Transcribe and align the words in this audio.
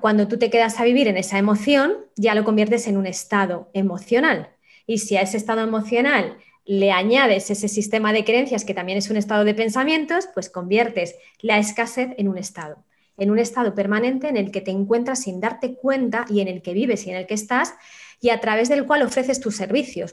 Cuando 0.00 0.28
tú 0.28 0.38
te 0.38 0.48
quedas 0.48 0.80
a 0.80 0.84
vivir 0.84 1.08
en 1.08 1.18
esa 1.18 1.38
emoción, 1.38 1.92
ya 2.16 2.34
lo 2.34 2.44
conviertes 2.44 2.86
en 2.86 2.96
un 2.96 3.06
estado 3.06 3.70
emocional. 3.74 4.48
Y 4.86 4.98
si 4.98 5.16
a 5.16 5.20
ese 5.20 5.36
estado 5.36 5.60
emocional 5.60 6.38
le 6.64 6.90
añades 6.90 7.50
ese 7.50 7.68
sistema 7.68 8.12
de 8.12 8.24
creencias 8.24 8.64
que 8.64 8.72
también 8.72 8.96
es 8.96 9.10
un 9.10 9.18
estado 9.18 9.44
de 9.44 9.54
pensamientos, 9.54 10.28
pues 10.32 10.48
conviertes 10.48 11.16
la 11.40 11.58
escasez 11.58 12.10
en 12.16 12.28
un 12.28 12.38
estado, 12.38 12.82
en 13.18 13.30
un 13.30 13.38
estado 13.38 13.74
permanente 13.74 14.28
en 14.28 14.38
el 14.38 14.50
que 14.50 14.62
te 14.62 14.70
encuentras 14.70 15.22
sin 15.22 15.40
darte 15.40 15.74
cuenta 15.74 16.24
y 16.30 16.40
en 16.40 16.48
el 16.48 16.62
que 16.62 16.72
vives 16.72 17.06
y 17.06 17.10
en 17.10 17.16
el 17.16 17.26
que 17.26 17.34
estás 17.34 17.74
y 18.22 18.30
a 18.30 18.40
través 18.40 18.70
del 18.70 18.86
cual 18.86 19.02
ofreces 19.02 19.40
tus 19.40 19.56
servicios. 19.56 20.12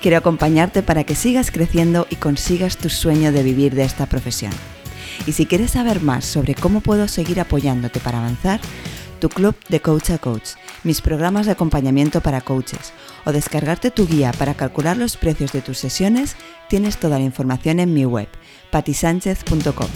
Quiero 0.00 0.18
acompañarte 0.18 0.82
para 0.82 1.04
que 1.04 1.14
sigas 1.14 1.50
creciendo 1.50 2.06
y 2.08 2.16
consigas 2.16 2.76
tu 2.76 2.88
sueño 2.88 3.32
de 3.32 3.42
vivir 3.42 3.74
de 3.74 3.84
esta 3.84 4.06
profesión. 4.06 4.52
Y 5.26 5.32
si 5.32 5.46
quieres 5.46 5.72
saber 5.72 6.00
más 6.00 6.24
sobre 6.24 6.54
cómo 6.54 6.80
puedo 6.80 7.08
seguir 7.08 7.40
apoyándote 7.40 7.98
para 7.98 8.18
avanzar, 8.18 8.60
tu 9.18 9.28
club 9.28 9.56
de 9.68 9.80
coach 9.80 10.10
a 10.10 10.18
coach, 10.18 10.50
mis 10.84 11.00
programas 11.00 11.46
de 11.46 11.52
acompañamiento 11.52 12.20
para 12.20 12.40
coaches 12.40 12.92
o 13.24 13.32
descargarte 13.32 13.90
tu 13.90 14.06
guía 14.06 14.32
para 14.32 14.54
calcular 14.54 14.96
los 14.96 15.16
precios 15.16 15.52
de 15.52 15.60
tus 15.60 15.78
sesiones, 15.78 16.36
tienes 16.68 16.98
toda 16.98 17.18
la 17.18 17.24
información 17.24 17.80
en 17.80 17.92
mi 17.92 18.04
web, 18.04 18.28
patisánchez.com. 18.70 19.88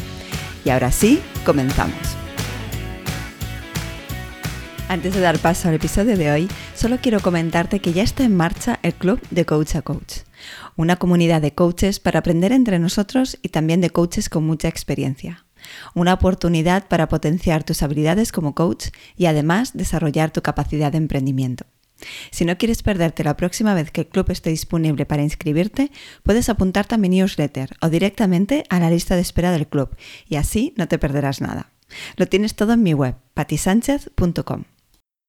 Y 0.65 0.71
ahora 0.71 0.91
sí, 0.91 1.21
comenzamos. 1.45 2.22
Antes 4.93 5.15
de 5.15 5.21
dar 5.21 5.39
paso 5.39 5.69
al 5.69 5.75
episodio 5.77 6.19
de 6.19 6.31
hoy, 6.31 6.49
solo 6.75 6.99
quiero 7.01 7.21
comentarte 7.21 7.81
que 7.81 7.95
ya 7.95 8.03
está 8.03 8.25
en 8.25 8.37
marcha 8.37 8.79
el 8.83 8.93
Club 8.93 9.23
de 9.31 9.47
Coach 9.47 9.77
a 9.77 9.81
Coach, 9.81 10.17
una 10.77 10.97
comunidad 10.97 11.41
de 11.41 11.55
coaches 11.55 11.99
para 11.99 12.19
aprender 12.19 12.53
entre 12.53 12.79
nosotros 12.79 13.39
y 13.41 13.49
también 13.49 13.81
de 13.81 13.89
coaches 13.89 14.29
con 14.29 14.45
mucha 14.45 14.69
experiencia. 14.69 15.47
Una 15.95 16.13
oportunidad 16.13 16.89
para 16.89 17.09
potenciar 17.09 17.65
tus 17.65 17.83
habilidades 17.83 18.33
como 18.33 18.55
coach 18.55 18.89
y 19.17 19.25
además 19.25 19.71
desarrollar 19.73 20.31
tu 20.31 20.43
capacidad 20.43 20.93
de 20.93 20.99
emprendimiento. 20.99 21.65
Si 22.31 22.45
no 22.45 22.59
quieres 22.59 22.83
perderte 22.83 23.25
la 23.25 23.39
próxima 23.39 23.73
vez 23.73 23.91
que 23.93 24.03
el 24.03 24.09
club 24.09 24.31
esté 24.31 24.51
disponible 24.51 25.07
para 25.07 25.23
inscribirte, 25.23 25.91
puedes 26.23 26.51
apuntarte 26.51 26.97
a 26.97 26.99
mi 26.99 27.09
newsletter 27.09 27.71
o 27.81 27.89
directamente 27.89 28.65
a 28.69 28.79
la 28.79 28.91
lista 28.91 29.15
de 29.15 29.23
espera 29.23 29.53
del 29.53 29.69
club 29.69 29.97
y 30.29 30.37
así 30.37 30.75
no 30.77 30.87
te 30.87 30.99
perderás 30.99 31.41
nada. 31.41 31.71
Lo 32.17 32.27
tienes 32.27 32.55
todo 32.57 32.75
en 32.75 32.83
mi 32.83 32.93
web, 32.93 33.15
patisánchez.com. 33.33 34.65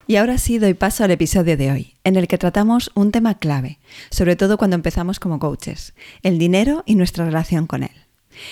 Y 0.05 0.17
ahora 0.17 0.37
sí 0.37 0.59
doy 0.59 0.73
paso 0.73 1.03
al 1.03 1.11
episodio 1.11 1.55
de 1.55 1.71
hoy, 1.71 1.93
en 2.03 2.17
el 2.17 2.27
que 2.27 2.37
tratamos 2.37 2.91
un 2.93 3.11
tema 3.11 3.39
clave, 3.39 3.79
sobre 4.09 4.35
todo 4.35 4.57
cuando 4.57 4.75
empezamos 4.75 5.19
como 5.19 5.39
coaches, 5.39 5.93
el 6.23 6.37
dinero 6.37 6.83
y 6.85 6.95
nuestra 6.95 7.25
relación 7.25 7.67
con 7.67 7.83
él. 7.83 7.91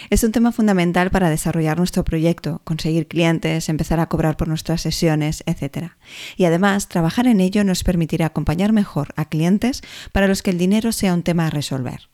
Es 0.09 0.23
un 0.23 0.31
tema 0.31 0.51
fundamental 0.51 1.09
para 1.09 1.29
desarrollar 1.29 1.77
nuestro 1.77 2.05
proyecto, 2.05 2.61
conseguir 2.63 3.07
clientes, 3.07 3.67
empezar 3.67 3.99
a 3.99 4.07
cobrar 4.07 4.37
por 4.37 4.47
nuestras 4.47 4.81
sesiones, 4.81 5.43
etc. 5.45 5.93
Y 6.37 6.45
además, 6.45 6.87
trabajar 6.87 7.27
en 7.27 7.41
ello 7.41 7.63
nos 7.63 7.83
permitirá 7.83 8.27
acompañar 8.27 8.71
mejor 8.71 9.09
a 9.15 9.25
clientes 9.25 9.81
para 10.11 10.27
los 10.27 10.43
que 10.43 10.51
el 10.51 10.57
dinero 10.57 10.91
sea 10.91 11.13
un 11.13 11.23
tema 11.23 11.47
a 11.47 11.49
resolver. 11.49 12.10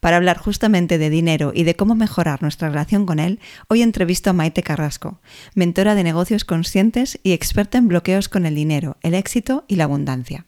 Para 0.00 0.16
hablar 0.16 0.38
justamente 0.38 0.98
de 0.98 1.10
dinero 1.10 1.52
y 1.54 1.64
de 1.64 1.74
cómo 1.74 1.94
mejorar 1.94 2.42
nuestra 2.42 2.68
relación 2.68 3.06
con 3.06 3.18
él, 3.18 3.40
hoy 3.68 3.82
entrevisto 3.82 4.30
a 4.30 4.32
Maite 4.32 4.62
Carrasco, 4.62 5.20
mentora 5.54 5.94
de 5.94 6.04
negocios 6.04 6.44
conscientes 6.44 7.18
y 7.22 7.32
experta 7.32 7.78
en 7.78 7.88
bloqueos 7.88 8.28
con 8.28 8.46
el 8.46 8.54
dinero, 8.54 8.96
el 9.02 9.14
éxito 9.14 9.64
y 9.68 9.76
la 9.76 9.84
abundancia. 9.84 10.46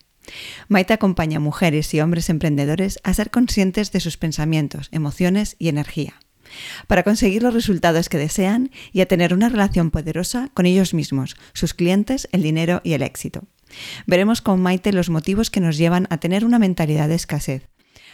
Maite 0.69 0.93
acompaña 0.93 1.38
a 1.38 1.41
mujeres 1.41 1.93
y 1.94 2.00
hombres 2.00 2.31
emprendedores 2.31 3.00
a 3.03 3.15
ser 3.15 3.31
conscientes 3.31 3.93
de 3.93 4.00
sus 4.00 4.16
pensamientos, 4.16 4.88
emociones 4.93 5.56
y 5.59 5.69
energía, 5.69 6.15
para 6.87 7.03
conseguir 7.03 7.42
los 7.42 7.54
resultados 7.54 8.09
que 8.09 8.19
desean 8.19 8.71
y 8.92 9.00
a 9.00 9.06
tener 9.06 9.34
una 9.34 9.48
relación 9.48 9.91
poderosa 9.91 10.50
con 10.54 10.66
ellos 10.66 10.94
mismos, 10.94 11.37
sus 11.53 11.75
clientes, 11.75 12.28
el 12.32 12.42
dinero 12.42 12.81
y 12.84 12.92
el 12.92 13.03
éxito. 13.03 13.44
Veremos 14.06 14.42
con 14.42 14.60
Maite 14.60 14.92
los 14.92 15.10
motivos 15.10 15.50
que 15.50 15.60
nos 15.60 15.77
llevan 15.77 16.06
a 16.10 16.19
tener 16.19 16.44
una 16.44 16.59
mentalidad 16.59 17.09
de 17.09 17.15
escasez, 17.15 17.69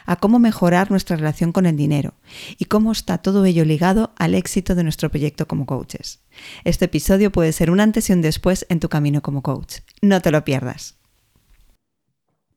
a 0.06 0.17
cómo 0.17 0.39
mejorar 0.39 0.91
nuestra 0.91 1.17
relación 1.17 1.53
con 1.53 1.67
el 1.67 1.77
dinero 1.77 2.15
y 2.59 2.67
cómo 2.67 2.93
está 2.93 3.19
todo 3.19 3.44
ello 3.44 3.65
ligado 3.65 4.12
al 4.17 4.34
éxito 4.34 4.75
de 4.75 4.84
nuestro 4.84 5.11
proyecto 5.11 5.47
como 5.47 5.67
coaches. 5.67 6.21
Este 6.65 6.87
episodio 6.87 7.31
puede 7.33 7.53
ser 7.53 7.71
un 7.71 7.81
antes 7.81 8.09
y 8.09 8.12
un 8.12 8.22
después 8.22 8.66
en 8.69 8.81
tu 8.81 8.89
camino 8.89 9.22
como 9.22 9.43
coach. 9.43 9.78
No 10.03 10.21
te 10.21 10.31
lo 10.31 10.45
pierdas. 10.45 10.97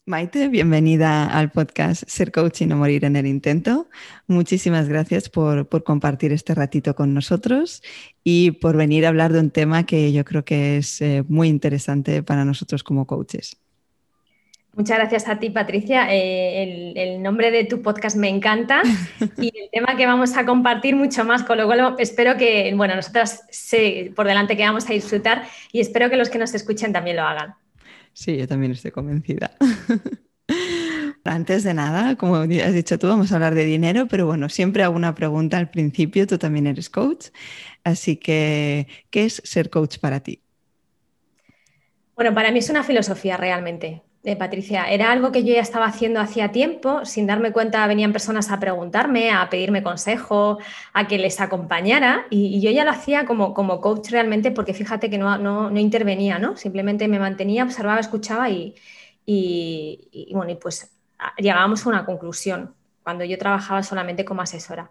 Maite, 0.09 0.47
bienvenida 0.47 1.27
al 1.27 1.51
podcast 1.51 2.03
Ser 2.07 2.31
Coach 2.31 2.61
y 2.61 2.65
no 2.65 2.77
morir 2.77 3.05
en 3.05 3.15
el 3.15 3.27
intento. 3.27 3.87
Muchísimas 4.25 4.89
gracias 4.89 5.29
por, 5.29 5.69
compartir 5.83 6.33
este 6.33 6.55
ratito 6.55 6.95
con 6.95 7.13
nosotros 7.13 7.83
y 8.23 8.49
por 8.49 8.75
venir 8.75 9.05
a 9.05 9.09
hablar 9.09 9.33
de 9.33 9.39
un 9.39 9.51
tema 9.51 9.85
que 9.85 10.11
yo 10.11 10.25
creo 10.25 10.43
que 10.43 10.77
es 10.77 10.99
eh, 11.01 11.23
muy 11.27 11.47
interesante 11.47 12.23
para 12.23 12.43
nosotros 12.43 12.83
como 12.83 13.05
coaches. 13.05 13.57
Muchas 14.75 14.97
gracias 14.97 15.27
a 15.27 15.39
ti, 15.39 15.49
Patricia. 15.49 16.07
Eh, 16.13 16.93
el, 16.95 17.21
nombre 17.21 17.51
de 17.51 17.65
tu 17.65 17.81
podcast 17.81 18.15
me 18.15 18.29
encanta 18.29 18.81
y 19.37 19.47
el 19.47 19.69
tema 19.73 19.97
que 19.97 20.05
vamos 20.05 20.37
a 20.37 20.45
compartir 20.45 20.95
mucho 20.95 21.25
más, 21.25 21.43
con 21.43 21.57
lo 21.57 21.65
cual 21.65 21.95
espero 21.97 22.37
que, 22.37 22.71
bueno, 22.75 22.95
nosotras 22.95 23.43
sé 23.49 24.11
por 24.15 24.27
delante 24.27 24.55
que 24.55 24.63
vamos 24.63 24.89
a 24.89 24.93
disfrutar 24.93 25.43
y 25.71 25.79
espero 25.79 26.09
que 26.09 26.17
los 26.17 26.29
que 26.29 26.37
nos 26.37 26.53
escuchen 26.53 26.93
también 26.93 27.17
lo 27.17 27.23
hagan. 27.23 27.55
Sí, 28.13 28.37
yo 28.37 28.47
también 28.47 28.71
estoy 28.71 28.91
convencida. 28.91 29.51
Antes 31.23 31.63
de 31.63 31.73
nada, 31.73 32.15
como 32.15 32.37
has 32.37 32.73
dicho 32.73 32.97
tú, 32.97 33.07
vamos 33.07 33.31
a 33.31 33.35
hablar 33.35 33.53
de 33.53 33.65
dinero, 33.65 34.07
pero 34.07 34.25
bueno, 34.25 34.49
siempre 34.49 34.83
hago 34.83 34.95
una 34.95 35.13
pregunta 35.13 35.57
al 35.57 35.69
principio, 35.69 36.25
tú 36.25 36.37
también 36.37 36.65
eres 36.65 36.89
coach, 36.89 37.27
así 37.83 38.17
que, 38.17 38.87
¿qué 39.11 39.25
es 39.25 39.41
ser 39.45 39.69
coach 39.69 39.99
para 39.99 40.21
ti? 40.21 40.41
Bueno, 42.15 42.33
para 42.33 42.51
mí 42.51 42.59
es 42.59 42.69
una 42.69 42.83
filosofía 42.83 43.37
realmente. 43.37 44.01
Eh, 44.23 44.35
Patricia, 44.35 44.83
era 44.91 45.13
algo 45.13 45.31
que 45.31 45.45
yo 45.45 45.53
ya 45.53 45.61
estaba 45.61 45.85
haciendo 45.85 46.19
hacía 46.19 46.51
tiempo, 46.51 47.05
sin 47.05 47.25
darme 47.25 47.53
cuenta 47.53 47.87
venían 47.87 48.11
personas 48.11 48.51
a 48.51 48.59
preguntarme, 48.59 49.31
a 49.31 49.49
pedirme 49.49 49.81
consejo, 49.81 50.57
a 50.91 51.07
que 51.07 51.17
les 51.17 51.39
acompañara 51.39 52.25
y, 52.29 52.59
yo 52.59 52.69
ya 52.71 52.83
lo 52.83 52.91
hacía 52.91 53.25
como, 53.25 53.53
como, 53.53 53.79
coach 53.79 54.09
realmente 54.11 54.51
porque 54.51 54.73
fíjate 54.73 55.09
que 55.09 55.17
no, 55.17 55.37
no, 55.37 55.79
intervenía, 55.79 56.37
¿no? 56.37 56.57
simplemente 56.57 57.07
me 57.07 57.17
mantenía, 57.17 57.63
observaba, 57.63 58.01
escuchaba 58.01 58.49
y, 58.49 58.75
y, 59.25 60.31
bueno, 60.33 60.51
y 60.51 60.55
pues 60.55 60.91
llegábamos 61.37 61.85
a 61.85 61.89
una 61.89 62.05
conclusión 62.05 62.75
cuando 63.03 63.23
yo 63.23 63.37
trabajaba 63.37 63.83
solamente 63.83 64.25
como 64.25 64.41
asesora. 64.41 64.89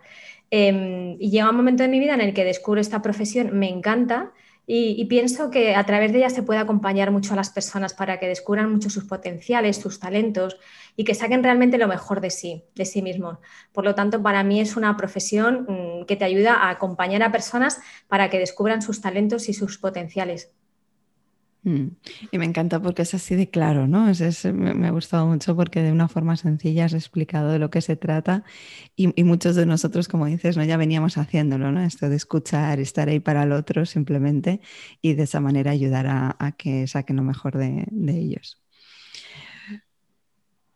Em, 0.51 1.17
y 1.21 1.31
llega 1.31 1.51
un 1.51 1.57
momento 1.57 1.83
de 1.83 1.91
mi 1.91 1.99
vida 2.01 2.15
en 2.15 2.23
el 2.23 2.33
que 2.33 2.45
descubro 2.45 2.81
esta 2.81 3.03
profesión, 3.03 3.59
me 3.59 3.69
encanta 3.69 4.33
y, 4.71 5.03
pienso 5.07 5.51
que 5.51 5.75
a 5.75 5.87
través 5.87 6.13
de 6.13 6.19
ella 6.19 6.29
se 6.29 6.43
puede 6.43 6.61
acompañar 6.61 7.11
mucho 7.11 7.33
a 7.33 7.37
las 7.37 7.49
personas 7.49 7.95
para 7.95 8.21
que 8.21 8.29
descubran 8.29 8.71
mucho 8.71 8.91
sus 8.91 9.05
potenciales, 9.05 9.79
sus 9.79 9.99
talentos 9.99 10.59
y 10.95 11.05
que 11.05 11.15
saquen 11.15 11.43
realmente 11.43 11.79
lo 11.79 11.89
mejor 11.89 12.21
de 12.21 12.29
sí, 12.29 12.65
de 12.75 12.85
sí 12.85 13.01
mismos. 13.01 13.39
Por 13.73 13.85
lo 13.85 13.95
tanto, 13.95 14.23
para 14.23 14.45
mí 14.45 14.61
es 14.61 14.77
una 14.77 14.95
profesión 14.95 15.65
mm, 15.67 16.05
que 16.05 16.17
te 16.17 16.27
ayuda 16.27 16.53
a 16.53 16.69
acompañar 16.69 17.23
a 17.23 17.33
personas 17.33 17.81
para 18.09 18.29
que 18.29 18.39
descubran 18.39 18.83
sus 18.83 19.01
talentos 19.01 19.49
y 19.49 19.55
sus 19.55 19.79
potenciales. 19.79 20.53
Mm. 21.69 21.97
Y 22.31 22.39
me 22.39 22.47
encanta 22.47 22.81
porque 22.81 23.03
es 23.03 23.13
así 23.13 23.35
de 23.35 23.51
claro, 23.51 23.87
¿no? 23.87 24.09
Es, 24.09 24.45
me, 24.47 24.87
ha 24.87 24.91
gustado 24.91 25.27
mucho 25.27 25.55
porque 25.55 25.83
de 25.83 25.93
una 25.93 26.09
forma 26.09 26.35
sencilla 26.37 26.87
has 26.87 26.95
explicado 26.95 27.53
de 27.53 27.59
lo 27.59 27.69
que 27.69 27.83
se 27.83 27.95
trata 27.95 28.43
y, 28.97 29.23
muchos 29.23 29.55
de 29.55 29.67
nosotros, 29.67 30.09
como 30.09 30.25
dices, 30.25 30.57
¿no? 30.57 30.65
ya 30.65 30.79
veníamos 30.79 31.19
haciéndolo, 31.19 31.71
¿no? 31.71 31.83
Esto 31.83 32.09
de 32.09 32.17
escuchar, 32.17 32.81
estar 32.81 33.11
ahí 33.11 33.21
para 33.21 33.43
el 33.43 33.53
otro 33.53 33.85
simplemente 33.85 34.61
y 35.03 35.13
de 35.13 35.25
esa 35.25 35.41
manera 35.41 35.71
ayudar 35.71 36.07
a, 36.09 36.55
que 36.57 36.87
saquen 36.87 37.17
lo 37.17 37.23
mejor 37.23 37.59
de, 37.59 37.87
ellos. 38.09 38.63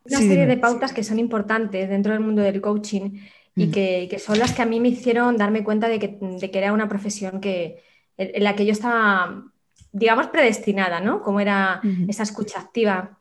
Una 0.05 0.19
serie 0.19 0.47
de 0.47 0.59
pautas 0.59 0.93
que 0.93 1.05
son 1.05 1.19
importantes 1.19 1.89
dentro 1.89 2.13
del 2.13 2.21
mundo 2.21 2.43
del 2.43 2.61
coaching 2.61 3.19
y 3.57 3.67
mm. 3.69 3.71
que, 3.71 4.19
son 4.19 4.39
las 4.39 4.53
que 4.53 4.61
a 4.61 4.67
mí 4.67 4.79
me 4.79 4.89
hicieron 4.89 5.39
darme 5.39 5.65
cuenta 5.65 5.89
de 5.89 5.99
que, 5.99 6.19
de 6.21 6.51
que 6.51 6.59
era 6.59 6.75
una 6.75 6.89
profesión 6.89 7.41
que, 7.41 7.83
en 8.19 8.45
la 8.45 8.55
que 8.55 8.67
yo 8.67 8.73
estaba 8.73 9.53
digamos, 9.93 10.29
predestinada, 10.29 11.01
¿no? 11.01 11.23
Como 11.23 11.41
era 11.41 11.81
esa 12.09 12.23
escucha 12.23 12.59
activa. 12.59 13.19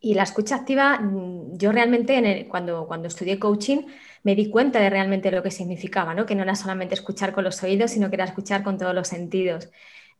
Y 0.00 0.14
la 0.14 0.24
escucha 0.24 0.56
activa, 0.56 0.98
mm, 0.98 1.56
yo 1.56 1.72
realmente 1.72 2.46
cuando, 2.48 2.86
cuando 2.86 3.08
estudié 3.08 3.38
coaching 3.38 3.86
me 4.22 4.34
di 4.34 4.50
cuenta 4.50 4.80
de 4.80 4.90
realmente 4.90 5.30
lo 5.30 5.42
que 5.42 5.50
significaba, 5.50 6.14
¿no? 6.14 6.26
Que 6.26 6.34
no 6.34 6.42
era 6.42 6.54
solamente 6.56 6.94
escuchar 6.94 7.32
con 7.32 7.44
los 7.44 7.62
oídos, 7.62 7.90
sino 7.90 8.08
que 8.10 8.16
era 8.16 8.24
escuchar 8.24 8.62
con 8.62 8.78
todos 8.78 8.94
los 8.94 9.08
sentidos. 9.08 9.70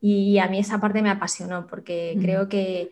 Y 0.00 0.38
a 0.38 0.48
mí 0.48 0.58
esa 0.58 0.80
parte 0.80 1.00
me 1.00 1.08
apasionó 1.08 1.66
porque 1.66 2.16
creo 2.20 2.48
que, 2.48 2.90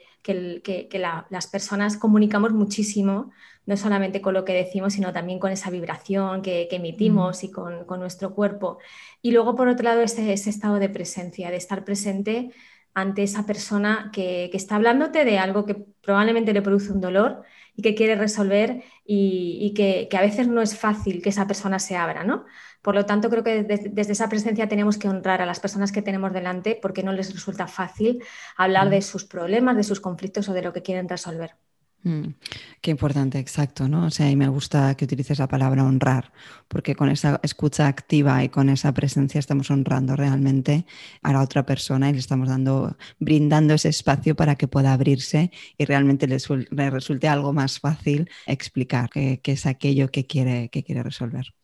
las 1.30 1.46
personas 1.46 1.98
comunicamos 1.98 2.52
muchísimo, 2.52 3.32
no 3.66 3.76
solamente 3.76 4.22
con 4.22 4.32
lo 4.32 4.44
que 4.46 4.54
decimos, 4.54 4.94
sino 4.94 5.12
también 5.12 5.38
con 5.38 5.52
esa 5.52 5.68
vibración 5.68 6.40
que, 6.40 6.68
emitimos 6.70 7.44
y 7.44 7.50
con, 7.50 7.86
nuestro 7.98 8.34
cuerpo. 8.34 8.78
Y 9.20 9.32
luego, 9.32 9.54
por 9.54 9.68
otro 9.68 9.84
lado, 9.84 10.00
ese, 10.00 10.32
ese, 10.32 10.48
estado 10.48 10.78
de 10.78 10.88
presencia, 10.88 11.50
de 11.50 11.56
estar 11.58 11.84
presente 11.84 12.52
ante 12.94 13.22
esa 13.22 13.46
persona 13.46 14.10
que, 14.12 14.50
está 14.52 14.76
hablándote 14.76 15.24
de 15.24 15.38
algo 15.38 15.64
que 15.66 15.74
probablemente 15.74 16.52
le 16.52 16.62
produce 16.62 16.92
un 16.92 17.00
dolor 17.00 17.42
y 17.74 17.82
que 17.82 17.94
quiere 17.94 18.16
resolver 18.16 18.82
y, 19.04 19.72
que, 19.74 20.08
que, 20.10 20.16
a 20.16 20.20
veces 20.20 20.48
no 20.48 20.60
es 20.60 20.78
fácil 20.78 21.22
que 21.22 21.30
esa 21.30 21.46
persona 21.46 21.78
se 21.78 21.96
abra, 21.96 22.24
¿no? 22.24 22.44
Por 22.82 22.96
lo 22.96 23.06
tanto, 23.06 23.30
creo 23.30 23.44
que 23.44 23.62
desde, 23.62 24.12
esa 24.12 24.28
presencia 24.28 24.68
tenemos 24.68 24.98
que 24.98 25.08
honrar 25.08 25.40
a 25.40 25.46
las 25.46 25.60
personas 25.60 25.92
que 25.92 26.02
tenemos 26.02 26.32
delante 26.32 26.78
porque 26.82 27.04
no 27.04 27.12
les 27.12 27.32
resulta 27.32 27.68
fácil 27.68 28.22
hablar 28.56 28.90
de 28.90 28.98
mm. 28.98 29.02
sus 29.02 29.24
problemas, 29.24 29.76
de 29.76 29.84
sus 29.84 30.00
conflictos 30.00 30.48
o 30.48 30.52
de 30.52 30.62
lo 30.62 30.72
que 30.72 30.82
quieren 30.82 31.08
resolver. 31.08 31.56
Mm, 32.04 32.34
qué 32.80 32.90
importante, 32.90 33.38
exacto, 33.38 33.86
¿no? 33.86 34.06
O 34.06 34.10
sea, 34.10 34.28
y 34.28 34.34
me 34.34 34.48
gusta 34.48 34.96
que 34.96 35.04
utilices 35.04 35.38
la 35.38 35.46
palabra 35.46 35.84
honrar, 35.84 36.32
porque 36.66 36.96
con 36.96 37.08
esa 37.10 37.38
escucha 37.44 37.86
activa 37.86 38.42
y 38.42 38.48
con 38.48 38.68
esa 38.70 38.92
presencia 38.92 39.38
estamos 39.38 39.70
honrando 39.70 40.16
realmente 40.16 40.84
a 41.22 41.32
la 41.32 41.40
otra 41.40 41.64
persona 41.64 42.10
y 42.10 42.14
le 42.14 42.18
estamos 42.18 42.48
dando, 42.48 42.96
brindando 43.20 43.74
ese 43.74 43.88
espacio 43.88 44.34
para 44.34 44.56
que 44.56 44.66
pueda 44.66 44.92
abrirse 44.92 45.52
y 45.78 45.84
realmente 45.84 46.26
le, 46.26 46.90
resulte 46.90 47.28
algo 47.28 47.52
más 47.52 47.78
fácil 47.78 48.28
explicar 48.46 49.08
qué, 49.10 49.40
es 49.44 49.66
aquello 49.66 50.10
que 50.10 50.26
quiere, 50.26 50.70
que 50.70 50.82
quiere 50.82 51.04
resolver. 51.04 51.54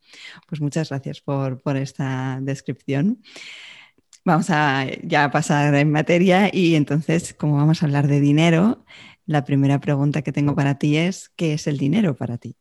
Pues 0.47 0.61
muchas 0.61 0.89
gracias 0.89 1.19
por, 1.21 1.61
esta 1.75 2.39
descripción. 2.41 3.21
Vamos 4.25 4.49
a 4.49 4.85
ya 5.03 5.31
pasar 5.31 5.73
en 5.75 5.91
materia 5.91 6.49
y 6.53 6.75
entonces, 6.75 7.33
como 7.33 7.57
vamos 7.57 7.81
a 7.81 7.85
hablar 7.85 8.07
de 8.07 8.19
dinero, 8.19 8.85
la 9.29 9.45
primera 9.45 9.79
pregunta 9.79 10.23
que 10.23 10.31
tengo 10.31 10.55
para 10.55 10.79
ti 10.79 10.97
es, 10.97 11.29
¿qué 11.35 11.53
es 11.53 11.67
el 11.67 11.77
dinero 11.77 12.15
para 12.15 12.39
ti? 12.39 12.55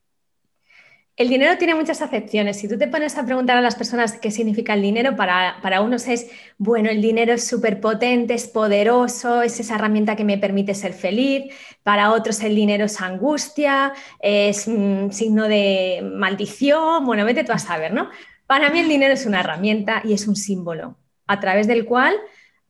El 1.16 1.30
dinero 1.30 1.56
tiene 1.56 1.74
muchas 1.74 2.02
acepciones. 2.02 2.58
Si 2.58 2.68
tú 2.68 2.76
te 2.76 2.88
pones 2.88 3.16
a 3.16 3.24
preguntar 3.24 3.56
a 3.56 3.62
las 3.62 3.74
personas 3.74 4.18
qué 4.18 4.30
significa 4.30 4.74
el 4.74 4.82
dinero, 4.82 5.16
para, 5.16 5.56
para 5.62 5.80
unos 5.80 6.06
es, 6.08 6.30
bueno, 6.58 6.90
el 6.90 7.00
dinero 7.00 7.32
es 7.32 7.46
súper 7.46 7.80
potente, 7.80 8.34
es 8.34 8.48
poderoso, 8.48 9.40
es 9.40 9.58
esa 9.58 9.76
herramienta 9.76 10.14
que 10.14 10.24
me 10.24 10.36
permite 10.36 10.74
ser 10.74 10.92
feliz. 10.92 11.54
Para 11.82 12.12
otros 12.12 12.42
el 12.42 12.54
dinero 12.54 12.84
es 12.84 13.00
angustia, 13.00 13.94
es 14.20 14.66
un 14.66 15.10
signo 15.10 15.48
de 15.48 16.02
maldición. 16.04 17.06
Bueno, 17.06 17.24
vete 17.24 17.44
tú 17.44 17.52
a 17.52 17.58
saber, 17.58 17.94
¿no? 17.94 18.10
Para 18.46 18.68
mí 18.68 18.80
el 18.80 18.90
dinero 18.90 19.14
es 19.14 19.24
una 19.24 19.40
herramienta 19.40 20.02
y 20.04 20.12
es 20.12 20.28
un 20.28 20.36
símbolo 20.36 20.98
a 21.26 21.40
través 21.40 21.66
del 21.66 21.86
cual 21.86 22.14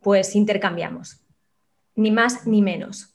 pues 0.01 0.37
intercambiamos, 0.37 1.21
ni 1.97 2.13
más 2.13 2.47
ni 2.47 2.63
menos. 2.63 3.08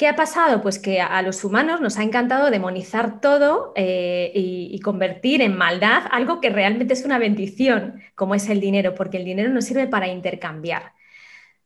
¿Qué 0.00 0.08
ha 0.08 0.16
pasado? 0.16 0.62
Pues 0.62 0.78
que 0.78 1.02
a, 1.02 1.20
los 1.20 1.44
humanos 1.44 1.82
nos 1.82 1.98
ha 1.98 2.02
encantado 2.02 2.50
demonizar 2.50 3.20
todo 3.20 3.74
eh, 3.76 4.32
y, 4.34 4.80
convertir 4.80 5.42
en 5.42 5.54
maldad 5.54 6.04
algo 6.10 6.40
que 6.40 6.48
realmente 6.48 6.94
es 6.94 7.04
una 7.04 7.18
bendición, 7.18 8.00
como 8.14 8.34
es 8.34 8.48
el 8.48 8.60
dinero, 8.60 8.94
porque 8.94 9.18
el 9.18 9.26
dinero 9.26 9.50
nos 9.50 9.66
sirve 9.66 9.88
para 9.88 10.08
intercambiar. 10.08 10.94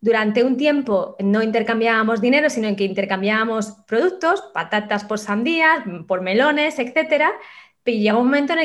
Durante 0.00 0.42
un 0.42 0.56
tiempo 0.56 1.14
no 1.20 1.44
intercambiábamos 1.44 2.20
dinero, 2.20 2.50
sino 2.50 2.74
que 2.74 2.82
intercambiábamos 2.82 3.70
productos, 3.86 4.42
patatas 4.52 5.04
por 5.04 5.20
sandías, 5.20 5.84
por 6.08 6.20
melones, 6.20 6.80
etc. 6.80 7.26
Pero 7.84 7.98
llega 7.98 8.18
un 8.18 8.24
momento 8.26 8.54
en 8.54 8.58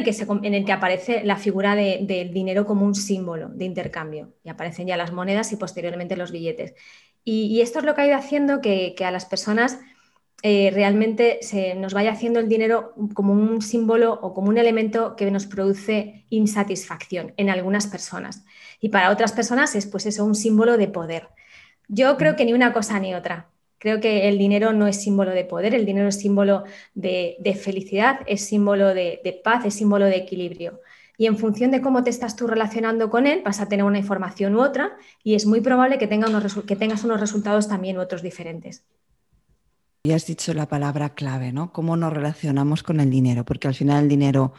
en 0.46 0.54
el 0.56 0.66
que 0.66 0.72
aparece 0.72 1.24
la 1.24 1.36
figura 1.36 1.76
del 1.76 2.34
dinero 2.34 2.66
como 2.66 2.88
un 2.88 2.96
símbolo 2.96 3.50
de 3.50 3.66
intercambio 3.66 4.34
y 4.44 4.50
aparecen 4.50 4.88
ya 4.88 4.98
las 4.98 5.12
monedas 5.12 5.52
y 5.52 5.58
posteriormente 5.58 6.18
los 6.18 6.32
billetes. 6.32 6.74
Y, 7.24 7.62
esto 7.62 7.80
es 7.80 7.86
lo 7.86 7.96
que 7.96 8.02
ha 8.02 8.08
ido 8.08 8.18
haciendo 8.18 8.62
que, 8.62 8.96
a 9.06 9.12
las 9.12 9.26
personas 9.26 9.80
eh, 10.42 10.72
realmente 10.74 11.40
se 11.42 11.76
nos 11.76 11.94
vaya 11.94 12.12
haciendo 12.12 12.40
el 12.40 12.48
dinero 12.48 12.94
como 13.14 13.34
un 13.34 13.62
símbolo 13.62 14.14
o 14.14 14.34
como 14.34 14.50
un 14.50 14.58
elemento 14.58 15.16
que 15.16 15.30
nos 15.32 15.46
produce 15.46 16.26
insatisfacción 16.30 17.34
en 17.38 17.50
algunas 17.50 17.88
personas. 17.88 18.46
Y 18.80 18.90
para 18.90 19.12
otras 19.12 19.34
personas 19.34 19.76
es 19.76 19.86
pues 19.86 20.06
eso, 20.06 20.26
un 20.26 20.36
símbolo 20.36 20.78
de 20.78 20.88
poder. 20.88 21.28
Yo 21.88 22.18
creo 22.18 22.36
que 22.36 22.46
ni 22.46 22.54
una 22.54 22.74
cosa 22.74 23.00
ni 23.00 23.14
otra. 23.14 23.50
Creo 23.80 24.02
que 24.02 24.28
el 24.28 24.38
dinero 24.38 24.74
no 24.74 24.88
es 24.88 25.02
símbolo 25.02 25.32
de 25.32 25.46
poder, 25.46 25.74
el 25.74 25.86
dinero 25.86 26.10
es 26.10 26.20
símbolo 26.20 26.64
de, 26.94 27.60
felicidad, 27.62 28.20
es 28.28 28.46
símbolo 28.46 28.94
de 28.94 29.42
paz, 29.44 29.66
es 29.66 29.74
símbolo 29.76 30.06
de 30.06 30.18
equilibrio 30.18 30.82
y 31.20 31.28
en 31.28 31.38
función 31.38 31.70
de 31.70 31.82
cómo 31.82 32.02
te 32.02 32.10
estás 32.10 32.38
tú 32.38 32.48
relacionando 32.48 33.10
con 33.10 33.28
él, 33.28 33.42
vas 33.44 33.60
a 33.60 33.68
tener 33.68 33.86
una 33.86 34.00
información 34.00 34.56
u 34.56 34.62
otra 34.62 34.98
y 35.22 35.36
es 35.36 35.46
muy 35.46 35.60
probable 35.60 35.98
que, 35.98 36.08
que 36.08 36.76
tengas 36.78 37.04
unos 37.04 37.20
resultados 37.20 37.68
también 37.68 37.98
u 37.98 38.02
otros 38.02 38.22
diferentes. 38.22 38.86
Ya 40.06 40.16
has 40.16 40.26
dicho 40.26 40.54
la 40.54 40.70
palabra 40.70 41.14
clave, 41.16 41.52
¿no? 41.52 41.74
¿Cómo 41.74 41.98
nos 41.98 42.14
relacionamos 42.14 42.84
con 42.84 43.02
el 43.02 43.10
dinero? 43.10 43.44
Porque 43.44 43.68
al 43.68 43.76
final 43.76 44.04
el 44.04 44.10
dinero 44.10 44.54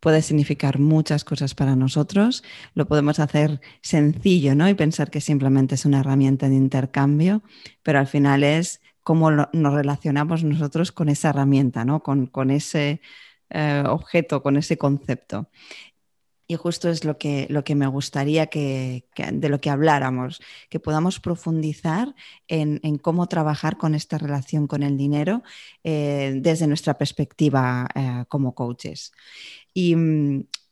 puede 0.00 0.22
significar 0.22 0.78
muchas 0.78 1.24
cosas 1.24 1.54
para 1.54 1.76
nosotros. 1.76 2.42
Lo 2.72 2.86
podemos 2.86 3.18
hacer 3.18 3.60
sencillo, 3.82 4.54
¿no? 4.54 4.66
Y 4.66 4.72
pensar 4.72 5.10
que 5.10 5.20
simplemente 5.20 5.74
es 5.74 5.84
una 5.84 6.00
herramienta 6.00 6.48
de 6.48 6.54
intercambio, 6.54 7.42
pero 7.82 7.98
al 7.98 8.06
final 8.06 8.44
es 8.44 8.80
cómo 9.02 9.30
nos 9.30 9.74
relacionamos 9.74 10.42
nosotros 10.42 10.90
con 10.90 11.10
esa 11.10 11.30
herramienta, 11.30 11.84
¿no? 11.84 12.02
Con, 12.02 12.50
ese 12.50 13.02
eh, 13.50 13.84
objeto, 13.86 14.42
con 14.42 14.56
ese 14.56 14.78
concepto. 14.78 15.48
Y 16.50 16.56
justo 16.56 16.88
es 16.88 17.04
lo 17.04 17.18
que, 17.18 17.46
lo 17.50 17.62
que 17.62 17.74
me 17.74 17.86
gustaría 17.86 18.46
que, 18.46 19.04
de 19.14 19.48
lo 19.50 19.60
que 19.60 19.68
habláramos, 19.68 20.40
que 20.70 20.80
podamos 20.80 21.20
profundizar 21.20 22.14
en, 22.48 22.80
cómo 22.98 23.26
trabajar 23.26 23.76
con 23.76 23.94
esta 23.94 24.16
relación 24.16 24.66
con 24.66 24.82
el 24.82 24.96
dinero 24.96 25.42
eh, 25.84 26.38
desde 26.40 26.66
nuestra 26.66 26.96
perspectiva 26.96 27.86
eh, 27.94 28.24
como 28.28 28.54
coaches. 28.54 29.12
Y, 29.74 29.94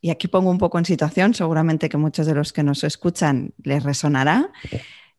y, 0.01 0.09
aquí 0.09 0.29
pongo 0.29 0.51
un 0.51 0.57
poco 0.57 0.79
en 0.79 0.87
situación, 0.87 1.35
seguramente 1.35 1.91
que 1.91 1.99
muchos 1.99 2.27
de 2.27 2.35
los 2.35 2.55
que 2.55 2.63
nos 2.63 2.83
escuchan 2.83 3.53
les 3.63 3.83
resonará. 3.83 4.51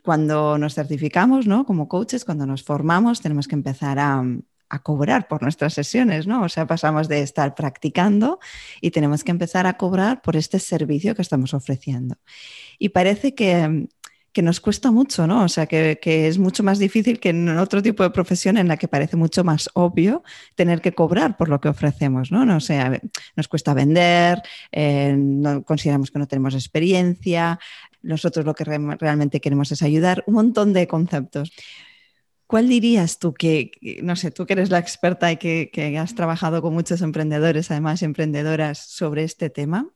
Cuando 0.02 0.58
nos 0.58 0.74
certificamos 0.74 1.46
¿no? 1.46 1.68
como 1.68 1.88
coaches, 1.88 2.26
cuando 2.26 2.48
nos 2.48 2.64
formamos, 2.64 3.22
tenemos 3.22 3.48
que 3.48 3.56
empezar 3.56 4.00
a, 4.00 4.24
a 4.70 4.80
cobrar 4.80 5.28
por 5.28 5.42
nuestras 5.42 5.74
sesiones, 5.74 6.28
¿no? 6.28 6.44
O 6.44 6.50
sea, 6.50 6.68
pasamos 6.68 7.08
de 7.08 7.22
estar 7.22 7.56
practicando 7.56 8.40
y 8.82 8.92
tenemos 8.92 9.24
que 9.24 9.32
empezar 9.32 9.68
a 9.68 9.78
cobrar 9.78 10.22
por 10.22 10.36
este 10.36 10.60
servicio 10.60 11.16
que 11.16 11.22
estamos 11.22 11.54
ofreciendo. 11.54 12.16
Y 12.80 12.90
parece 12.90 13.34
que, 13.34 13.88
nos 14.38 14.60
cuesta 14.60 14.92
mucho, 14.92 15.26
¿no? 15.26 15.46
O 15.46 15.50
sea, 15.50 15.66
que, 15.66 15.98
es 16.28 16.38
mucho 16.38 16.62
más 16.62 16.78
difícil 16.78 17.20
que 17.20 17.30
en 17.30 17.50
otro 17.58 17.82
tipo 17.82 18.04
de 18.04 18.12
profesión 18.12 18.58
en 18.58 18.68
la 18.68 18.78
que 18.78 18.88
parece 18.88 19.18
mucho 19.18 19.44
más 19.44 19.68
obvio 19.74 20.22
tener 20.54 20.80
que 20.80 20.92
cobrar 20.92 21.38
por 21.38 21.50
lo 21.50 21.60
que 21.60 21.70
ofrecemos, 21.70 22.32
¿no? 22.32 22.46
no 22.46 22.58
o 22.58 22.60
sea, 22.60 23.02
nos 23.36 23.48
cuesta 23.48 23.74
vender, 23.74 24.44
eh, 24.72 25.16
no, 25.18 25.64
consideramos 25.64 26.12
que 26.12 26.20
no 26.20 26.28
tenemos 26.28 26.54
experiencia, 26.54 27.58
nosotros 28.04 28.46
lo 28.46 28.54
que 28.54 28.64
realmente 28.64 29.42
queremos 29.42 29.72
es 29.72 29.82
ayudar, 29.82 30.24
un 30.28 30.36
montón 30.36 30.72
de 30.72 30.88
conceptos. 30.88 31.52
¿Cuál 32.48 32.70
dirías 32.70 33.20
tú 33.20 33.34
que, 33.34 33.72
no 34.02 34.16
sé, 34.16 34.32
tú 34.32 34.46
que 34.46 34.54
eres 34.54 34.70
la 34.70 34.80
experta 34.80 35.30
y 35.34 35.38
que, 35.38 35.98
has 36.00 36.16
trabajado 36.16 36.62
con 36.62 36.74
muchos 36.74 37.02
emprendedores, 37.02 37.70
además 37.72 38.02
emprendedoras, 38.02 38.78
sobre 38.78 39.24
este 39.24 39.50
tema? 39.50 39.90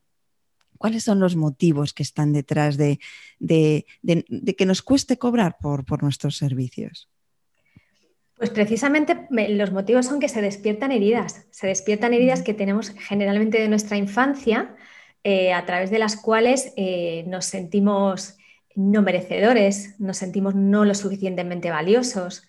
¿Cuáles 0.78 1.06
son 1.06 1.22
los 1.22 1.38
motivos 1.38 1.94
que 1.94 2.04
están 2.04 2.34
detrás 2.34 2.76
de, 2.76 3.00
que 3.40 4.66
nos 4.66 4.82
cueste 4.82 5.18
cobrar 5.18 5.58
por, 5.62 6.04
nuestros 6.04 6.36
servicios? 6.36 7.10
Pues 8.36 8.50
precisamente 8.50 9.28
los 9.30 9.72
motivos 9.72 10.08
son 10.08 10.20
que 10.20 10.28
se 10.28 10.42
despiertan 10.42 10.92
heridas, 10.92 11.46
se 11.52 11.68
despiertan 11.68 12.14
heridas 12.14 12.42
que 12.42 12.54
tenemos 12.54 12.90
generalmente 12.90 13.62
de 13.62 13.70
nuestra 13.70 13.96
infancia, 13.96 14.76
eh, 15.24 15.54
a 15.54 15.66
través 15.66 15.92
de 15.92 16.00
las 16.00 16.18
cuales 16.18 16.74
eh, 16.76 17.24
nos 17.28 17.46
sentimos 17.46 18.40
no 18.76 19.02
merecedores, 19.02 20.00
nos 20.00 20.18
sentimos 20.18 20.56
no 20.56 20.86
lo 20.86 20.96
suficientemente 20.96 21.70
valiosos. 21.70 22.44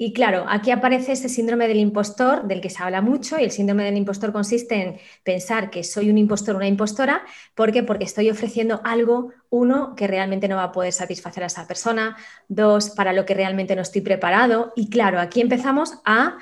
Y 0.00 0.12
claro, 0.12 0.44
aquí 0.48 0.70
aparece 0.70 1.10
ese 1.10 1.28
síndrome 1.28 1.66
del 1.66 1.78
impostor 1.78 2.46
del 2.46 2.60
que 2.60 2.70
se 2.70 2.80
habla 2.80 3.00
mucho 3.00 3.36
y 3.36 3.42
el 3.42 3.50
síndrome 3.50 3.82
del 3.82 3.96
impostor 3.96 4.32
consiste 4.32 4.76
en 4.76 4.98
pensar 5.24 5.70
que 5.70 5.82
soy 5.82 6.08
un 6.08 6.18
impostor 6.18 6.54
o 6.54 6.58
una 6.58 6.68
impostora. 6.68 7.24
¿Por 7.56 7.72
qué? 7.72 7.82
Porque 7.82 8.04
estoy 8.04 8.30
ofreciendo 8.30 8.80
algo, 8.84 9.32
uno, 9.50 9.96
que 9.96 10.06
realmente 10.06 10.46
no 10.46 10.54
va 10.54 10.64
a 10.64 10.72
poder 10.72 10.92
satisfacer 10.92 11.42
a 11.42 11.46
esa 11.46 11.66
persona, 11.66 12.16
dos, 12.46 12.90
para 12.90 13.12
lo 13.12 13.24
que 13.24 13.34
realmente 13.34 13.74
no 13.74 13.82
estoy 13.82 14.02
preparado. 14.02 14.72
Y 14.76 14.88
claro, 14.88 15.18
aquí 15.18 15.40
empezamos 15.40 15.98
a 16.04 16.38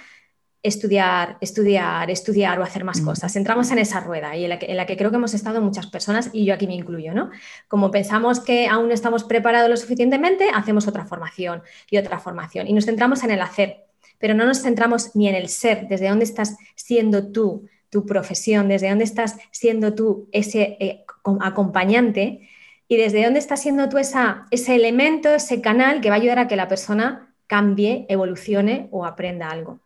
estudiar, 0.67 1.39
estudiar, 1.41 2.11
estudiar 2.11 2.59
o 2.59 2.63
hacer 2.63 2.85
más 2.85 3.01
cosas. 3.01 3.37
Entramos 3.37 3.71
en 3.71 3.79
esa 3.79 4.01
rueda 4.01 4.37
y 4.37 4.45
en 4.45 4.51
la, 4.77 4.87
que, 4.87 4.97
creo 4.97 5.11
que 5.11 5.17
hemos 5.17 5.35
estado 5.35 5.61
muchas 5.61 5.87
personas 5.87 6.31
y 6.33 6.45
yo 6.45 6.55
aquí 6.55 6.67
me 6.67 6.75
incluyo, 6.75 7.15
¿no? 7.15 7.31
Como 7.69 7.91
pensamos 7.91 8.41
que 8.41 8.67
aún 8.67 8.89
no 8.89 8.95
estamos 8.95 9.25
preparados 9.25 9.71
lo 9.71 9.77
suficientemente, 9.77 10.49
hacemos 10.53 10.89
otra 10.89 11.07
formación 11.07 11.63
y 11.91 11.99
otra 11.99 12.19
formación 12.19 12.67
y 12.67 12.73
nos 12.73 12.87
centramos 12.87 13.23
en 13.23 13.31
el 13.31 13.41
hacer, 13.41 13.85
pero 14.19 14.35
no 14.35 14.45
nos 14.45 14.63
centramos 14.63 15.15
ni 15.15 15.29
en 15.29 15.35
el 15.35 15.49
ser, 15.49 15.87
desde 15.89 16.09
dónde 16.09 16.25
estás 16.25 16.57
siendo 16.75 17.31
tú, 17.31 17.69
tu 17.91 18.05
profesión, 18.05 18.69
desde 18.69 18.89
dónde 18.89 19.05
estás 19.05 19.37
siendo 19.53 19.95
tú 19.95 20.29
ese 20.33 20.77
eh, 20.81 21.05
acompañante 21.41 22.49
y 22.89 22.97
desde 22.97 23.25
dónde 23.25 23.39
está 23.39 23.57
siendo 23.57 23.89
tú 23.89 23.99
esa, 23.99 24.47
ese 24.51 24.75
elemento, 24.75 25.31
ese 25.31 25.61
canal 25.61 26.01
que 26.01 26.09
va 26.09 26.17
a 26.17 26.19
ayudar 26.19 26.39
a 26.39 26.49
que 26.49 26.57
la 26.57 26.69
persona 26.69 27.35
cambie, 27.47 28.07
evolucione 28.09 28.89
o 28.91 29.05
aprenda 29.05 29.51
algo. 29.51 29.81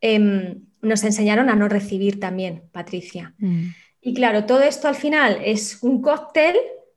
Em, 0.00 0.62
nos 0.82 1.04
enseñaron 1.04 1.50
a 1.50 1.56
no 1.56 1.68
recibir 1.68 2.20
también, 2.20 2.62
Patricia. 2.72 3.34
Mm. 3.38 3.68
Y 4.00 4.14
claro, 4.14 4.46
todo 4.46 4.62
esto 4.62 4.88
al 4.88 4.94
final 4.94 5.38
es 5.44 5.82
un 5.82 6.00
cóctel 6.00 6.56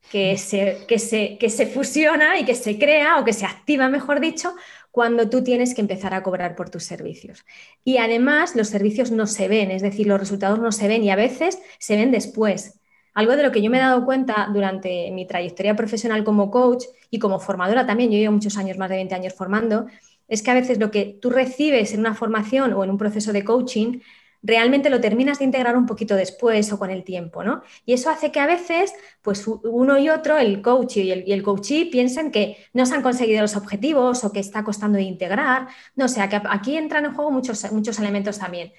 que 0.10 0.38
se, 0.38 0.86
que, 0.88 1.00
se, 1.00 1.38
que 1.38 1.50
se 1.50 1.66
fusiona 1.66 2.40
y 2.40 2.46
que 2.46 2.56
se 2.56 2.78
crea 2.78 3.20
o 3.20 3.26
que 3.26 3.34
se 3.34 3.46
activa, 3.46 3.90
mejor 3.90 4.20
dicho, 4.20 4.54
cuando 4.92 5.30
tú 5.30 5.44
tienes 5.44 5.74
que 5.74 5.82
empezar 5.82 6.14
a 6.14 6.24
cobrar 6.24 6.56
por 6.56 6.70
tus 6.70 6.84
servicios. 6.84 7.46
Y 7.84 7.98
además 7.98 8.56
los 8.56 8.68
servicios 8.68 9.12
no 9.12 9.28
se 9.28 9.48
ven, 9.48 9.72
es 9.72 9.82
decir, 9.82 10.08
los 10.08 10.20
resultados 10.20 10.60
no 10.60 10.72
se 10.72 10.88
ven 10.88 11.04
y 11.04 11.10
a 11.10 11.16
veces 11.16 11.60
se 11.80 11.96
ven 11.96 12.12
después. 12.12 12.80
Algo 13.14 13.36
de 13.36 13.44
lo 13.44 13.52
que 13.52 13.62
yo 13.62 13.70
me 13.70 13.78
he 13.78 13.82
dado 13.82 14.06
cuenta 14.06 14.50
durante 14.52 15.12
mi 15.12 15.26
trayectoria 15.26 15.76
profesional 15.76 16.24
como 16.24 16.50
coach 16.50 16.86
y 17.10 17.20
como 17.20 17.40
formadora 17.40 17.86
también, 17.86 18.12
yo 18.12 18.18
llevo 18.18 18.34
muchos 18.34 18.58
años, 18.58 18.78
más 18.78 18.90
de 18.90 18.96
20 18.96 19.16
años 19.16 19.34
formando, 19.34 19.88
es 20.28 20.42
que 20.44 20.52
a 20.52 20.56
veces 20.56 20.80
lo 20.80 20.92
que 20.92 21.18
tú 21.22 21.30
recibes 21.30 21.94
en 21.94 22.00
una 22.02 22.16
formación 22.16 22.74
o 22.74 22.84
en 22.84 22.90
un 22.90 22.98
proceso 22.98 23.34
de 23.34 23.44
coaching, 23.44 24.00
realmente 24.44 24.90
lo 24.90 25.00
terminas 25.00 25.40
de 25.40 25.46
integrar 25.46 25.78
un 25.78 25.86
poquito 25.86 26.16
después 26.16 26.72
o 26.74 26.78
con 26.78 26.92
el 26.92 27.04
tiempo, 27.04 27.44
¿no? 27.44 27.64
Y 27.86 27.94
eso 27.94 28.10
hace 28.10 28.32
que 28.32 28.42
a 28.42 28.46
veces, 28.46 28.94
pues 29.22 29.48
uno 29.48 29.98
y 29.98 30.10
otro, 30.10 30.38
el 30.38 30.62
coach 30.62 30.98
y 30.98 31.12
el, 31.12 31.28
y 31.28 31.32
el 31.32 31.44
coachee, 31.44 31.86
piensen 31.86 32.30
que 32.32 32.58
no 32.74 32.86
se 32.86 32.94
han 32.96 33.02
conseguido 33.02 33.42
los 33.42 33.56
objetivos 33.56 34.24
o 34.26 34.32
que 34.34 34.40
está 34.42 34.64
costando 34.64 34.98
de 34.98 35.04
integrar. 35.04 35.68
No, 35.96 36.06
o 36.06 36.10
sea, 36.10 36.28
que 36.30 36.42
aquí 36.50 36.76
entran 36.76 37.06
en 37.06 37.14
juego 37.14 37.32
muchos, 37.32 37.72
muchos 37.72 37.98
elementos 38.00 38.38
también. 38.38 38.74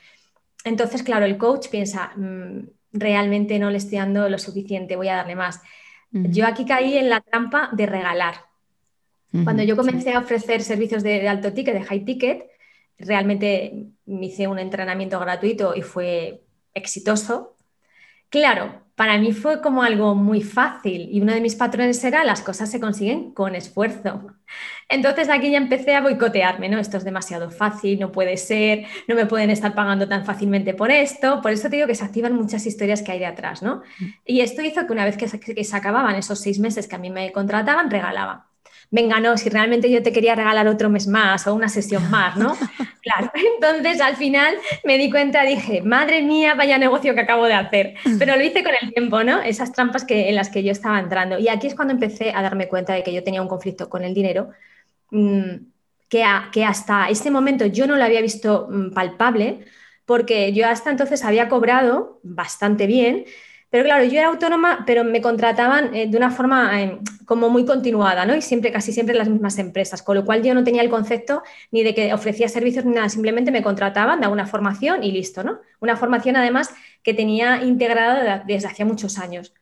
Entonces, 0.65 1.03
claro, 1.03 1.27
el 1.27 1.39
coach 1.39 1.69
piensa, 1.69 2.13
mm, 2.17 2.69
realmente 2.93 3.59
no 3.59 3.71
le 3.71 3.79
estoy 3.79 3.99
dando 3.99 4.29
lo 4.29 4.39
suficiente, 4.39 4.97
voy 4.97 5.09
a 5.09 5.17
darle 5.17 5.37
más. 5.37 5.61
Yo 6.11 6.47
aquí 6.47 6.65
caí 6.65 6.97
en 6.97 7.11
la 7.11 7.21
trampa 7.21 7.71
de 7.73 7.87
regalar. 7.87 8.37
Cuando 9.43 9.65
yo 9.65 9.77
comencé 9.77 10.13
a 10.13 10.21
ofrecer 10.21 10.63
servicios 10.63 11.03
de, 11.03 11.29
alto 11.29 11.53
ticket, 11.53 11.75
de 11.75 11.83
high 11.83 12.05
ticket, 12.05 12.47
realmente 12.99 13.89
me 14.07 14.27
hice 14.27 14.47
un 14.47 14.61
entrenamiento 14.61 15.19
gratuito 15.19 15.75
y 15.75 15.83
fue 15.83 16.45
exitoso. 16.73 17.57
Claro, 18.29 18.83
para 18.95 19.19
mí 19.19 19.33
fue 19.33 19.61
como 19.61 19.83
algo 19.83 20.15
muy 20.15 20.41
fácil 20.41 21.09
y 21.11 21.21
uno 21.21 21.33
de 21.33 21.41
mis 21.41 21.57
patrones 21.57 22.03
era 22.05 22.23
las 22.25 22.43
cosas 22.43 22.71
se 22.71 22.79
consiguen 22.79 23.33
con 23.33 23.57
esfuerzo. 23.57 24.29
Entonces 24.89 25.29
aquí 25.29 25.51
ya 25.51 25.59
empecé 25.59 25.97
a 25.97 26.01
boicotearme, 26.01 26.69
¿no? 26.69 26.79
Esto 26.79 26.97
es 26.97 27.05
demasiado 27.05 27.51
fácil, 27.51 27.99
no 27.99 28.13
puede 28.13 28.37
ser, 28.37 28.87
no 29.09 29.17
me 29.17 29.27
pueden 29.27 29.51
estar 29.51 29.75
pagando 29.75 30.07
tan 30.07 30.25
fácilmente 30.25 30.75
por 30.75 30.93
esto. 30.93 31.41
Por 31.43 31.51
eso 31.51 31.69
te 31.69 31.77
digo 31.77 31.89
que 31.89 31.97
se 31.97 32.05
activan 32.05 32.35
muchas 32.35 32.67
historias 32.67 33.03
que 33.03 33.11
hay 33.11 33.19
de 33.19 33.27
atrás, 33.27 33.63
¿no? 33.63 33.83
Mm. 33.99 34.05
Y 34.27 34.41
esto 34.43 34.63
hizo 34.63 34.87
que 34.87 34.93
una 34.93 35.05
vez 35.05 35.17
que 35.17 35.27
se, 35.27 35.41
que 35.41 35.65
se 35.65 35.77
acababan 35.77 36.15
esos 36.15 36.41
seis 36.41 36.61
meses 36.61 36.87
que 36.87 36.95
a 36.95 37.01
mí 37.01 37.11
me 37.11 37.33
contrataban, 37.33 37.91
regalaba 37.91 38.54
venga, 38.91 39.21
no, 39.21 39.37
si 39.37 39.49
realmente 39.49 39.91
yo 39.91 40.03
te 40.03 40.13
quería 40.13 40.35
regalar 40.35 40.69
otro 40.69 40.89
mes 40.91 41.07
más 41.07 41.47
o 41.47 41.55
una 41.55 41.69
sesión 41.69 42.11
más, 42.11 42.37
¿no? 42.37 42.57
Claro, 43.05 43.31
entonces 43.35 44.01
al 44.01 44.17
final 44.17 44.57
me 44.83 44.97
di 44.97 45.11
cuenta, 45.11 45.43
dije, 45.43 45.83
madre 45.83 46.23
mía, 46.23 46.55
vaya 46.55 46.79
negocio 46.79 47.15
que 47.15 47.21
acabo 47.21 47.45
de 47.45 47.53
hacer, 47.53 47.97
pero 48.19 48.35
lo 48.35 48.43
hice 48.43 48.65
con 48.65 48.73
el 48.81 48.95
tiempo, 48.95 49.23
¿no? 49.23 49.43
Esas 49.43 49.73
trampas 49.73 50.07
que, 50.07 50.31
en 50.31 50.35
las 50.35 50.49
que 50.49 50.63
yo 50.63 50.73
estaba 50.73 50.99
entrando. 50.99 51.39
Y 51.39 51.49
aquí 51.49 51.67
es 51.67 51.75
cuando 51.75 51.93
empecé 51.93 52.33
a 52.35 52.41
darme 52.41 52.67
cuenta 52.67 52.95
de 52.95 53.03
que 53.03 53.13
yo 53.13 53.23
tenía 53.23 53.43
un 53.43 53.49
conflicto 53.49 53.91
con 53.91 54.05
el 54.05 54.15
dinero. 54.15 54.49
Mm, 55.11 55.67
que, 56.09 56.25
que 56.53 56.65
hasta 56.65 57.09
este 57.09 57.31
momento 57.31 57.67
yo 57.67 57.87
no 57.87 57.97
lo 57.97 58.05
había 58.05 58.23
visto 58.23 58.69
mm, 58.71 58.95
palpable, 58.95 59.67
porque 60.07 60.53
yo 60.53 60.67
hasta 60.69 60.91
entonces 60.91 61.25
había 61.25 61.49
cobrado 61.49 62.21
bastante 62.23 62.87
bien, 62.87 63.25
pero 63.75 63.87
claro, 63.87 64.05
yo 64.05 64.21
era 64.21 64.29
autónoma, 64.29 64.85
pero 64.87 65.03
me 65.03 65.21
contrataban 65.21 65.93
eh, 65.97 66.07
de 66.07 66.17
una 66.17 66.31
forma 66.31 66.81
eh, 66.81 67.01
como 67.25 67.51
muy 67.51 67.65
continuada, 67.65 68.25
¿no? 68.25 68.37
Y 68.37 68.41
siempre, 68.41 68.71
casi 68.71 68.93
siempre 68.93 69.17
las 69.17 69.29
mismas 69.29 69.59
empresas, 69.59 70.01
con 70.01 70.15
lo 70.15 70.25
cual 70.25 70.45
yo 70.45 70.55
no 70.55 70.63
tenía 70.63 70.81
el 70.81 70.89
concepto 70.89 71.43
ni 71.73 71.83
de 71.83 71.93
que 71.93 72.15
ofrecía 72.15 72.49
servicios 72.49 72.85
ni 72.85 72.95
nada, 72.95 73.09
simplemente 73.09 73.51
me 73.51 73.65
contrataban, 73.65 74.21
daba 74.21 74.33
una 74.33 74.47
formación 74.47 75.03
y 75.03 75.11
listo, 75.11 75.43
¿no? 75.43 75.59
Una 75.81 75.97
formación 75.97 76.37
además 76.37 76.71
que 77.03 77.15
tenía 77.15 77.65
integrada 77.65 78.45
desde 78.47 78.69
hacía 78.69 78.87
muchos 78.87 79.19
años. 79.19 79.53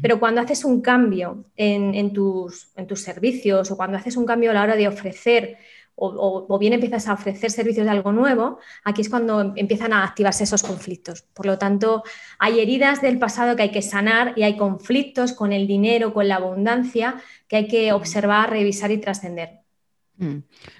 Pero 0.00 0.20
cuando 0.20 0.40
haces 0.40 0.64
un 0.64 0.80
cambio 0.80 1.44
en, 1.56 2.12
tus, 2.12 2.68
en 2.76 2.86
tus 2.86 3.02
servicios 3.02 3.70
o 3.70 3.76
cuando 3.76 3.96
haces 3.96 4.16
un 4.16 4.26
cambio 4.26 4.52
a 4.52 4.54
la 4.54 4.62
hora 4.62 4.76
de 4.76 4.86
ofrecer 4.86 5.58
o, 5.96 6.58
bien 6.58 6.74
empiezas 6.74 7.08
a 7.08 7.14
ofrecer 7.14 7.50
servicios 7.50 7.86
de 7.86 7.90
algo 7.90 8.12
nuevo, 8.12 8.58
aquí 8.84 9.00
es 9.00 9.08
cuando 9.08 9.54
empiezan 9.56 9.92
a 9.92 10.04
activarse 10.04 10.44
esos 10.44 10.62
conflictos. 10.62 11.22
Por 11.22 11.46
lo 11.46 11.58
tanto, 11.58 12.02
hay 12.38 12.60
heridas 12.60 13.00
del 13.00 13.18
pasado 13.18 13.56
que 13.56 13.62
hay 13.62 13.70
que 13.70 13.82
sanar 13.82 14.34
y 14.36 14.42
hay 14.42 14.56
conflictos 14.56 15.32
con 15.32 15.52
el 15.52 15.66
dinero, 15.66 16.12
con 16.12 16.28
la 16.28 16.36
abundancia, 16.36 17.16
que 17.48 17.56
hay 17.56 17.68
que 17.68 17.92
observar, 17.92 18.50
revisar 18.50 18.90
y 18.90 18.98
trascender. 18.98 19.60
Mm. 20.18 20.38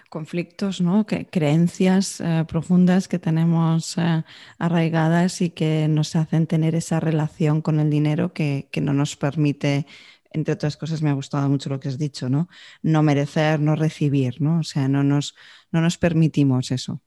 Conflictos, 0.08 0.80
¿no? 0.80 1.04
Que, 1.04 1.26
creencias 1.26 2.20
eh, 2.20 2.44
profundas 2.46 3.08
que 3.08 3.18
tenemos 3.18 3.98
eh, 3.98 4.22
arraigadas 4.58 5.42
y 5.42 5.50
que 5.50 5.88
nos 5.88 6.14
hacen 6.16 6.46
tener 6.46 6.74
esa 6.74 7.00
relación 7.00 7.60
con 7.60 7.80
el 7.80 7.90
dinero 7.90 8.32
que, 8.32 8.68
que 8.70 8.80
no 8.80 8.92
nos 8.92 9.16
permite 9.16 9.86
entre 10.36 10.54
otras 10.54 10.76
cosas, 10.76 11.02
me 11.02 11.10
ha 11.10 11.14
gustado 11.14 11.48
mucho 11.48 11.70
lo 11.70 11.80
que 11.80 11.88
has 11.88 11.98
dicho, 11.98 12.28
¿no? 12.28 12.48
No 12.82 13.02
merecer, 13.02 13.58
no 13.58 13.74
recibir, 13.74 14.40
¿no? 14.40 14.60
O 14.60 14.62
sea, 14.62 14.86
no 14.86 15.02
nos, 15.02 15.34
no 15.72 15.80
nos 15.80 15.96
permitimos 15.98 16.70
eso. 16.70 17.02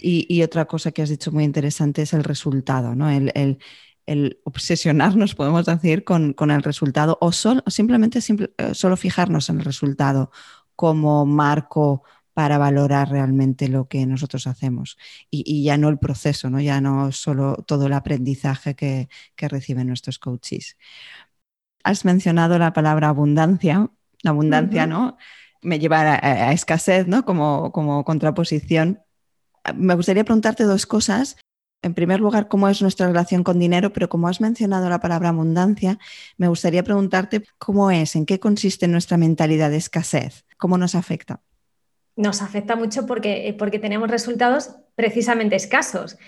Y, 0.00 0.42
otra 0.42 0.66
cosa 0.66 0.92
que 0.92 1.02
has 1.02 1.08
dicho 1.08 1.32
muy 1.32 1.42
interesante 1.44 2.02
es 2.02 2.12
el 2.12 2.22
resultado, 2.22 2.94
¿no? 2.94 3.10
El, 3.10 3.32
el, 4.06 4.40
obsesionarnos, 4.44 5.34
podemos 5.34 5.66
decir, 5.66 6.04
con, 6.04 6.34
con 6.34 6.50
el 6.50 6.62
resultado 6.62 7.18
o, 7.20 7.32
simplemente 7.32 8.20
eh, 8.20 8.74
solo 8.74 8.96
fijarnos 8.96 9.48
en 9.50 9.58
el 9.58 9.64
resultado 9.64 10.30
como 10.76 11.26
marco 11.26 12.04
para 12.32 12.58
valorar 12.58 13.10
realmente 13.10 13.68
lo 13.68 13.88
que 13.88 14.06
nosotros 14.06 14.46
hacemos 14.46 14.96
y, 15.30 15.42
y, 15.44 15.64
ya 15.64 15.76
no 15.76 15.88
el 15.88 15.98
proceso, 15.98 16.48
¿no? 16.48 16.60
ya 16.60 16.80
no 16.80 17.10
solo 17.10 17.56
todo 17.66 17.86
el 17.86 17.92
aprendizaje 17.92 18.76
que, 18.76 19.08
que 19.34 19.48
reciben 19.48 19.88
nuestros 19.88 20.20
coaches 20.20 20.76
has 21.84 22.04
mencionado 22.04 22.58
la 22.58 22.72
palabra 22.72 23.08
abundancia. 23.08 23.90
La 24.22 24.30
abundancia, 24.30 24.86
¿no? 24.86 25.16
Me 25.62 25.78
lleva 25.78 26.18
a, 26.22 26.52
escasez, 26.52 27.06
¿no? 27.06 27.24
Como, 27.24 27.72
como 27.72 28.04
contraposición. 28.04 29.00
Me 29.74 29.94
gustaría 29.94 30.24
preguntarte 30.24 30.64
dos 30.64 30.86
cosas. 30.86 31.36
En 31.82 31.94
primer 31.94 32.20
lugar, 32.20 32.48
cómo 32.48 32.68
es 32.68 32.82
nuestra 32.82 33.06
relación 33.06 33.44
con 33.44 33.58
dinero, 33.58 33.92
pero 33.92 34.08
como 34.08 34.26
has 34.26 34.40
mencionado 34.40 34.88
la 34.88 34.98
palabra 34.98 35.28
abundancia, 35.28 35.98
me 36.36 36.48
gustaría 36.48 36.82
preguntarte 36.82 37.44
cómo 37.58 37.92
es, 37.92 38.16
en 38.16 38.26
qué 38.26 38.40
consiste 38.40 38.88
nuestra 38.88 39.16
mentalidad 39.16 39.70
de 39.70 39.76
escasez, 39.76 40.44
cómo 40.56 40.76
nos 40.76 40.96
afecta. 40.96 41.40
Nos 42.16 42.42
afecta 42.42 42.74
mucho 42.74 43.06
porque, 43.06 43.54
porque 43.56 43.78
tenemos 43.78 44.10
resultados 44.10 44.74
precisamente 44.96 45.54
escasos. 45.54 46.18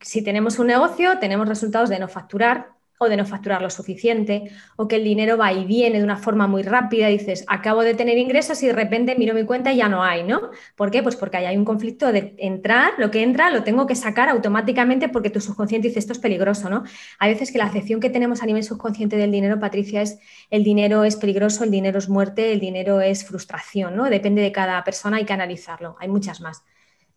Si 0.00 0.22
tenemos 0.22 0.60
un 0.60 0.68
negocio, 0.68 1.18
tenemos 1.18 1.48
resultados 1.48 1.90
de 1.90 1.98
no 1.98 2.06
facturar, 2.06 2.77
o 2.98 3.08
de 3.08 3.16
no 3.16 3.24
facturar 3.24 3.62
lo 3.62 3.70
suficiente, 3.70 4.50
o 4.76 4.88
que 4.88 4.96
el 4.96 5.04
dinero 5.04 5.36
va 5.36 5.52
y 5.52 5.64
viene 5.64 5.98
de 5.98 6.04
una 6.04 6.16
forma 6.16 6.46
muy 6.46 6.62
rápida, 6.62 7.08
dices, 7.08 7.44
acabo 7.46 7.82
de 7.82 7.94
tener 7.94 8.18
ingresos 8.18 8.62
y 8.62 8.66
de 8.66 8.72
repente 8.72 9.14
miro 9.16 9.34
mi 9.34 9.44
cuenta 9.44 9.72
y 9.72 9.76
ya 9.76 9.88
no 9.88 10.02
hay, 10.02 10.24
¿no? 10.24 10.50
¿Por 10.76 10.90
qué? 10.90 11.02
Pues 11.02 11.16
porque 11.16 11.36
hay 11.38 11.56
un 11.56 11.64
conflicto 11.64 12.12
de 12.12 12.34
entrar, 12.38 12.92
lo 12.98 13.10
que 13.10 13.22
entra 13.22 13.50
lo 13.50 13.62
tengo 13.62 13.86
que 13.86 13.94
sacar 13.94 14.28
automáticamente 14.28 15.08
porque 15.08 15.30
tu 15.30 15.40
subconsciente 15.40 15.88
dice, 15.88 16.00
esto 16.00 16.12
es 16.12 16.18
peligroso, 16.18 16.68
¿no? 16.68 16.84
Hay 17.18 17.32
veces 17.32 17.52
que 17.52 17.58
la 17.58 17.66
acepción 17.66 18.00
que 18.00 18.10
tenemos 18.10 18.42
a 18.42 18.46
nivel 18.46 18.64
subconsciente 18.64 19.16
del 19.16 19.30
dinero, 19.30 19.58
Patricia, 19.60 20.02
es 20.02 20.18
el 20.50 20.64
dinero 20.64 21.04
es 21.04 21.16
peligroso, 21.16 21.64
el 21.64 21.70
dinero 21.70 21.98
es 21.98 22.08
muerte, 22.08 22.52
el 22.52 22.60
dinero 22.60 23.00
es 23.00 23.24
frustración, 23.24 23.96
¿no? 23.96 24.04
Depende 24.04 24.42
de 24.42 24.52
cada 24.52 24.82
persona, 24.84 25.18
hay 25.18 25.24
que 25.24 25.32
analizarlo, 25.32 25.96
hay 26.00 26.08
muchas 26.08 26.40
más. 26.40 26.62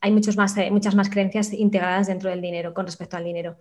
Hay 0.04 0.12
muchos 0.12 0.36
más, 0.36 0.58
eh, 0.58 0.72
muchas 0.72 0.96
más 0.96 1.10
creencias 1.10 1.54
integradas 1.54 2.08
dentro 2.08 2.30
del 2.32 2.42
dinero 2.42 2.74
con 2.74 2.86
respecto 2.88 3.18
al 3.18 3.24
dinero. 3.24 3.58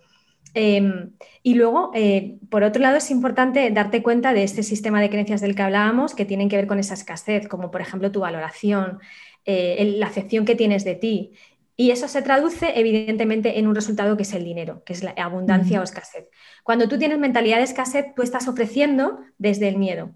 Em, 0.55 1.13
y 1.43 1.55
luego, 1.55 1.93
eh, 1.95 2.39
por 2.51 2.65
otro 2.65 2.83
lado, 2.83 2.97
es 2.97 3.11
importante 3.11 3.71
darte 3.71 4.03
cuenta 4.03 4.33
de 4.33 4.43
este 4.43 4.63
sistema 4.63 5.01
de 5.01 5.09
creencias 5.09 5.41
del 5.41 5.55
que 5.55 5.63
hablábamos 5.63 6.15
que 6.15 6.25
tienen 6.25 6.49
que 6.49 6.57
ver 6.57 6.67
con 6.67 6.79
esa 6.79 6.95
escasez, 6.95 7.47
como 7.47 7.71
por 7.71 7.81
ejemplo 7.81 8.11
tu 8.11 8.21
valoración, 8.21 8.99
eh, 9.45 9.95
la 9.97 10.07
acepción 10.07 10.45
que 10.45 10.57
tienes 10.57 10.85
de 10.85 10.97
ti. 10.97 11.33
Y 11.77 11.93
eso 11.93 12.09
se 12.09 12.21
traduce 12.21 12.79
evidentemente 12.79 13.59
en 13.59 13.67
un 13.67 13.75
resultado 13.75 14.17
que 14.17 14.25
es 14.25 14.35
el 14.35 14.45
dinero, 14.45 14.83
que 14.85 14.93
es 14.93 15.03
la 15.03 15.13
abundancia 15.13 15.81
o 15.81 15.83
escasez. 15.83 16.29
Cuando 16.63 16.89
tú 16.89 16.99
tienes 16.99 17.19
mentalidad 17.19 17.57
de 17.57 17.63
escasez, 17.63 18.07
tú 18.15 18.23
estás 18.23 18.49
ofreciendo 18.49 19.21
desde 19.39 19.69
el 19.69 19.79
miedo, 19.79 20.11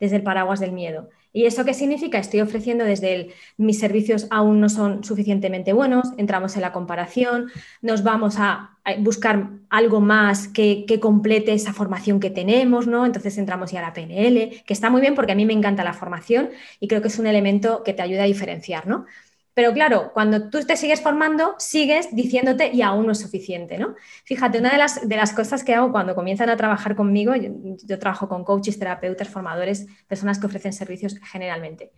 desde 0.00 0.16
el 0.16 0.24
paraguas 0.24 0.58
del 0.58 0.72
miedo. 0.72 1.10
¿Y 1.36 1.46
eso 1.46 1.64
qué 1.64 1.74
significa? 1.74 2.18
Estoy 2.18 2.40
ofreciendo 2.42 2.84
desde 2.84 3.12
el, 3.12 3.32
mis 3.56 3.80
servicios 3.80 4.28
aún 4.30 4.60
no 4.60 4.68
son 4.68 5.02
suficientemente 5.02 5.72
buenos, 5.72 6.12
entramos 6.16 6.54
en 6.54 6.62
la 6.62 6.72
comparación, 6.72 7.50
nos 7.82 8.04
vamos 8.04 8.36
a, 8.38 8.70
buscar 8.98 9.48
algo 9.70 10.00
más 10.02 10.46
que, 10.46 10.84
complete 11.00 11.54
esa 11.54 11.72
formación 11.72 12.20
que 12.20 12.30
tenemos, 12.30 12.86
¿no? 12.86 13.06
Entonces 13.06 13.36
entramos 13.38 13.72
ya 13.72 13.80
a 13.80 13.82
la 13.82 13.92
PNL, 13.94 14.62
que 14.64 14.72
está 14.74 14.90
muy 14.90 15.00
bien 15.00 15.14
porque 15.14 15.32
a 15.32 15.34
mí 15.34 15.46
me 15.46 15.54
encanta 15.54 15.82
la 15.82 15.94
formación 15.94 16.50
y 16.80 16.86
creo 16.86 17.00
que 17.00 17.08
es 17.08 17.18
un 17.18 17.26
elemento 17.26 17.82
que 17.82 17.94
te 17.94 18.02
ayuda 18.02 18.24
a 18.24 18.26
diferenciar, 18.26 18.86
¿no? 18.86 19.06
Pero 19.54 19.72
claro, 19.72 20.10
cuando 20.12 20.50
tú 20.50 20.60
te 20.62 20.76
sigues 20.76 21.00
formando, 21.00 21.54
sigues 21.58 22.14
diciéndote 22.14 22.70
y 22.74 22.82
aún 22.82 23.06
no 23.06 23.12
es 23.12 23.20
suficiente, 23.20 23.78
¿no? 23.78 23.94
Fíjate, 24.24 24.58
una 24.58 24.70
de 24.70 24.78
las, 24.78 25.08
de 25.08 25.16
las 25.16 25.32
cosas 25.32 25.62
que 25.62 25.72
hago 25.72 25.92
cuando 25.92 26.16
comienzan 26.16 26.50
a 26.50 26.56
trabajar 26.56 26.96
conmigo, 26.96 27.34
yo, 27.36 27.98
trabajo 28.00 28.28
con 28.28 28.44
coaches, 28.44 28.78
terapeutas, 28.78 29.28
formadores, 29.28 29.86
personas 30.08 30.40
que 30.40 30.46
ofrecen 30.46 30.72
servicios 30.72 31.16
generalmente. 31.30 31.92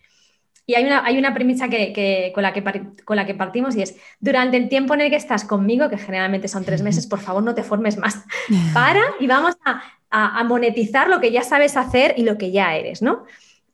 Y 0.67 0.75
hay 0.75 0.85
una, 0.85 1.05
hay 1.05 1.17
una 1.17 1.33
premisa 1.33 1.69
que, 1.69 2.33
con, 2.35 2.43
la 2.43 2.53
que, 2.53 2.63
con 3.05 3.17
la 3.17 3.25
que 3.25 3.35
partimos 3.35 3.75
y 3.77 3.83
es, 3.83 3.97
durante 4.21 4.59
el 4.59 4.69
tiempo 4.69 4.93
en 4.93 5.03
el 5.03 5.11
que 5.11 5.17
estás 5.17 5.45
conmigo, 5.45 5.89
que 5.89 5.97
generalmente 5.97 6.49
son 6.49 6.65
tres 6.65 6.83
meses, 6.83 7.07
por 7.07 7.21
favor 7.21 7.43
no 7.43 7.55
te 7.55 7.63
formes 7.63 7.97
más. 7.97 8.25
Para 8.75 9.03
y 9.19 9.27
vamos 9.27 9.57
a, 9.65 9.81
a 10.11 10.45
monetizar 10.45 11.09
lo 11.09 11.21
que 11.21 11.31
ya 11.31 11.43
sabes 11.43 11.77
hacer 11.77 12.15
y 12.19 12.25
lo 12.25 12.37
que 12.37 12.51
ya 12.51 12.77
eres, 12.77 13.01
¿no? 13.01 13.25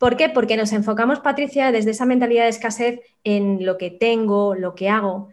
¿Por 0.02 0.16
qué? 0.16 0.28
Porque 0.28 0.56
nos 0.56 0.72
enfocamos, 0.72 1.20
Patricia, 1.20 1.70
desde 1.70 1.92
esa 1.92 2.06
mentalidad 2.06 2.42
de 2.42 2.48
escasez 2.48 2.98
en 3.22 3.64
lo 3.64 3.78
que 3.78 3.88
tengo, 3.88 4.56
lo 4.56 4.74
que 4.74 4.88
hago. 4.88 5.28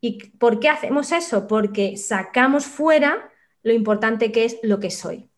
¿Y 0.00 0.30
por 0.38 0.58
qué 0.58 0.70
hacemos 0.70 1.12
eso? 1.12 1.46
Porque 1.46 1.98
sacamos 1.98 2.64
fuera 2.64 3.30
lo 3.62 3.74
importante 3.74 4.32
que 4.32 4.46
es 4.46 4.56
lo 4.62 4.80
que 4.80 4.90
soy. 4.90 5.28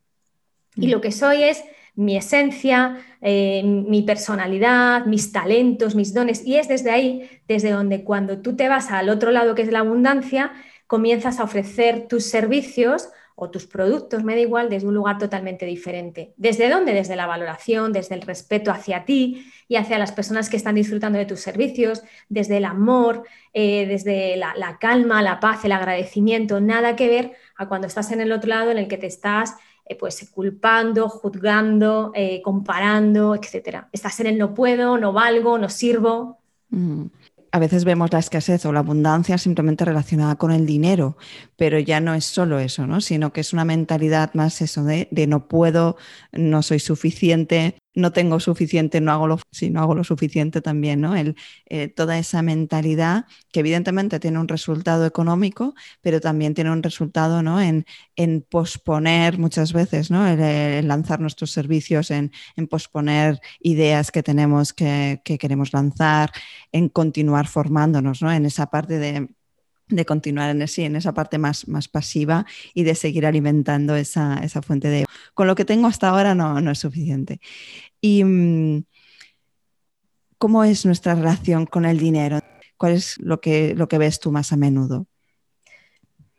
Y 0.76 0.86
mm. 0.86 0.90
lo 0.90 1.00
que 1.00 1.10
soy 1.10 1.42
es 1.42 1.64
mi 1.96 2.16
esencia, 2.16 3.04
eh, 3.20 3.64
mi 3.64 4.02
personalidad, 4.02 5.06
mis 5.06 5.32
talentos, 5.32 5.96
mis 5.96 6.14
dones. 6.14 6.46
Y 6.46 6.54
es 6.54 6.68
desde 6.68 6.92
ahí, 6.92 7.28
desde 7.48 7.72
donde 7.72 8.04
cuando 8.04 8.38
tú 8.42 8.54
te 8.54 8.68
vas 8.68 8.92
al 8.92 9.08
otro 9.08 9.32
lado, 9.32 9.56
que 9.56 9.62
es 9.62 9.72
la 9.72 9.80
abundancia, 9.80 10.52
comienzas 10.86 11.40
a 11.40 11.42
ofrecer 11.42 12.06
tus 12.06 12.26
servicios 12.26 13.08
o 13.40 13.50
tus 13.50 13.66
productos, 13.66 14.24
me 14.24 14.34
da 14.34 14.40
igual, 14.40 14.68
desde 14.68 14.88
un 14.88 14.94
lugar 14.94 15.16
totalmente 15.16 15.64
diferente. 15.64 16.34
¿Desde 16.36 16.68
dónde? 16.68 16.92
Desde 16.92 17.14
la 17.14 17.26
valoración, 17.26 17.92
desde 17.92 18.16
el 18.16 18.22
respeto 18.22 18.72
hacia 18.72 19.04
ti 19.04 19.48
y 19.68 19.76
hacia 19.76 19.96
las 19.96 20.10
personas 20.10 20.50
que 20.50 20.56
están 20.56 20.74
disfrutando 20.74 21.20
de 21.20 21.24
tus 21.24 21.38
servicios, 21.38 22.02
desde 22.28 22.56
el 22.56 22.64
amor, 22.64 23.22
eh, 23.54 23.86
desde 23.86 24.36
la, 24.36 24.78
calma, 24.80 25.22
la 25.22 25.38
paz, 25.38 25.64
el 25.64 25.70
agradecimiento, 25.70 26.60
nada 26.60 26.96
que 26.96 27.08
ver 27.08 27.32
a 27.56 27.68
cuando 27.68 27.86
estás 27.86 28.10
en 28.10 28.20
el 28.20 28.32
otro 28.32 28.48
lado 28.48 28.72
en 28.72 28.78
el 28.78 28.88
que 28.88 28.98
te 28.98 29.06
estás 29.06 29.54
eh, 29.84 29.94
pues 29.94 30.28
culpando, 30.34 31.08
juzgando, 31.08 32.10
eh, 32.16 32.42
comparando, 32.42 33.36
etc. 33.36 33.84
Estás 33.92 34.18
en 34.18 34.26
el 34.26 34.38
no 34.38 34.52
puedo, 34.52 34.98
no 34.98 35.12
valgo, 35.12 35.58
no 35.58 35.68
sirvo. 35.68 36.38
Mm 36.70 37.06
a 37.52 37.58
veces 37.58 37.84
vemos 37.84 38.12
la 38.12 38.18
escasez 38.18 38.64
o 38.66 38.72
la 38.72 38.80
abundancia 38.80 39.38
simplemente 39.38 39.84
relacionada 39.84 40.36
con 40.36 40.52
el 40.52 40.66
dinero, 40.66 41.16
pero 41.56 41.78
ya 41.78 42.00
no 42.00 42.14
es 42.14 42.24
solo 42.24 42.58
eso, 42.58 42.86
¿no? 42.86 43.00
sino 43.00 43.32
que 43.32 43.40
es 43.40 43.52
una 43.52 43.64
mentalidad 43.64 44.34
más 44.34 44.60
eso 44.60 44.84
de, 44.84 45.08
de 45.10 45.26
no 45.26 45.48
puedo, 45.48 45.96
no 46.32 46.62
soy 46.62 46.78
suficiente, 46.78 47.76
no 47.94 48.12
tengo 48.12 48.38
suficiente, 48.40 49.00
no 49.00 49.12
hago 49.12 49.26
lo, 49.26 49.40
si 49.50 49.70
no 49.70 49.80
hago 49.80 49.94
lo 49.94 50.04
suficiente 50.04 50.60
también, 50.60 51.00
¿no? 51.00 51.16
El, 51.16 51.36
eh, 51.66 51.88
toda 51.88 52.18
esa 52.18 52.42
mentalidad 52.42 53.26
que 53.52 53.60
evidentemente 53.60 54.20
tiene 54.20 54.38
un 54.38 54.48
resultado 54.48 55.04
económico, 55.06 55.74
pero 56.00 56.20
también 56.20 56.54
tiene 56.54 56.70
un 56.70 56.82
resultado 56.82 57.42
¿no? 57.42 57.60
en, 57.60 57.86
en 58.16 58.42
posponer 58.42 59.38
muchas 59.38 59.72
veces, 59.72 60.10
¿no? 60.10 60.26
El, 60.28 60.86
lanzar 60.86 61.20
nuestros 61.20 61.50
servicios, 61.50 62.10
en, 62.10 62.32
en, 62.56 62.68
posponer 62.68 63.40
ideas 63.60 64.10
que 64.10 64.22
tenemos 64.22 64.72
que, 64.72 65.20
que 65.24 65.38
queremos 65.38 65.72
lanzar, 65.72 66.30
en 66.72 66.88
continuar 66.88 67.48
formándonos, 67.48 68.22
¿no? 68.22 68.32
En 68.32 68.46
esa 68.46 68.66
parte 68.66 68.98
de 68.98 69.28
de 69.88 70.04
continuar 70.04 70.50
en, 70.50 70.66
sí, 70.68 70.84
en 70.84 70.96
esa 70.96 71.14
parte 71.14 71.38
más, 71.38 71.68
más 71.68 71.88
pasiva 71.88 72.46
y 72.74 72.84
de 72.84 72.94
seguir 72.94 73.26
alimentando 73.26 73.96
esa, 73.96 74.40
esa, 74.42 74.62
fuente 74.62 74.88
de... 74.88 75.04
Con 75.34 75.46
lo 75.46 75.54
que 75.54 75.64
tengo 75.64 75.86
hasta 75.86 76.08
ahora 76.08 76.34
no, 76.34 76.60
no 76.60 76.70
es 76.70 76.78
suficiente. 76.78 77.40
¿Y 78.00 78.24
mm, 78.24 78.84
cómo 80.38 80.64
es 80.64 80.84
nuestra 80.86 81.14
relación 81.14 81.66
con 81.66 81.84
el 81.84 81.98
dinero? 81.98 82.40
¿Cuál 82.76 82.92
es 82.92 83.18
lo 83.18 83.40
que, 83.40 83.74
lo 83.74 83.88
que 83.88 83.98
ves 83.98 84.20
tú 84.20 84.30
más 84.30 84.52
a 84.52 84.56
menudo? 84.56 85.06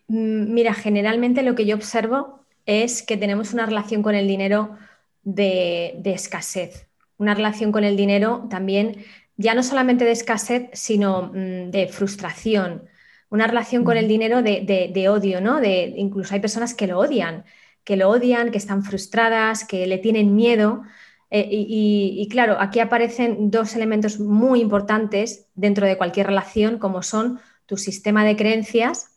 Mm, 0.07 0.53
mira, 0.53 0.73
generalmente 0.73 1.43
lo 1.43 1.55
que 1.55 1.65
yo 1.65 1.75
observo 1.75 2.45
es 2.65 3.03
que 3.03 3.17
tenemos 3.17 3.53
una 3.53 3.65
relación 3.65 4.03
con 4.03 4.15
el 4.15 4.27
dinero 4.27 4.77
de, 5.23 5.95
de 5.99 6.13
escasez, 6.13 6.87
una 7.17 7.33
relación 7.33 7.71
con 7.71 7.83
el 7.83 7.97
dinero 7.97 8.47
también 8.49 9.03
ya 9.39 9.55
no 9.55 9.63
solamente 9.63 10.03
de 10.03 10.11
escasez, 10.11 10.69
sino 10.73 11.31
mm, 11.33 11.71
de 11.71 11.87
frustración, 11.87 12.89
una 13.29 13.47
relación 13.47 13.83
con 13.83 13.97
el 13.97 14.07
dinero 14.07 14.41
de, 14.41 15.09
odio, 15.09 15.41
¿no? 15.41 15.59
De, 15.59 15.93
incluso 15.97 16.33
hay 16.33 16.39
personas 16.39 16.73
que 16.73 16.87
lo 16.87 16.99
odian, 16.99 17.45
que 17.83 17.95
lo 17.95 18.09
odian, 18.09 18.51
que 18.51 18.57
están 18.57 18.83
frustradas, 18.83 19.65
que 19.65 19.85
le 19.87 19.97
tienen 19.97 20.35
miedo. 20.35 20.83
Eh, 21.29 21.47
y, 21.51 22.27
claro, 22.29 22.57
aquí 22.59 22.79
aparecen 22.79 23.51
dos 23.51 23.75
elementos 23.75 24.19
muy 24.19 24.61
importantes 24.61 25.47
dentro 25.53 25.85
de 25.85 25.97
cualquier 25.97 26.27
relación, 26.27 26.79
como 26.79 27.03
son 27.03 27.39
tu 27.65 27.77
sistema 27.77 28.25
de 28.25 28.35
creencias 28.35 29.15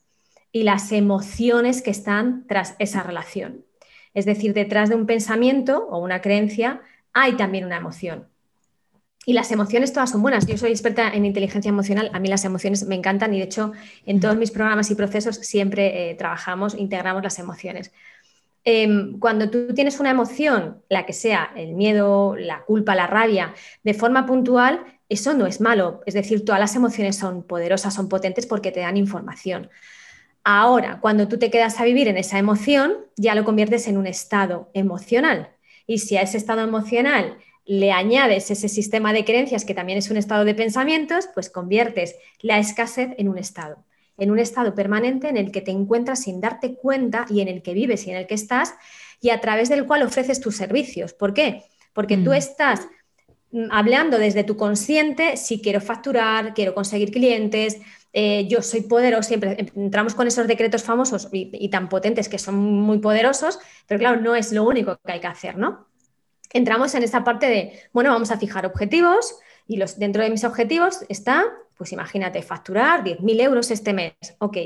y 0.52 0.64
las 0.64 0.92
emociones 0.92 1.80
que 1.80 1.90
están 1.90 2.46
tras 2.46 2.76
esa 2.78 3.02
relación. 3.02 3.64
Es 4.12 4.26
decir, 4.26 4.52
detrás 4.52 4.90
de 4.90 4.96
un 4.96 5.06
pensamiento 5.06 5.86
o 5.88 5.98
una 5.98 6.20
creencia 6.20 6.82
hay 7.14 7.32
también 7.36 7.64
una 7.64 7.78
emoción. 7.78 8.28
Y 9.24 9.34
las 9.34 9.52
emociones 9.52 9.92
todas 9.92 10.10
son 10.10 10.22
buenas. 10.22 10.46
Yo 10.46 10.58
soy 10.58 10.70
experta 10.70 11.08
en 11.08 11.24
inteligencia 11.24 11.68
emocional, 11.68 12.10
a 12.12 12.18
mí 12.18 12.28
las 12.28 12.44
emociones 12.44 12.84
me 12.86 12.96
encantan 12.96 13.32
y 13.34 13.38
de 13.38 13.44
hecho 13.44 13.72
en 14.04 14.18
todos 14.18 14.36
mis 14.36 14.50
programas 14.50 14.90
y 14.90 14.96
procesos 14.96 15.36
siempre 15.36 16.10
eh, 16.10 16.14
trabajamos, 16.16 16.74
integramos 16.74 17.22
las 17.22 17.38
emociones. 17.38 17.92
Em, 18.64 19.18
cuando 19.18 19.50
tú 19.50 19.74
tienes 19.74 19.98
una 20.00 20.10
emoción, 20.10 20.82
la 20.88 21.04
que 21.06 21.12
sea, 21.12 21.52
el 21.56 21.74
miedo, 21.74 22.36
la 22.36 22.64
culpa, 22.64 22.94
la 22.94 23.06
rabia, 23.06 23.54
de 23.82 23.94
forma 23.94 24.26
puntual, 24.26 24.84
eso 25.08 25.34
no 25.34 25.46
es 25.46 25.60
malo. 25.60 26.00
Es 26.06 26.14
decir, 26.14 26.44
todas 26.44 26.60
las 26.60 26.74
emociones 26.76 27.16
son 27.16 27.42
poderosas, 27.44 27.94
son 27.94 28.08
potentes 28.08 28.46
porque 28.46 28.72
te 28.72 28.80
dan 28.80 28.96
información. 28.96 29.68
Ahora, 30.44 30.98
cuando 31.00 31.28
tú 31.28 31.38
te 31.38 31.50
quedas 31.50 31.78
a 31.80 31.84
vivir 31.84 32.08
en 32.08 32.16
esa 32.16 32.38
emoción, 32.38 32.96
ya 33.16 33.34
lo 33.34 33.44
conviertes 33.44 33.86
en 33.86 33.96
un 33.96 34.06
estado 34.06 34.70
emocional. 34.74 35.50
Y 35.86 35.98
si 35.98 36.16
a 36.16 36.22
ese 36.22 36.36
estado 36.36 36.62
emocional 36.62 37.38
le 37.64 37.92
añades 37.92 38.50
ese 38.50 38.68
sistema 38.68 39.12
de 39.12 39.24
creencias 39.24 39.64
que 39.64 39.74
también 39.74 39.98
es 39.98 40.10
un 40.10 40.16
estado 40.16 40.44
de 40.44 40.54
pensamientos, 40.54 41.28
pues 41.32 41.50
conviertes 41.50 42.16
la 42.40 42.58
escasez 42.58 43.10
en 43.18 43.28
un 43.28 43.38
estado, 43.38 43.84
en 44.18 44.30
un 44.30 44.38
estado 44.38 44.74
permanente 44.74 45.28
en 45.28 45.36
el 45.36 45.52
que 45.52 45.60
te 45.60 45.70
encuentras 45.70 46.22
sin 46.22 46.40
darte 46.40 46.74
cuenta 46.74 47.26
y 47.28 47.40
en 47.40 47.48
el 47.48 47.62
que 47.62 47.74
vives 47.74 48.06
y 48.06 48.10
en 48.10 48.16
el 48.16 48.26
que 48.26 48.34
estás 48.34 48.74
y 49.20 49.30
a 49.30 49.40
través 49.40 49.68
del 49.68 49.86
cual 49.86 50.02
ofreces 50.02 50.40
tus 50.40 50.56
servicios. 50.56 51.12
¿Por 51.12 51.32
qué? 51.34 51.62
Porque 51.92 52.16
tú 52.16 52.30
mm. 52.30 52.34
estás 52.34 52.88
mm, 53.52 53.66
hablando 53.70 54.18
desde 54.18 54.42
tu 54.42 54.56
consciente, 54.56 55.36
si 55.36 55.60
quiero 55.60 55.80
facturar, 55.80 56.54
quiero 56.54 56.74
conseguir 56.74 57.12
clientes, 57.12 57.78
eh, 58.12 58.46
yo 58.48 58.60
soy 58.60 58.82
poderoso, 58.82 59.28
siempre 59.28 59.56
entramos 59.74 60.14
con 60.14 60.26
esos 60.26 60.46
decretos 60.46 60.82
famosos 60.82 61.28
y, 61.32 61.50
y, 61.52 61.70
tan 61.70 61.88
potentes 61.88 62.28
que 62.28 62.38
son 62.38 62.56
muy 62.56 62.98
poderosos, 62.98 63.58
pero 63.86 64.00
claro, 64.00 64.20
no 64.20 64.34
es 64.34 64.52
lo 64.52 64.64
único 64.64 64.98
que 65.02 65.12
hay 65.12 65.20
que 65.20 65.28
hacer, 65.28 65.56
¿no? 65.56 65.91
Entramos 66.52 66.94
en 66.94 67.02
esta 67.02 67.24
parte 67.24 67.46
de, 67.46 67.80
bueno, 67.92 68.10
vamos 68.10 68.30
a 68.30 68.38
fijar 68.38 68.66
objetivos 68.66 69.36
y 69.66 69.76
los, 69.76 69.98
dentro 69.98 70.22
de 70.22 70.30
mis 70.30 70.44
objetivos 70.44 71.00
está, 71.08 71.44
pues 71.76 71.92
imagínate, 71.92 72.42
facturar 72.42 73.02
10.000 73.04 73.40
euros 73.40 73.70
este 73.70 73.92
mes, 73.92 74.12
ok, 74.38 74.56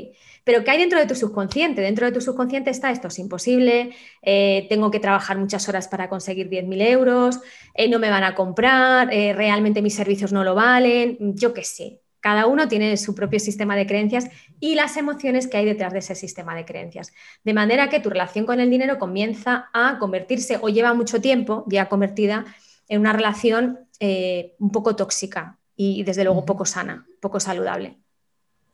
pero 0.44 0.64
¿qué 0.64 0.70
hay 0.70 0.78
dentro 0.78 0.98
de 0.98 1.06
tu 1.06 1.14
subconsciente? 1.14 1.80
Dentro 1.80 2.06
de 2.06 2.12
tu 2.12 2.20
subconsciente 2.20 2.70
está 2.70 2.90
esto 2.90 3.08
es 3.08 3.18
imposible, 3.18 3.94
eh, 4.22 4.66
tengo 4.68 4.90
que 4.90 5.00
trabajar 5.00 5.38
muchas 5.38 5.68
horas 5.68 5.88
para 5.88 6.08
conseguir 6.08 6.48
10.000 6.48 6.82
euros, 6.82 7.40
eh, 7.74 7.88
no 7.88 7.98
me 7.98 8.10
van 8.10 8.24
a 8.24 8.34
comprar, 8.34 9.12
eh, 9.12 9.32
realmente 9.32 9.82
mis 9.82 9.94
servicios 9.94 10.32
no 10.32 10.44
lo 10.44 10.54
valen, 10.54 11.16
yo 11.36 11.52
qué 11.54 11.64
sé, 11.64 12.00
cada 12.26 12.48
uno 12.48 12.66
tiene 12.66 12.96
su 12.96 13.14
propio 13.14 13.38
sistema 13.38 13.76
de 13.76 13.86
creencias 13.86 14.28
y 14.58 14.74
las 14.74 14.96
emociones 14.96 15.46
que 15.46 15.58
hay 15.58 15.64
detrás 15.64 15.92
de 15.92 16.00
ese 16.00 16.16
sistema 16.16 16.56
de 16.56 16.64
creencias. 16.64 17.12
De 17.44 17.54
manera 17.54 17.88
que 17.88 18.00
tu 18.00 18.10
relación 18.10 18.46
con 18.46 18.58
el 18.58 18.68
dinero 18.68 18.98
comienza 18.98 19.70
a 19.72 19.96
convertirse 20.00 20.58
o 20.60 20.68
lleva 20.68 20.92
mucho 20.92 21.20
tiempo 21.20 21.64
ya 21.68 21.88
convertida 21.88 22.44
en 22.88 22.98
una 22.98 23.12
relación 23.12 23.78
eh, 24.00 24.56
un 24.58 24.72
poco 24.72 24.96
tóxica 24.96 25.60
y 25.76 26.02
desde 26.02 26.24
luego 26.24 26.44
poco 26.44 26.64
sana, 26.64 27.06
poco 27.20 27.38
saludable. 27.38 27.96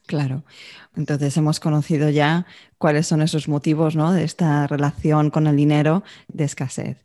Claro. 0.07 0.45
Entonces 0.97 1.37
hemos 1.37 1.61
conocido 1.61 2.09
ya 2.09 2.47
cuáles 2.79 3.07
son 3.07 3.21
esos 3.21 3.49
motivos 3.49 3.97
¿no? 3.97 4.15
de 4.15 4.25
esta 4.25 4.67
relación 4.67 5.29
con 5.29 5.47
el 5.47 5.57
dinero 5.57 6.05
de 6.29 6.45
escasez. 6.45 6.97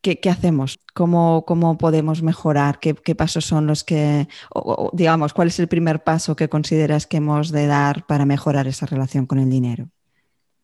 ¿Qué, 0.00 0.30
hacemos? 0.30 0.78
¿Cómo, 0.94 1.44
¿Cómo, 1.46 1.78
podemos 1.78 2.22
mejorar? 2.22 2.78
¿Qué, 2.80 3.14
pasos 3.14 3.44
son 3.44 3.66
los 3.66 3.84
que, 3.84 4.28
digamos, 4.92 5.32
cuál 5.32 5.48
es 5.48 5.58
el 5.58 5.68
primer 5.68 6.02
paso 6.02 6.36
que 6.36 6.48
consideras 6.48 7.06
que 7.06 7.18
hemos 7.18 7.50
de 7.50 7.66
dar 7.66 8.06
para 8.06 8.24
mejorar 8.24 8.66
esa 8.66 8.86
relación 8.86 9.26
con 9.26 9.38
el 9.38 9.50
dinero? 9.50 9.88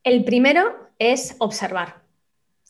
El 0.03 0.25
primero 0.25 0.63
es 0.99 1.37
observar 1.39 2.06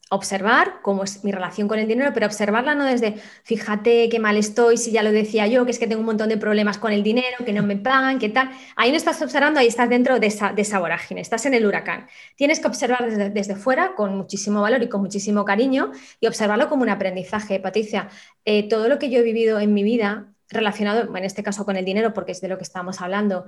observar 0.09 0.81
cómo 0.83 1.03
es 1.03 1.25
mi 1.25 1.33
relación 1.33 1.67
con 1.67 1.81
el 1.81 1.89
dinero, 1.89 2.13
pero 2.15 2.27
observarla 2.27 2.77
no 2.77 2.85
desde, 2.85 3.17
fíjate 3.43 4.09
qué 4.09 4.21
mal 4.21 4.37
estoy, 4.37 4.77
si 4.77 4.93
ya 4.93 5.03
lo 5.03 5.11
decía 5.11 5.49
yo, 5.49 5.65
que 5.65 5.73
es 5.73 5.81
que 5.81 5.89
tengo 5.89 6.01
un 6.01 6.07
montón 6.07 6.29
de 6.29 6.37
problemas 6.37 6.79
con 6.79 6.93
el 6.93 7.03
dinero, 7.03 7.45
que 7.45 7.53
no 7.53 7.65
me 7.65 7.77
pagan, 7.77 8.19
qué 8.21 8.29
tal. 8.29 8.51
Ahí 8.77 8.91
no 8.91 8.97
estás 8.97 9.21
observando, 9.21 9.59
ahí 9.59 9.67
estás 9.67 9.89
dentro 9.89 10.21
de 10.21 10.29
esa, 10.29 10.53
de 10.53 10.63
esa 10.63 10.79
vorágine, 10.79 11.21
estás 11.21 11.45
en 11.47 11.55
el 11.55 11.67
huracán. 11.67 12.07
Tienes 12.37 12.61
que 12.61 12.69
observar 12.69 13.11
desde, 13.11 13.57
fuera 13.57 13.95
con 13.97 14.17
muchísimo 14.17 14.63
valor 14.63 14.83
y 14.83 14.89
con 14.89 15.01
muchísimo 15.01 15.45
cariño 15.45 15.91
y 16.21 16.29
observarlo 16.29 16.69
como 16.69 16.83
un 16.83 16.91
aprendizaje. 16.91 17.59
Patricia, 17.59 18.09
eh, 18.45 18.69
todo 18.69 18.89
lo 18.89 18.99
que 18.99 19.11
yo 19.11 19.19
he 19.19 19.23
vivido 19.23 19.59
en 19.59 19.75
mi 19.75 19.83
vida 19.83 20.33
relacionado, 20.49 21.17
en 21.17 21.25
este 21.25 21.43
caso 21.43 21.65
con 21.65 21.77
el 21.77 21.85
dinero, 21.85 22.13
porque 22.15 22.33
es 22.33 22.41
de 22.41 22.49
lo 22.49 22.59
que 22.59 22.65
estamos 22.65 23.01
hablando, 23.01 23.47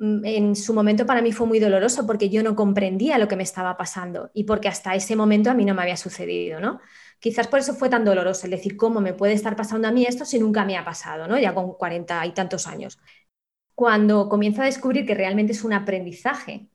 en 0.00 0.56
su 0.56 0.74
momento 0.74 1.06
para 1.06 1.22
mí 1.22 1.32
fue 1.32 1.46
muy 1.46 1.58
doloroso 1.58 2.06
porque 2.06 2.28
yo 2.30 2.42
no 2.42 2.56
comprendía 2.56 3.18
lo 3.18 3.28
que 3.28 3.36
me 3.36 3.42
estaba 3.42 3.76
pasando 3.76 4.30
y 4.34 4.44
porque 4.44 4.68
hasta 4.68 4.94
ese 4.94 5.16
momento 5.16 5.50
a 5.50 5.54
mí 5.54 5.64
no 5.64 5.74
me 5.74 5.82
había 5.82 5.96
sucedido, 5.96 6.60
¿no? 6.60 6.80
Quizás 7.20 7.46
por 7.46 7.60
eso 7.60 7.74
fue 7.74 7.88
tan 7.88 8.04
doloroso 8.04 8.46
el 8.46 8.50
decir, 8.50 8.76
¿cómo 8.76 9.00
me 9.00 9.14
puede 9.14 9.34
estar 9.34 9.54
pasando 9.54 9.86
a 9.88 9.92
mí 9.92 10.04
esto 10.04 10.24
si 10.24 10.38
nunca 10.38 10.64
me 10.64 10.76
ha 10.76 10.84
pasado, 10.84 11.28
¿no? 11.28 11.38
Ya 11.38 11.54
con 11.54 11.74
cuarenta 11.74 12.24
y 12.26 12.32
tantos 12.32 12.66
años. 12.66 12.98
Cuando 13.74 14.28
comienzo 14.28 14.62
a 14.62 14.66
descubrir 14.66 15.06
que 15.06 15.14
realmente 15.14 15.52
es 15.52 15.64
un 15.64 15.72
aprendizaje 15.72 16.68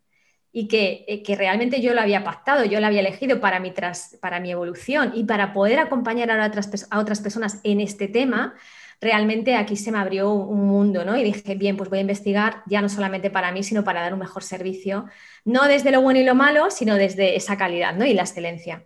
y 0.51 0.67
eh, 0.71 1.21
que, 1.23 1.35
realmente 1.35 1.81
yo 1.81 1.93
lo 1.93 2.01
había 2.01 2.23
pactado, 2.23 2.65
yo 2.65 2.79
lo 2.79 2.87
había 2.87 3.01
elegido 3.01 3.39
para 3.39 3.59
mi, 3.59 3.73
para 4.21 4.39
mi 4.39 4.51
evolución 4.51 5.11
y 5.13 5.23
para 5.25 5.53
poder 5.53 5.79
acompañar 5.79 6.31
a 6.31 6.47
otras, 6.47 6.87
a 6.89 6.99
otras 6.99 7.21
personas 7.21 7.59
en 7.63 7.81
este 7.81 8.07
tema, 8.07 8.55
realmente 8.99 9.55
aquí 9.55 9.75
se 9.75 9.91
me 9.91 9.99
abrió 9.99 10.31
un 10.31 10.65
mundo, 10.67 11.05
¿no? 11.05 11.17
Y 11.17 11.23
dije, 11.23 11.55
bien, 11.55 11.77
pues 11.77 11.89
voy 11.89 11.99
a 11.99 12.01
investigar 12.01 12.63
ya 12.65 12.81
no 12.81 12.89
solamente 12.89 13.29
para 13.29 13.51
mí, 13.51 13.63
sino 13.63 13.83
para 13.83 14.01
dar 14.01 14.13
un 14.13 14.19
mejor 14.19 14.43
servicio, 14.43 15.05
no 15.45 15.67
desde 15.67 15.91
lo 15.91 16.01
bueno 16.01 16.19
y 16.19 16.23
lo 16.23 16.35
malo, 16.35 16.71
sino 16.71 16.95
desde 16.95 17.35
esa 17.35 17.57
calidad, 17.57 17.95
¿no? 17.95 18.05
Y 18.05 18.13
la 18.13 18.23
excelencia. 18.23 18.85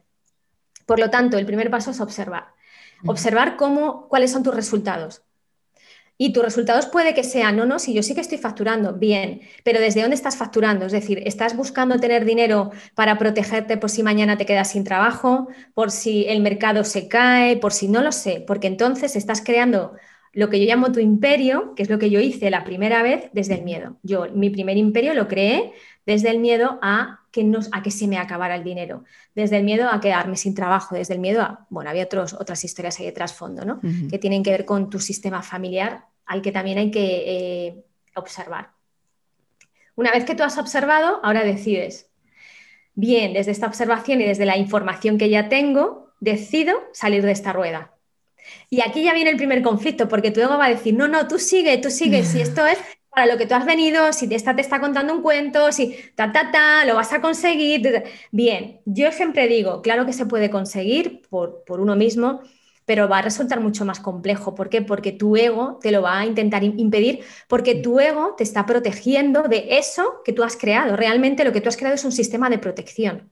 Por 0.85 0.99
lo 0.99 1.09
tanto, 1.09 1.37
el 1.37 1.45
primer 1.45 1.69
paso 1.69 1.91
es 1.91 2.01
observar. 2.01 2.53
Observar 3.05 3.55
cómo, 3.57 4.07
cuáles 4.09 4.31
son 4.31 4.43
tus 4.43 4.53
resultados. 4.53 5.23
Y 6.17 6.33
tus 6.33 6.43
resultados 6.43 6.85
puede 6.85 7.13
que 7.15 7.23
sean, 7.23 7.57
no, 7.57 7.65
no, 7.65 7.79
si 7.79 7.93
yo 7.93 8.03
sí 8.03 8.13
que 8.13 8.21
estoy 8.21 8.37
facturando, 8.37 8.93
bien, 8.93 9.41
pero 9.63 9.79
¿desde 9.79 10.01
dónde 10.01 10.15
estás 10.15 10.37
facturando? 10.37 10.85
Es 10.85 10.91
decir, 10.91 11.23
¿estás 11.25 11.55
buscando 11.55 11.99
tener 11.99 12.25
dinero 12.25 12.71
para 12.93 13.17
protegerte 13.17 13.77
por 13.77 13.89
si 13.89 14.03
mañana 14.03 14.37
te 14.37 14.45
quedas 14.45 14.71
sin 14.71 14.83
trabajo, 14.83 15.47
por 15.73 15.89
si 15.89 16.25
el 16.27 16.41
mercado 16.41 16.83
se 16.83 17.07
cae, 17.07 17.57
por 17.57 17.73
si 17.73 17.87
no 17.87 18.01
lo 18.01 18.11
sé? 18.11 18.43
Porque 18.45 18.67
entonces 18.67 19.15
estás 19.15 19.41
creando 19.43 19.93
lo 20.33 20.49
que 20.49 20.59
yo 20.59 20.65
llamo 20.65 20.91
tu 20.91 20.99
imperio, 20.99 21.73
que 21.75 21.83
es 21.83 21.89
lo 21.89 21.99
que 21.99 22.09
yo 22.09 22.19
hice 22.19 22.49
la 22.49 22.63
primera 22.63 23.03
vez 23.03 23.29
desde 23.33 23.55
el 23.55 23.63
miedo. 23.63 23.97
Yo 24.03 24.27
mi 24.33 24.49
primer 24.49 24.77
imperio 24.77 25.13
lo 25.13 25.27
creé 25.27 25.73
desde 26.05 26.29
el 26.29 26.39
miedo 26.39 26.79
a 26.81 27.21
que, 27.31 27.49
a 27.71 27.81
que 27.83 27.91
se 27.91 28.07
me 28.07 28.17
acabara 28.17 28.55
el 28.55 28.63
dinero, 28.63 29.03
desde 29.35 29.57
el 29.57 29.63
miedo 29.63 29.89
a 29.89 29.99
quedarme 30.01 30.35
sin 30.35 30.55
trabajo, 30.55 30.95
desde 30.95 31.13
el 31.13 31.19
miedo 31.19 31.41
a, 31.41 31.65
bueno, 31.69 31.89
había 31.89 32.03
otros, 32.03 32.33
otras 32.33 32.63
historias 32.63 32.99
ahí 32.99 33.05
de 33.05 33.11
trasfondo, 33.11 33.65
¿no? 33.65 33.79
Que 34.09 34.17
tienen 34.17 34.43
que 34.43 34.51
ver 34.51 34.65
con 34.65 34.89
tu 34.89 34.99
sistema 34.99 35.41
familiar 35.41 36.05
al 36.25 36.41
que 36.41 36.51
también 36.51 36.77
hay 36.77 36.91
que 36.91 37.23
eh, 37.25 37.85
observar. 38.15 38.71
Una 39.95 40.11
vez 40.11 40.25
que 40.25 40.35
tú 40.35 40.43
has 40.43 40.57
observado, 40.57 41.19
ahora 41.23 41.43
decides, 41.43 42.09
bien, 42.93 43.33
desde 43.33 43.51
esta 43.51 43.67
observación 43.67 44.21
y 44.21 44.25
desde 44.25 44.45
la 44.45 44.57
información 44.57 45.17
que 45.17 45.29
ya 45.29 45.49
tengo, 45.49 46.13
decido 46.19 46.81
salir 46.93 47.23
de 47.23 47.31
esta 47.31 47.53
rueda. 47.53 47.93
Y 48.69 48.81
aquí 48.81 49.03
ya 49.03 49.13
viene 49.13 49.29
el 49.29 49.37
primer 49.37 49.61
conflicto, 49.61 50.07
porque 50.07 50.31
tu 50.31 50.39
ego 50.39 50.57
va 50.57 50.65
a 50.65 50.69
decir, 50.69 50.93
no, 50.93 51.07
no, 51.07 51.27
tú 51.27 51.37
sigue, 51.37 51.77
tú 51.77 51.89
sigue, 51.91 52.23
si 52.23 52.41
esto 52.41 52.65
es 52.65 52.79
para 53.13 53.25
lo 53.27 53.37
que 53.37 53.45
tú 53.45 53.55
has 53.55 53.65
venido, 53.65 54.13
si 54.13 54.33
esta 54.33 54.55
te 54.55 54.61
está 54.61 54.79
contando 54.79 55.13
un 55.13 55.21
cuento, 55.21 55.71
si 55.71 55.95
ta, 56.15 56.31
ta, 56.31 56.51
ta, 56.51 56.85
lo 56.85 56.95
vas 56.95 57.11
a 57.13 57.21
conseguir. 57.21 58.03
Bien, 58.31 58.81
yo 58.85 59.11
siempre 59.11 59.47
digo, 59.47 59.81
claro 59.81 60.05
que 60.05 60.13
se 60.13 60.25
puede 60.25 60.49
conseguir 60.49 61.21
por, 61.29 61.63
por 61.65 61.81
uno 61.81 61.95
mismo, 61.95 62.41
pero 62.85 63.09
va 63.09 63.19
a 63.19 63.21
resultar 63.21 63.59
mucho 63.59 63.85
más 63.85 63.99
complejo. 63.99 64.55
¿Por 64.55 64.69
qué? 64.69 64.81
Porque 64.81 65.11
tu 65.11 65.35
ego 65.35 65.77
te 65.81 65.91
lo 65.91 66.01
va 66.01 66.19
a 66.19 66.25
intentar 66.25 66.63
impedir, 66.63 67.23
porque 67.47 67.75
tu 67.75 67.99
ego 67.99 68.35
te 68.37 68.43
está 68.43 68.65
protegiendo 68.65 69.43
de 69.43 69.77
eso 69.77 70.21
que 70.23 70.33
tú 70.33 70.43
has 70.43 70.55
creado. 70.55 70.95
Realmente 70.95 71.43
lo 71.43 71.51
que 71.51 71.61
tú 71.61 71.69
has 71.69 71.77
creado 71.77 71.95
es 71.95 72.05
un 72.05 72.11
sistema 72.13 72.49
de 72.49 72.59
protección. 72.59 73.29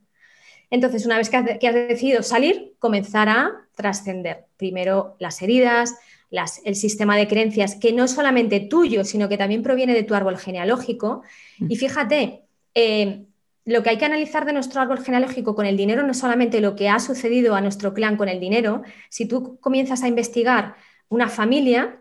Entonces, 0.72 1.06
una 1.06 1.18
vez 1.18 1.30
que 1.30 1.38
has, 1.38 1.74
decidido 1.74 2.22
salir, 2.22 2.76
comenzar 2.80 3.28
a 3.28 3.68
trascender 3.76 4.46
primero 4.58 5.15
las 5.20 5.42
heridas, 5.42 5.96
el 6.32 6.76
sistema 6.76 7.18
de 7.18 7.28
creencias 7.28 7.76
que 7.76 7.92
no 7.92 8.04
es 8.04 8.12
solamente 8.12 8.60
tuyo, 8.60 9.04
sino 9.04 9.30
que 9.30 9.38
también 9.38 9.63
proviene 9.63 9.94
de 9.94 10.04
tu 10.04 10.13
árbol 10.13 10.38
genealógico. 10.38 11.24
Y 11.60 11.76
fíjate, 11.76 12.44
eh, 12.76 13.26
lo 13.65 13.84
que 13.84 13.89
hay 13.92 13.98
que 13.98 14.06
analizar 14.06 14.46
de 14.46 14.54
nuestro 14.54 14.82
árbol 14.82 15.04
genealógico 15.04 15.56
con 15.56 15.65
el 15.65 15.78
dinero 15.78 16.04
no 16.04 16.12
es 16.12 16.20
solamente 16.20 16.62
lo 16.62 16.76
que 16.76 16.89
ha 16.89 17.00
sucedido 17.00 17.56
a 17.56 17.62
nuestro 17.62 17.94
clan 17.94 18.18
con 18.18 18.30
el 18.30 18.39
dinero, 18.39 18.84
si 19.10 19.28
tú 19.28 19.60
comienzas 19.60 20.04
a 20.04 20.08
investigar 20.08 20.76
una 21.08 21.30
familia, 21.30 22.00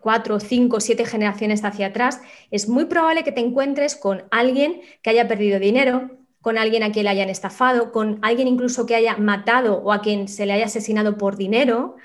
cuatro, 0.00 0.40
cinco, 0.40 0.80
siete 0.80 1.04
generaciones 1.04 1.64
hacia 1.64 1.88
atrás, 1.88 2.20
es 2.50 2.68
muy 2.68 2.86
probable 2.86 3.24
que 3.24 3.32
te 3.32 3.40
encuentres 3.40 3.96
con 3.96 4.24
alguien 4.30 4.80
que 5.02 5.10
haya 5.10 5.28
perdido 5.28 5.58
dinero, 5.58 6.10
con 6.40 6.56
alguien 6.56 6.82
a 6.82 6.92
quien 6.92 7.04
le 7.04 7.10
hayan 7.10 7.28
estafado, 7.28 7.92
con 7.92 8.18
alguien 8.22 8.48
incluso 8.48 8.86
que 8.86 8.94
haya 8.94 9.16
matado 9.16 9.82
o 9.82 9.92
a 9.92 10.00
quien 10.00 10.28
se 10.28 10.46
le 10.46 10.52
haya 10.52 10.66
asesinado 10.66 11.18
por 11.18 11.36
dinero, 11.36 11.96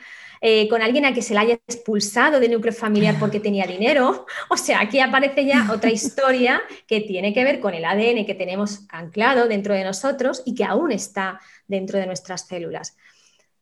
eh, 0.46 0.68
con 0.68 0.82
alguien 0.82 1.06
a 1.06 1.14
que 1.14 1.22
se 1.22 1.34
le 1.34 1.40
haya 1.40 1.54
expulsado 1.54 2.42
del 2.42 2.52
núcleo 2.52 2.74
familiar 2.74 3.16
porque 3.18 3.40
tenía 3.40 3.66
dinero. 3.66 4.26
O 4.50 4.58
sea, 4.58 4.82
aquí 4.82 5.00
aparece 5.00 5.46
ya 5.46 5.70
otra 5.72 5.90
historia 5.90 6.62
que 6.86 7.00
tiene 7.00 7.34
que 7.34 7.46
ver 7.46 7.62
con 7.62 7.74
el 7.74 7.86
ADN 7.86 8.26
que 8.26 8.36
tenemos 8.36 8.86
anclado 8.90 9.48
dentro 9.48 9.74
de 9.74 9.86
nosotros 9.86 10.44
y 10.46 10.54
que 10.54 10.66
aún 10.66 10.92
está 10.92 11.40
dentro 11.66 11.98
de 11.98 12.08
nuestras 12.08 12.46
células. 12.46 12.98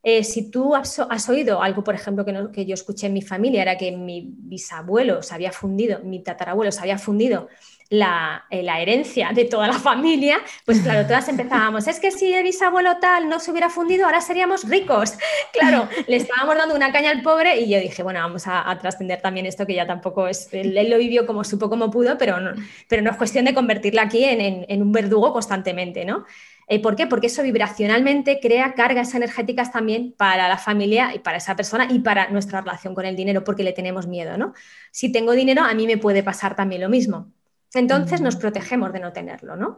Eh, 0.02 0.24
si 0.24 0.50
tú 0.50 0.76
has, 0.76 1.30
oído 1.30 1.62
algo, 1.62 1.84
por 1.84 1.94
ejemplo, 1.94 2.26
que, 2.26 2.48
que, 2.52 2.66
yo 2.66 2.74
escuché 2.74 3.06
en 3.06 3.14
mi 3.14 3.22
familia, 3.22 3.62
era 3.62 3.78
que 3.78 3.92
mi 3.92 4.34
bisabuelo 4.36 5.22
se 5.22 5.36
había 5.36 5.52
fundido, 5.52 6.00
mi 6.00 6.24
tatarabuelo 6.24 6.72
se 6.72 6.80
había 6.80 6.98
fundido 6.98 7.48
eh, 7.92 8.64
la, 8.64 8.82
herencia 8.82 9.32
de 9.34 9.44
toda 9.44 9.68
la 9.68 9.74
familia, 9.74 10.40
pues 10.66 10.80
claro, 10.80 11.06
todas 11.06 11.28
empezábamos, 11.28 11.90
es 11.90 12.00
que 12.00 12.10
si 12.10 12.34
el 12.34 12.44
bisabuelo 12.44 13.00
tal 13.02 13.28
no 13.28 13.38
se 13.42 13.52
hubiera 13.52 13.70
fundido, 13.70 14.06
ahora 14.06 14.22
seríamos 14.22 14.68
ricos. 14.68 15.14
Claro, 15.52 15.90
le 16.08 16.16
estábamos 16.16 16.56
dando 16.56 16.76
una 16.76 16.92
caña 16.92 17.12
al 17.12 17.22
pobre 17.22 17.60
y 17.60 17.70
yo 17.70 17.80
dije, 17.80 18.04
bueno, 18.04 18.22
vamos 18.22 18.44
a, 18.48 18.78
trascender 18.80 19.22
también 19.22 19.46
esto 19.46 19.66
que 19.66 19.74
ya 19.76 19.86
tampoco 19.86 20.28
es, 20.28 20.48
él, 20.54 20.90
lo 20.90 20.98
vivió 20.98 21.26
como 21.28 21.44
supo, 21.44 21.70
como 21.70 21.92
pudo, 21.92 22.18
pero 22.18 22.40
no, 22.40 22.52
pero 22.88 23.02
no 23.02 23.12
es 23.12 23.18
cuestión 23.18 23.46
de 23.46 23.54
convertirla 23.54 24.04
aquí 24.04 24.24
en, 24.24 24.82
un 24.82 24.92
verdugo 24.92 25.34
constantemente, 25.34 26.06
¿no? 26.06 26.26
Eh, 26.68 26.82
¿Por 26.82 26.96
qué? 26.96 27.06
Porque 27.08 27.28
eso 27.28 27.44
vibracionalmente 27.44 28.40
crea 28.40 28.74
cargas 28.74 29.14
energéticas 29.14 29.72
también 29.72 30.14
para 30.18 30.48
la 30.48 30.58
familia 30.58 31.14
y 31.14 31.20
para 31.20 31.38
esa 31.38 31.56
persona 31.56 31.88
y 31.92 32.00
para 32.00 32.30
nuestra 32.30 32.62
relación 32.62 32.96
con 32.96 33.06
el 33.06 33.16
dinero, 33.16 33.44
porque 33.44 33.64
le 33.64 33.74
tenemos 33.74 34.08
miedo, 34.08 34.38
¿no? 34.38 34.54
Si 34.92 35.12
tengo 35.12 35.34
dinero, 35.34 35.64
a 35.64 35.74
mí 35.74 35.86
me 35.86 35.98
puede 35.98 36.24
pasar 36.24 36.56
también 36.56 36.82
lo 36.82 36.90
mismo. 36.90 37.32
Entonces 37.74 38.22
nos 38.22 38.36
protegemos 38.36 38.92
de 38.94 39.00
no 39.00 39.14
tenerlo, 39.14 39.56
¿no? 39.56 39.78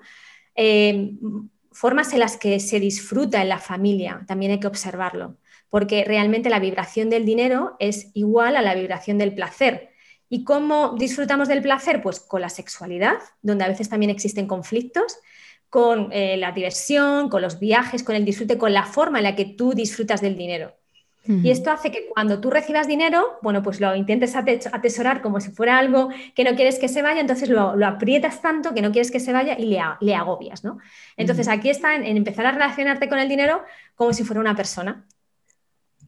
Eh, 0.55 1.11
formas 1.71 2.13
en 2.13 2.19
las 2.19 2.37
que 2.37 2.59
se 2.59 2.79
disfruta 2.79 3.41
en 3.41 3.49
la 3.49 3.59
familia, 3.59 4.23
también 4.27 4.51
hay 4.51 4.59
que 4.59 4.67
observarlo, 4.67 5.37
porque 5.69 6.03
realmente 6.03 6.49
la 6.49 6.59
vibración 6.59 7.09
del 7.09 7.25
dinero 7.25 7.75
es 7.79 8.11
igual 8.13 8.55
a 8.55 8.61
la 8.61 8.75
vibración 8.75 9.17
del 9.17 9.33
placer. 9.33 9.89
¿Y 10.29 10.43
cómo 10.43 10.95
disfrutamos 10.97 11.47
del 11.47 11.61
placer? 11.61 12.01
Pues 12.01 12.19
con 12.19 12.41
la 12.41 12.49
sexualidad, 12.49 13.17
donde 13.41 13.65
a 13.65 13.67
veces 13.67 13.89
también 13.89 14.09
existen 14.09 14.47
conflictos, 14.47 15.17
con 15.69 16.11
eh, 16.11 16.37
la 16.37 16.51
diversión, 16.51 17.29
con 17.29 17.41
los 17.41 17.59
viajes, 17.59 18.03
con 18.03 18.15
el 18.15 18.25
disfrute, 18.25 18.57
con 18.57 18.73
la 18.73 18.83
forma 18.83 19.17
en 19.17 19.23
la 19.23 19.35
que 19.35 19.45
tú 19.45 19.73
disfrutas 19.73 20.21
del 20.21 20.37
dinero. 20.37 20.75
Y 21.25 21.51
esto 21.51 21.71
hace 21.71 21.89
que 21.89 22.09
cuando 22.09 22.41
tú 22.41 22.51
recibas 22.51 22.85
dinero, 22.85 23.39
bueno, 23.41 23.63
pues 23.63 23.79
lo 23.79 23.95
intentes 23.95 24.35
atesorar 24.35 25.21
como 25.21 25.39
si 25.39 25.51
fuera 25.51 25.77
algo 25.77 26.09
que 26.35 26.43
no 26.43 26.53
quieres 26.55 26.79
que 26.79 26.89
se 26.89 27.01
vaya, 27.01 27.21
entonces 27.21 27.47
lo, 27.47 27.73
aprietas 27.85 28.41
tanto 28.41 28.73
que 28.73 28.81
no 28.81 28.91
quieres 28.91 29.09
que 29.09 29.21
se 29.21 29.31
vaya 29.31 29.57
y 29.57 29.77
le, 30.01 30.15
agobias, 30.15 30.65
¿no? 30.65 30.79
Entonces 31.15 31.47
aquí 31.47 31.69
está 31.69 31.95
en, 31.95 32.17
empezar 32.17 32.45
a 32.45 32.51
relacionarte 32.51 33.07
con 33.07 33.19
el 33.19 33.29
dinero 33.29 33.63
como 33.95 34.11
si 34.11 34.25
fuera 34.25 34.41
una 34.41 34.55
persona. 34.55 35.05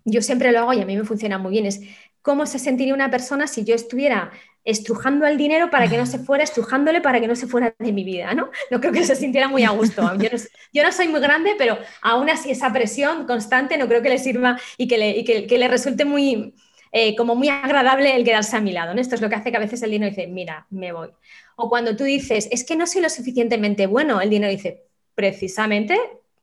Yo 0.04 0.22
siempre 0.22 0.52
lo 0.52 0.60
hago 0.60 0.74
y 0.74 0.82
a 0.82 0.86
mí 0.86 0.98
me 0.98 1.06
funciona 1.06 1.38
muy 1.38 1.52
bien. 1.52 1.66
Es 1.66 1.82
cómo 2.22 2.46
se 2.46 2.60
sentiría 2.60 2.94
una 2.94 3.10
persona 3.10 3.48
si 3.48 3.64
yo 3.64 3.74
estuviera 3.74 4.32
estrujando 4.66 5.28
al 5.28 5.38
dinero 5.38 5.70
para 5.70 5.88
que 5.88 5.96
no 5.96 6.08
se 6.08 6.18
fuera, 6.18 6.44
estrujándole 6.44 7.00
para 7.00 7.22
que 7.22 7.28
no 7.28 7.36
se 7.36 7.46
fuera 7.46 7.76
de 7.78 7.94
mi 7.94 8.04
vida, 8.04 8.34
¿no? 8.34 8.50
No 8.72 8.82
creo 8.82 8.92
que 8.92 9.04
se 9.04 9.16
sintiera 9.16 9.48
muy 9.48 9.64
a 9.64 9.70
gusto. 9.70 10.02
Yo 10.74 10.84
no, 10.84 10.92
soy 10.92 11.08
muy 11.08 11.22
grande, 11.22 11.54
pero 11.58 11.78
aún 12.02 12.30
así 12.30 12.50
esa 12.50 12.74
presión 12.74 13.28
constante 13.28 13.78
no 13.78 13.88
creo 13.88 14.02
que 14.02 14.10
le 14.10 14.18
sirva 14.18 14.60
y 14.78 14.88
que 14.88 14.98
le, 14.98 15.24
que, 15.24 15.58
le 15.58 15.68
resulte 15.68 16.04
muy, 16.04 16.56
eh, 16.92 17.16
como 17.16 17.36
muy 17.36 17.48
agradable 17.48 18.16
el 18.16 18.26
quedarse 18.26 18.58
a 18.58 18.62
mi 18.62 18.72
lado. 18.72 18.96
¿no? 18.96 19.00
Esto 19.00 19.14
es 19.14 19.22
lo 19.22 19.30
que 19.30 19.36
hace 19.36 19.52
que 19.52 19.58
a 19.58 19.62
veces 19.62 19.84
el 19.84 19.92
dinero 19.92 20.10
dice, 20.10 20.28
mira, 20.28 20.66
me 20.72 20.92
voy. 20.92 21.10
O 21.56 21.70
cuando 21.70 21.96
tú 21.96 22.04
dices, 22.04 22.50
es 22.52 22.66
que 22.66 22.76
no 22.76 22.88
soy 22.88 23.02
lo 23.02 23.10
suficientemente 23.10 23.86
bueno, 23.86 24.20
el 24.20 24.32
dinero 24.32 24.52
dice, 24.52 24.84
precisamente, 25.14 25.98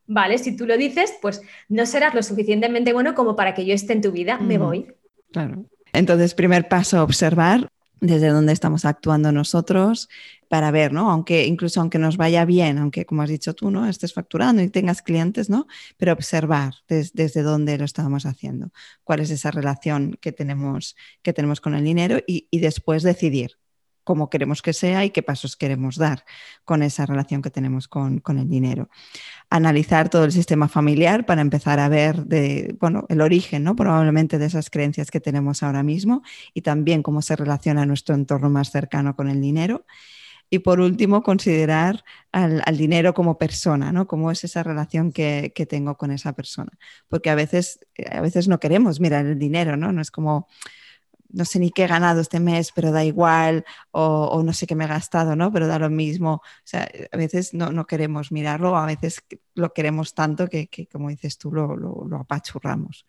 vale, 0.06 0.38
si 0.38 0.56
tú 0.56 0.64
lo 0.64 0.76
dices, 0.76 1.12
pues 1.20 1.42
no 1.68 1.86
serás 1.86 2.14
lo 2.14 2.22
suficientemente 2.22 2.92
bueno 2.92 3.14
como 3.16 3.34
para 3.34 3.52
que 3.52 3.66
yo 3.66 3.74
esté 3.74 3.94
en 3.94 4.00
tu 4.00 4.12
vida, 4.12 4.38
me 4.38 4.58
voy. 4.58 4.86
Claro. 5.32 5.64
Entonces, 5.92 6.34
primer 6.34 6.68
paso, 6.68 7.02
observar 7.02 7.68
desde 8.02 8.28
dónde 8.28 8.52
estamos 8.52 8.84
actuando 8.84 9.30
nosotros 9.30 10.08
para 10.48 10.72
ver, 10.72 10.92
¿no? 10.92 11.10
Aunque 11.10 11.46
incluso 11.46 11.80
aunque 11.80 11.98
nos 11.98 12.16
vaya 12.16 12.44
bien, 12.44 12.78
aunque 12.78 13.06
como 13.06 13.22
has 13.22 13.30
dicho 13.30 13.54
tú, 13.54 13.70
¿no? 13.70 13.88
Estés 13.88 14.12
facturando 14.12 14.60
y 14.60 14.68
tengas 14.68 15.02
clientes, 15.02 15.48
¿no? 15.48 15.68
Pero 15.96 16.12
observar 16.12 16.74
desde 16.88 17.42
dónde 17.42 17.78
lo 17.78 17.84
estamos 17.84 18.26
haciendo, 18.26 18.72
cuál 19.04 19.20
es 19.20 19.30
esa 19.30 19.52
relación 19.52 20.18
que 20.20 20.32
tenemos, 20.32 20.96
que 21.22 21.32
tenemos 21.32 21.60
con 21.60 21.74
el 21.74 21.84
dinero 21.84 22.18
y, 22.26 22.48
después 22.58 23.04
decidir, 23.04 23.52
cómo 24.04 24.30
queremos 24.30 24.62
que 24.62 24.72
sea 24.72 25.04
y 25.04 25.10
qué 25.10 25.22
pasos 25.22 25.56
queremos 25.56 25.96
dar 25.96 26.24
con 26.64 26.82
esa 26.82 27.06
relación 27.06 27.42
que 27.42 27.50
tenemos 27.50 27.88
con, 27.88 28.18
con, 28.18 28.38
el 28.38 28.48
dinero. 28.48 28.88
Analizar 29.50 30.08
todo 30.08 30.24
el 30.24 30.32
sistema 30.32 30.68
familiar 30.68 31.26
para 31.26 31.40
empezar 31.40 31.78
a 31.80 31.88
ver 31.88 32.24
de, 32.24 32.76
bueno, 32.80 33.06
el 33.08 33.20
origen 33.20 33.64
¿no? 33.64 33.76
probablemente 33.76 34.38
de 34.38 34.46
esas 34.46 34.70
creencias 34.70 35.10
que 35.10 35.20
tenemos 35.20 35.62
ahora 35.62 35.82
mismo 35.82 36.22
y 36.54 36.62
también 36.62 37.02
cómo 37.02 37.22
se 37.22 37.36
relaciona 37.36 37.86
nuestro 37.86 38.14
entorno 38.14 38.50
más 38.50 38.70
cercano 38.70 39.14
con 39.16 39.28
el 39.28 39.40
dinero. 39.40 39.84
Y 40.50 40.58
por 40.58 40.80
último, 40.80 41.22
considerar 41.22 42.04
al, 42.30 42.76
dinero 42.76 43.14
como 43.14 43.38
persona, 43.38 43.90
¿no? 43.90 44.06
Cómo 44.06 44.30
es 44.30 44.44
esa 44.44 44.62
relación 44.62 45.10
que, 45.10 45.50
que, 45.54 45.64
tengo 45.64 45.96
con 45.96 46.10
esa 46.10 46.34
persona. 46.34 46.70
Porque 47.08 47.30
a 47.30 47.34
veces, 47.34 47.80
a 48.10 48.20
veces 48.20 48.48
no 48.48 48.60
queremos 48.60 49.00
mirar 49.00 49.24
el 49.24 49.38
dinero, 49.38 49.78
¿no? 49.78 49.92
No 49.92 50.02
es 50.02 50.10
como, 50.10 50.48
no 51.32 51.44
sé 51.44 51.58
ni 51.58 51.70
qué 51.70 51.84
he 51.84 51.86
ganado 51.86 52.20
este 52.20 52.40
mes, 52.40 52.72
pero 52.72 52.92
da 52.92 53.04
igual, 53.04 53.64
o, 53.90 54.42
no 54.44 54.52
sé 54.52 54.66
qué 54.66 54.74
me 54.74 54.84
he 54.84 54.88
gastado, 54.88 55.36
¿no? 55.36 55.52
Pero 55.52 55.66
da 55.66 55.78
lo 55.78 55.90
mismo. 55.90 56.34
O 56.34 56.42
sea, 56.64 56.88
a 57.10 57.16
veces 57.16 57.54
no, 57.54 57.86
queremos 57.86 58.32
mirarlo, 58.32 58.76
a 58.76 58.86
veces 58.86 59.24
lo 59.54 59.72
queremos 59.72 60.14
tanto 60.14 60.48
que, 60.48 60.68
como 60.90 61.08
dices 61.08 61.38
tú, 61.38 61.52
lo, 61.52 62.16
apachurramos. 62.16 63.06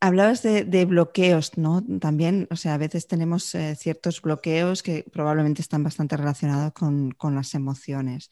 Hablabas 0.00 0.42
de, 0.42 0.84
bloqueos, 0.84 1.56
¿no? 1.56 1.82
También, 2.00 2.46
o 2.50 2.56
sea, 2.56 2.74
a 2.74 2.78
veces 2.78 3.06
tenemos 3.06 3.54
eh, 3.54 3.74
ciertos 3.76 4.20
bloqueos 4.20 4.82
que 4.82 5.04
probablemente 5.10 5.62
están 5.62 5.82
bastante 5.82 6.16
relacionados 6.16 6.72
con, 6.72 7.16
las 7.34 7.54
emociones. 7.54 8.30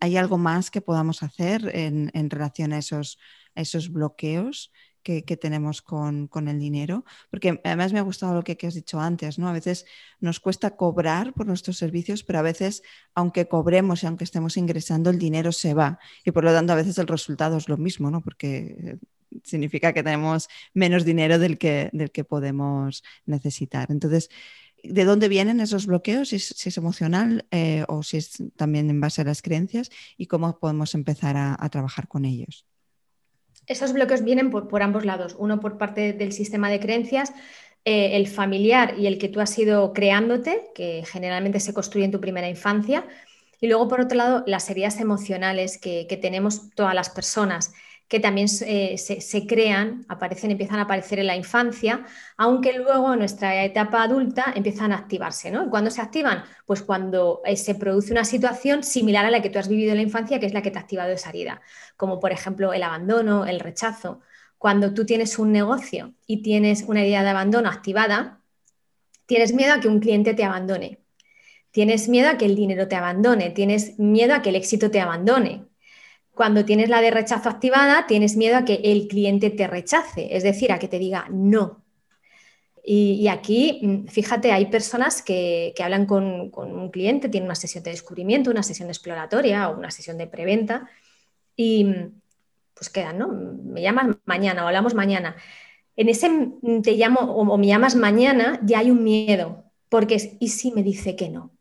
¿Hay 0.00 0.16
algo 0.16 0.38
más 0.38 0.70
que 0.70 0.80
podamos 0.80 1.22
hacer 1.22 1.70
en, 1.74 2.30
relación 2.30 2.72
a 2.72 2.78
esos, 2.78 3.18
a 3.54 3.60
esos 3.60 3.90
bloqueos? 3.90 4.72
Que, 5.04 5.36
tenemos 5.36 5.82
con, 5.82 6.28
el 6.48 6.58
dinero, 6.58 7.04
porque 7.30 7.60
además 7.62 7.92
me 7.92 7.98
ha 8.00 8.02
gustado 8.02 8.34
lo 8.34 8.42
que, 8.42 8.58
has 8.66 8.74
dicho 8.74 8.98
antes, 8.98 9.38
¿no? 9.38 9.48
A 9.48 9.52
veces 9.52 9.84
nos 10.18 10.40
cuesta 10.40 10.76
cobrar 10.76 11.34
por 11.34 11.46
nuestros 11.46 11.76
servicios, 11.76 12.24
pero 12.24 12.40
a 12.40 12.42
veces, 12.42 12.82
aunque 13.14 13.46
cobremos 13.46 14.02
y 14.02 14.06
aunque 14.06 14.24
estemos 14.24 14.56
ingresando, 14.56 15.10
el 15.10 15.18
dinero 15.18 15.52
se 15.52 15.74
va 15.74 15.98
y 16.24 16.32
por 16.32 16.44
lo 16.44 16.52
tanto 16.52 16.72
a 16.72 16.76
veces 16.76 16.98
el 16.98 17.06
resultado 17.06 17.58
es 17.58 17.68
lo 17.68 17.76
mismo, 17.76 18.10
¿no? 18.10 18.22
Porque 18.22 18.98
significa 19.44 19.92
que 19.92 20.02
tenemos 20.02 20.48
menos 20.72 21.04
dinero 21.04 21.38
del 21.38 21.58
que, 21.58 21.90
del 21.92 22.10
que 22.10 22.24
podemos 22.24 23.02
necesitar. 23.26 23.90
Entonces, 23.90 24.30
¿de 24.82 25.04
dónde 25.04 25.28
vienen 25.28 25.60
esos 25.60 25.86
bloqueos? 25.86 26.30
Si 26.30 26.36
es, 26.36 26.76
emocional 26.78 27.46
eh, 27.50 27.84
o 27.88 28.02
si 28.02 28.16
es 28.16 28.42
también 28.56 28.88
en 28.90 29.00
base 29.00 29.22
a 29.22 29.24
las 29.24 29.42
creencias 29.42 29.90
y 30.16 30.26
cómo 30.26 30.58
podemos 30.58 30.94
empezar 30.94 31.36
a 31.36 31.68
trabajar 31.68 32.08
con 32.08 32.24
ellos. 32.24 32.66
Esos 33.66 33.92
bloqueos 33.92 34.22
vienen 34.22 34.50
por, 34.50 34.82
ambos 34.82 35.04
lados, 35.04 35.36
uno 35.38 35.60
por 35.60 35.78
parte 35.78 36.12
del 36.12 36.32
sistema 36.32 36.70
de 36.70 36.80
creencias, 36.80 37.32
eh, 37.84 38.16
el 38.16 38.28
familiar 38.28 38.94
y 38.98 39.06
el 39.06 39.18
que 39.18 39.28
tú 39.28 39.40
has 39.40 39.58
ido 39.58 39.92
creándote, 39.92 40.70
que 40.74 41.04
generalmente 41.06 41.60
se 41.60 41.74
construye 41.74 42.04
en 42.04 42.10
tu 42.10 42.20
primera 42.20 42.48
infancia, 42.48 43.06
y 43.60 43.66
luego 43.66 43.88
por 43.88 44.00
otro 44.00 44.18
lado 44.18 44.44
las 44.46 44.68
heridas 44.68 45.00
emocionales 45.00 45.78
que, 45.78 46.06
que 46.08 46.16
tenemos 46.16 46.70
todas 46.74 46.94
las 46.94 47.10
personas 47.10 47.72
que 48.08 48.20
también 48.20 48.48
eh, 48.66 48.98
se, 48.98 49.46
crean, 49.46 50.04
aparecen, 50.08 50.50
empiezan 50.50 50.78
a 50.78 50.82
aparecer 50.82 51.18
en 51.18 51.26
la 51.26 51.36
infancia, 51.36 52.04
aunque 52.36 52.74
luego 52.74 53.12
en 53.12 53.20
nuestra 53.20 53.64
etapa 53.64 54.02
adulta 54.02 54.52
empiezan 54.54 54.92
a 54.92 54.98
activarse. 54.98 55.50
¿no? 55.50 55.66
¿Y 55.66 55.70
cuándo 55.70 55.90
se 55.90 56.02
activan? 56.02 56.44
Pues 56.66 56.82
cuando 56.82 57.40
eh, 57.44 57.56
se 57.56 57.74
produce 57.74 58.12
una 58.12 58.24
situación 58.24 58.82
similar 58.82 59.24
a 59.24 59.30
la 59.30 59.40
que 59.40 59.50
tú 59.50 59.58
has 59.58 59.68
vivido 59.68 59.92
en 59.92 59.96
la 59.96 60.02
infancia, 60.02 60.38
que 60.38 60.46
es 60.46 60.52
la 60.52 60.62
que 60.62 60.70
te 60.70 60.78
ha 60.78 60.82
activado 60.82 61.12
esa 61.12 61.30
herida, 61.30 61.62
como 61.96 62.20
por 62.20 62.32
ejemplo 62.32 62.72
el 62.72 62.82
abandono, 62.82 63.46
el 63.46 63.60
rechazo. 63.60 64.20
Cuando 64.58 64.94
tú 64.94 65.06
tienes 65.06 65.38
un 65.38 65.52
negocio 65.52 66.14
y 66.26 66.42
tienes 66.42 66.84
una 66.86 67.00
herida 67.00 67.22
de 67.22 67.30
abandono 67.30 67.68
activada, 67.68 68.42
tienes 69.26 69.54
miedo 69.54 69.74
a 69.74 69.80
que 69.80 69.88
un 69.88 70.00
cliente 70.00 70.34
te 70.34 70.44
abandone. 70.44 71.00
Tienes 71.70 72.08
miedo 72.08 72.30
a 72.30 72.38
que 72.38 72.44
el 72.44 72.54
dinero 72.54 72.86
te 72.86 72.94
abandone, 72.94 73.50
tienes 73.50 73.98
miedo 73.98 74.34
a 74.34 74.42
que 74.42 74.50
el 74.50 74.56
éxito 74.56 74.92
te 74.92 75.00
abandone, 75.00 75.66
cuando 76.34 76.64
tienes 76.64 76.88
la 76.88 77.00
de 77.00 77.10
rechazo 77.10 77.48
activada, 77.48 78.06
tienes 78.06 78.36
miedo 78.36 78.56
a 78.56 78.64
que 78.64 78.80
el 78.82 79.06
cliente 79.08 79.50
te 79.50 79.66
rechace, 79.66 80.36
es 80.36 80.42
decir, 80.42 80.72
a 80.72 80.78
que 80.78 80.88
te 80.88 80.98
diga 80.98 81.26
no. 81.30 81.84
Y, 82.86 83.28
aquí, 83.28 83.80
mm, 83.82 84.08
fíjate, 84.08 84.52
hay 84.52 84.66
personas 84.66 85.22
que, 85.22 85.72
hablan 85.82 86.04
con, 86.04 86.52
un 86.54 86.90
cliente, 86.90 87.30
tienen 87.30 87.46
una 87.48 87.54
sesión 87.54 87.82
de 87.82 87.92
descubrimiento, 87.92 88.50
una 88.50 88.62
sesión 88.62 88.88
exploratoria 88.88 89.70
o 89.70 89.78
una 89.78 89.90
sesión 89.90 90.18
de 90.18 90.26
preventa 90.26 90.90
y 91.56 91.84
mm, 91.84 92.20
pues 92.74 92.90
quedan, 92.90 93.18
¿no? 93.18 93.28
Me 93.28 93.80
llamas 93.80 94.16
mañana 94.26 94.64
o 94.64 94.66
hablamos 94.66 94.94
mañana. 94.94 95.36
En 95.96 96.08
ese 96.10 96.28
mm, 96.28 96.82
te 96.82 96.92
llamo 96.92 97.20
o, 97.20 97.56
me 97.56 97.66
llamas 97.68 97.96
mañana 97.96 98.60
ya 98.64 98.80
hay 98.80 98.90
un 98.90 99.02
miedo, 99.02 99.64
porque 99.88 100.16
es, 100.16 100.32
¿y 100.40 100.48
si 100.48 100.72
me 100.72 100.82
dice 100.82 101.16
que 101.16 101.30
no? 101.30 101.52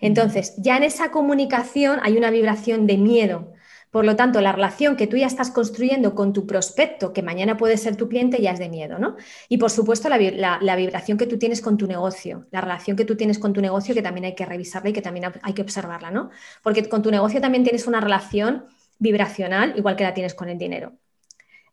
Entonces, 0.00 0.54
ya 0.58 0.76
en 0.76 0.84
esa 0.84 1.10
comunicación 1.10 2.00
hay 2.02 2.16
una 2.16 2.30
vibración 2.30 2.86
de 2.86 2.96
miedo 2.96 3.53
por 3.94 4.04
lo 4.04 4.16
tanto, 4.16 4.40
la 4.40 4.50
relación 4.50 4.96
que 4.96 5.06
tú 5.06 5.16
ya 5.16 5.28
estás 5.28 5.52
construyendo 5.52 6.16
con 6.16 6.32
tu 6.32 6.48
prospecto, 6.48 7.12
que 7.12 7.22
mañana 7.22 7.56
puede 7.56 7.76
ser 7.76 7.94
tu 7.94 8.08
cliente, 8.08 8.42
ya 8.42 8.50
es 8.50 8.58
de 8.58 8.68
miedo, 8.68 8.98
¿no? 8.98 9.14
Y 9.48 9.58
por 9.58 9.70
supuesto, 9.70 10.08
la, 10.08 10.76
vibración 10.76 11.16
que 11.16 11.28
tú 11.28 11.38
tienes 11.38 11.60
con 11.60 11.76
tu 11.76 11.86
negocio, 11.86 12.48
la 12.50 12.60
relación 12.60 12.96
que 12.96 13.04
tú 13.04 13.16
tienes 13.16 13.38
con 13.38 13.52
tu 13.52 13.60
negocio, 13.60 13.94
que 13.94 14.02
también 14.02 14.24
hay 14.24 14.34
que 14.34 14.46
revisarla 14.46 14.90
y 14.90 14.92
que 14.92 15.00
también 15.00 15.32
hay 15.40 15.52
que 15.52 15.62
observarla, 15.62 16.10
¿no? 16.10 16.30
Porque 16.64 16.88
con 16.88 17.02
tu 17.02 17.12
negocio 17.12 17.40
también 17.40 17.62
tienes 17.62 17.86
una 17.86 18.00
relación 18.00 18.64
vibracional, 18.98 19.74
igual 19.76 19.94
que 19.94 20.02
la 20.02 20.12
tienes 20.12 20.34
con 20.34 20.48
el 20.48 20.58
dinero 20.58 20.94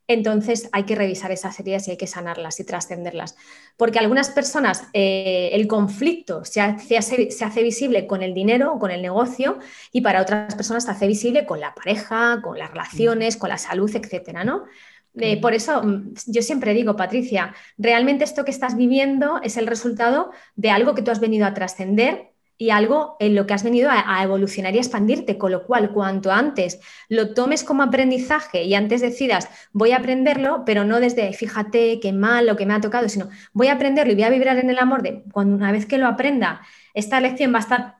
entonces 0.07 0.69
hay 0.71 0.83
que 0.83 0.95
revisar 0.95 1.31
esas 1.31 1.59
heridas 1.59 1.87
y 1.87 1.91
hay 1.91 1.97
que 1.97 2.07
sanarlas 2.07 2.59
y 2.59 2.63
trascenderlas. 2.63 3.35
Porque 3.77 3.99
algunas 3.99 4.29
personas 4.29 4.83
eh, 4.93 5.49
el 5.53 5.67
conflicto 5.67 6.43
se 6.45 6.61
hace, 6.61 7.63
visible 7.63 8.07
con 8.07 8.21
el 8.21 8.33
dinero 8.33 8.73
o 8.73 8.79
con 8.79 8.91
el 8.91 9.01
negocio 9.01 9.59
y 9.91 10.01
para 10.01 10.21
otras 10.21 10.55
personas 10.55 10.85
se 10.85 10.91
hace 10.91 11.07
visible 11.07 11.45
con 11.45 11.59
la 11.59 11.73
pareja, 11.73 12.41
con 12.41 12.57
las 12.57 12.69
relaciones, 12.69 13.37
con 13.37 13.49
la 13.49 13.57
salud, 13.57 13.89
etcétera, 13.93 14.43
¿no? 14.43 14.65
Eh, 15.15 15.41
por 15.41 15.53
eso 15.53 15.83
mm, 15.83 16.13
yo 16.27 16.41
siempre 16.41 16.73
digo, 16.73 16.95
Patricia, 16.95 17.53
realmente 17.77 18.23
esto 18.23 18.45
que 18.45 18.51
estás 18.51 18.77
viviendo 18.77 19.41
es 19.43 19.57
el 19.57 19.67
resultado 19.67 20.31
de 20.55 20.69
algo 20.69 20.95
que 20.95 21.01
tú 21.01 21.11
has 21.11 21.19
venido 21.19 21.45
a 21.45 21.53
trascender 21.53 22.30
y 22.61 22.69
algo 22.69 23.15
en 23.19 23.33
lo 23.33 23.47
que 23.47 23.55
has 23.55 23.63
venido 23.63 23.89
a, 23.91 24.21
evolucionar 24.21 24.75
y 24.75 24.77
a 24.77 24.81
expandirte, 24.81 25.39
con 25.39 25.51
lo 25.51 25.65
cual 25.65 25.89
cuanto 25.89 26.31
antes 26.31 26.79
lo 27.09 27.33
tomes 27.33 27.63
como 27.63 27.81
aprendizaje 27.81 28.65
y 28.65 28.75
antes 28.75 29.01
decidas 29.01 29.49
voy 29.71 29.93
a 29.93 29.97
aprenderlo, 29.97 30.61
pero 30.63 30.83
no 30.83 30.99
desde 30.99 31.33
fíjate 31.33 31.99
qué 31.99 32.13
mal 32.13 32.45
lo 32.45 32.55
que 32.55 32.67
me 32.67 32.75
ha 32.75 32.79
tocado, 32.79 33.09
sino 33.09 33.29
voy 33.51 33.69
a 33.69 33.73
aprenderlo 33.73 34.13
y 34.13 34.15
voy 34.15 34.25
a 34.25 34.29
vibrar 34.29 34.59
en 34.59 34.69
el 34.69 34.77
amor 34.77 35.01
de 35.01 35.23
cuando 35.31 35.55
una 35.55 35.71
vez 35.71 35.87
que 35.87 35.97
lo 35.97 36.05
aprenda, 36.05 36.61
esta 36.93 37.19
lección 37.19 37.51
va 37.51 37.57
a 37.57 37.61
estar 37.61 37.95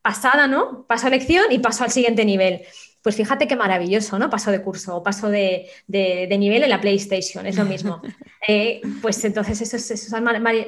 pasada, 0.00 0.46
¿no? 0.46 0.86
Paso 0.86 1.08
a 1.08 1.10
lección 1.10 1.44
y 1.50 1.58
paso 1.58 1.84
al 1.84 1.90
siguiente 1.90 2.24
nivel. 2.24 2.62
Pues 3.02 3.16
fíjate 3.16 3.46
qué 3.46 3.54
maravilloso, 3.54 4.18
¿no? 4.18 4.30
Paso 4.30 4.50
de 4.50 4.62
curso 4.62 4.96
o 4.96 5.02
paso 5.02 5.28
de, 5.28 5.68
nivel 5.86 6.62
en 6.64 6.70
la 6.70 6.80
PlayStation, 6.80 7.44
es 7.44 7.56
lo 7.56 7.66
mismo. 7.66 8.00
Eh, 8.48 8.80
pues 9.02 9.24
entonces 9.24 9.60
eso 9.60 9.76
es, 9.76 10.12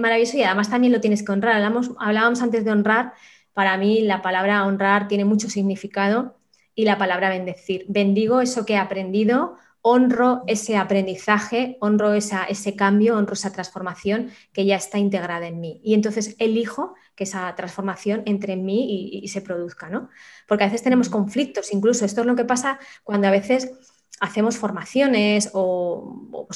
maravilloso 0.01 0.37
y 0.37 0.43
además 0.43 0.69
también 0.69 0.93
lo 0.93 1.01
tienes 1.01 1.23
que 1.23 1.31
honrar. 1.31 1.55
Hablamos, 1.55 1.93
hablábamos 2.01 2.43
antes 2.43 2.65
de 2.65 2.73
honrar 2.73 3.13
para 3.59 3.77
mí 3.77 4.03
la 4.03 4.23
palabra 4.23 4.65
honrar 4.65 5.09
tiene 5.09 5.25
mucho 5.25 5.51
significado 5.51 6.39
y 6.77 6.85
la 6.85 6.97
palabra 6.97 7.29
bendecir. 7.29 7.87
Bendigo 7.89 8.41
eso 8.41 8.65
que 8.65 8.75
he 8.75 8.77
aprendido, 8.77 9.57
honro 9.83 10.45
ese 10.47 10.77
aprendizaje, 10.77 11.77
honro 11.81 12.15
ese 12.15 12.77
cambio, 12.77 13.17
honro 13.17 13.33
esa 13.33 13.51
transformación 13.51 14.31
que 14.53 14.65
ya 14.65 14.77
está 14.77 14.99
integrada 14.99 15.49
en 15.49 15.59
mí. 15.59 15.81
Y 15.83 15.95
entonces 15.95 16.37
elijo 16.39 16.95
que 17.17 17.25
esa 17.25 17.53
transformación 17.57 18.23
entre 18.27 18.53
en 18.53 18.65
mí 18.65 19.11
y, 19.25 19.27
se 19.27 19.41
produzca, 19.41 19.89
¿no? 19.89 20.09
Porque 20.47 20.63
a 20.63 20.69
veces 20.69 20.85
tenemos 20.85 21.09
conflictos, 21.09 21.73
incluso 21.73 22.05
esto 22.05 22.21
es 22.21 22.29
lo 22.29 22.37
que 22.37 22.45
pasa 22.45 22.79
cuando 23.03 23.27
a 23.27 23.33
veces 23.33 23.73
hacemos 24.21 24.57
formaciones 24.57 25.51
o 25.53 26.47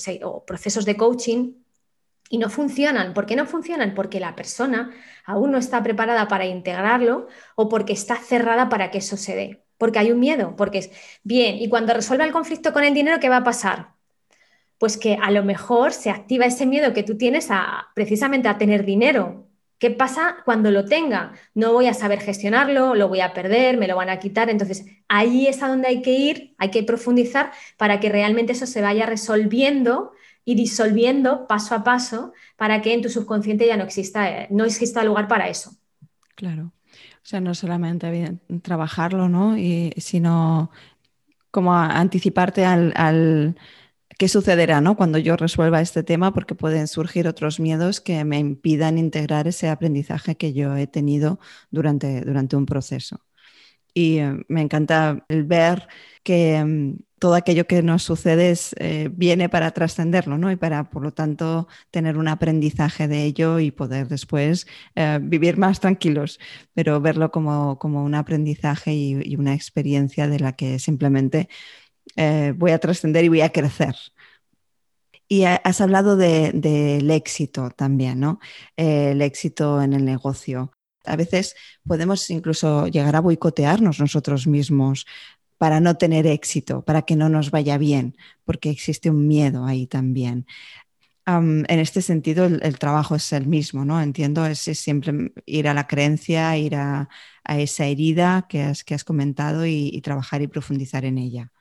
procesos 0.47 0.85
de 0.85 0.97
coaching 0.97 1.55
y 2.33 2.39
no 2.39 2.49
funcionan. 2.49 3.13
¿Por 3.13 3.27
qué 3.27 3.37
no 3.37 3.45
funcionan? 3.45 3.93
Porque 3.95 4.19
la 4.19 4.35
persona 4.35 4.91
aún 5.27 5.51
no 5.53 5.59
está 5.59 5.83
preparada 5.83 6.29
para 6.29 6.47
integrarlo 6.47 7.29
o 7.57 7.69
porque 7.69 7.93
está 7.93 8.17
cerrada 8.17 8.71
para 8.71 8.91
que 8.91 8.99
eso 8.99 9.19
se 9.19 9.37
dé. 9.37 9.65
Porque 9.77 9.99
hay 9.99 10.13
un 10.13 10.19
miedo, 10.19 10.57
porque 10.57 10.79
es 10.79 10.91
bien, 11.25 11.57
y 11.57 11.69
cuando 11.69 11.93
resuelva 11.93 12.25
el 12.25 12.33
conflicto 12.33 12.73
con 12.73 12.85
el 12.85 12.95
dinero, 12.95 13.21
¿qué 13.21 13.29
va 13.29 13.37
a 13.39 13.45
pasar? 13.45 13.91
Pues 14.79 14.97
que 14.97 15.19
a 15.21 15.31
lo 15.31 15.45
mejor 15.45 15.93
se 15.93 16.09
activa 16.09 16.47
ese 16.47 16.65
miedo 16.65 16.95
que 16.95 17.03
tú 17.03 17.19
tienes 17.19 17.51
a 17.51 17.89
precisamente 17.95 18.49
a 18.49 18.57
tener 18.57 18.87
dinero. 18.87 19.47
¿Qué 19.79 19.91
pasa 19.91 20.39
cuando 20.47 20.71
lo 20.71 20.87
tenga? 20.87 21.35
No 21.55 21.75
voy 21.75 21.87
a 21.87 21.93
saber 21.93 22.21
gestionarlo, 22.21 22.95
lo 22.95 23.09
voy 23.09 23.21
a 23.21 23.35
perder, 23.35 23.77
me 23.77 23.89
lo 23.89 23.97
van 23.97 24.09
a 24.09 24.19
quitar. 24.21 24.49
Entonces, 24.49 24.87
ahí 25.07 25.49
es 25.49 25.63
a 25.63 25.69
donde 25.69 25.89
hay 25.89 26.01
que 26.01 26.13
ir, 26.13 26.55
hay 26.57 26.71
que 26.71 26.83
profundizar 26.83 27.53
para 27.77 28.01
que 28.01 28.09
realmente 28.09 28.53
eso 28.53 28.65
se 28.65 28.81
vaya 28.81 29.05
resolviendo 29.05 30.13
y 30.45 30.55
disolviendo 30.55 31.47
paso 31.47 31.75
a 31.75 31.85
paso 31.85 32.33
para 32.57 32.83
que 32.83 32.95
en 32.95 33.03
tu 33.03 33.09
subconsciente 33.09 33.67
ya 33.67 33.77
no 33.77 33.85
exista, 33.85 34.31
eh, 34.31 34.49
no 34.51 34.65
exista 34.65 35.05
lugar 35.05 35.29
para 35.29 35.49
eso. 35.49 35.77
Claro. 36.35 36.73
O 37.23 37.25
sea, 37.25 37.41
no 37.41 37.55
solamente 37.55 38.39
trabajarlo, 38.63 39.29
¿no? 39.29 39.57
Y, 39.57 39.93
sino 39.97 40.71
como 41.53 41.75
anticiparte 41.75 42.65
al, 42.65 43.57
qué 44.19 44.29
sucederá 44.29 44.81
¿no? 44.81 44.97
cuando 44.97 45.19
yo 45.19 45.37
resuelva 45.37 45.81
este 45.81 46.03
tema, 46.03 46.33
porque 46.33 46.55
pueden 46.55 46.89
surgir 46.89 47.29
otros 47.29 47.61
miedos 47.61 48.01
que 48.01 48.25
me 48.25 48.39
impidan 48.39 48.99
integrar 48.99 49.47
ese 49.47 49.69
aprendizaje 49.69 50.37
que 50.37 50.53
yo 50.53 50.77
he 50.77 50.87
tenido 50.87 51.39
durante, 51.71 52.23
durante 52.23 52.57
un 52.57 52.67
proceso. 52.67 53.21
Y 53.95 54.19
eh, 54.19 54.45
me 54.49 54.63
encanta 54.63 55.25
el 55.29 55.45
ver 55.45 55.87
que 56.23 56.65
mm, 56.65 56.97
todo 57.23 57.37
aquello 57.37 57.69
que 57.69 57.85
nos 57.85 58.03
sucede 58.03 58.53
eh, 58.81 59.09
viene 59.13 59.49
para 59.49 59.71
trascenderlo, 59.71 60.39
¿no? 60.39 60.51
Y 60.51 60.57
para, 60.57 60.91
por 60.91 61.05
lo 61.05 61.13
tanto, 61.13 61.69
tener 61.93 62.19
un 62.19 62.27
aprendizaje 62.27 63.07
de 63.07 63.23
ello 63.23 63.61
y 63.61 63.71
poder 63.71 64.09
después 64.09 64.67
eh, 64.97 65.21
vivir 65.23 65.57
más 65.57 65.79
tranquilos, 65.79 66.41
pero 66.75 67.01
verlo 67.01 67.31
como, 67.31 67.79
un 67.81 68.15
aprendizaje 68.17 68.93
y, 68.95 69.37
una 69.37 69.55
experiencia 69.55 70.27
de 70.27 70.41
la 70.41 70.55
que 70.55 70.81
simplemente 70.81 71.49
eh, 72.17 72.55
voy 72.57 72.73
a 72.73 72.81
trascender 72.81 73.25
y 73.25 73.29
voy 73.29 73.43
a 73.43 73.53
crecer. 73.53 73.95
Y 75.29 75.45
has 75.45 75.81
hablado 75.81 76.17
del 76.17 77.09
éxito 77.11 77.71
también, 77.71 78.19
¿no? 78.19 78.41
el 78.77 79.23
éxito 79.23 79.81
en 79.81 79.93
el 79.93 80.05
negocio. 80.05 80.73
A 81.05 81.17
veces 81.17 81.55
podemos 81.87 82.29
incluso 82.31 82.89
llegar 82.89 83.15
a 83.15 83.21
boicotearnos 83.21 84.01
nosotros 84.01 84.47
mismos 84.47 85.07
para 85.63 85.79
no 85.79 85.97
tener 85.97 86.27
éxito, 86.27 86.85
para 86.85 87.03
que 87.03 87.15
no 87.15 87.29
nos 87.29 87.53
vaya 87.53 87.79
bien, 87.79 88.17
porque 88.45 88.69
existe 88.69 89.11
un 89.11 89.29
miedo 89.29 89.65
ahí 89.65 89.87
también. 89.87 90.45
en 91.25 91.79
este 91.79 92.03
sentido, 92.03 92.47
el, 92.47 92.79
trabajo 92.81 93.15
es 93.15 93.33
el 93.33 93.47
mismo, 93.47 93.85
¿no? 93.85 94.03
Entiendo, 94.03 94.45
es, 94.45 94.59
siempre 94.59 95.31
ir 95.47 95.69
a 95.69 95.75
la 95.75 95.87
creencia, 95.87 96.57
ir 96.57 96.75
a, 96.75 97.09
esa 97.47 97.87
herida 97.87 98.47
que 98.49 98.61
has, 98.61 99.05
comentado 99.05 99.65
y, 99.65 100.01
trabajar 100.01 100.43
y 100.43 100.49
profundizar 100.49 101.05
en 101.05 101.17
ella. 101.17 101.53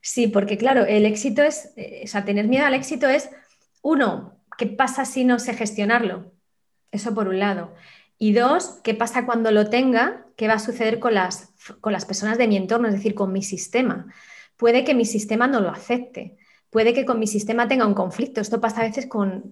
Sí, 0.00 0.28
porque 0.28 0.56
claro, 0.56 0.84
el 0.86 1.04
éxito 1.04 1.42
es, 1.42 1.72
eh, 1.76 2.02
o 2.04 2.06
sea, 2.06 2.24
tener 2.24 2.46
miedo 2.46 2.64
al 2.64 2.74
éxito 2.74 3.08
es, 3.08 3.28
uno, 3.82 4.38
¿qué 4.56 4.66
pasa 4.66 5.04
si 5.04 5.24
no 5.24 5.40
sé 5.40 5.52
gestionarlo? 5.52 6.32
Eso 6.92 7.12
por 7.12 7.26
un 7.26 7.40
lado. 7.40 7.74
Y 8.18 8.32
dos, 8.32 8.80
¿qué 8.82 8.94
pasa 8.94 9.26
cuando 9.26 9.50
lo 9.50 9.68
tenga? 9.68 10.26
¿Qué 10.36 10.48
va 10.48 10.54
a 10.54 10.58
suceder 10.58 10.98
con 10.98 11.14
las 11.14 11.54
con 11.80 11.92
las 11.92 12.04
personas 12.04 12.38
de 12.38 12.48
mi 12.48 12.56
entorno, 12.56 12.88
es 12.88 12.94
decir, 12.94 13.14
con 13.14 13.32
mi 13.32 13.42
sistema. 13.42 14.06
Puede 14.56 14.84
que 14.84 14.94
mi 14.94 15.04
sistema 15.04 15.46
no 15.46 15.60
lo 15.60 15.70
acepte, 15.70 16.36
puede 16.70 16.94
que 16.94 17.04
con 17.04 17.18
mi 17.18 17.26
sistema 17.26 17.68
tenga 17.68 17.86
un 17.86 17.94
conflicto. 17.94 18.40
Esto 18.40 18.60
pasa 18.60 18.80
a 18.80 18.84
veces 18.84 19.06
con, 19.06 19.50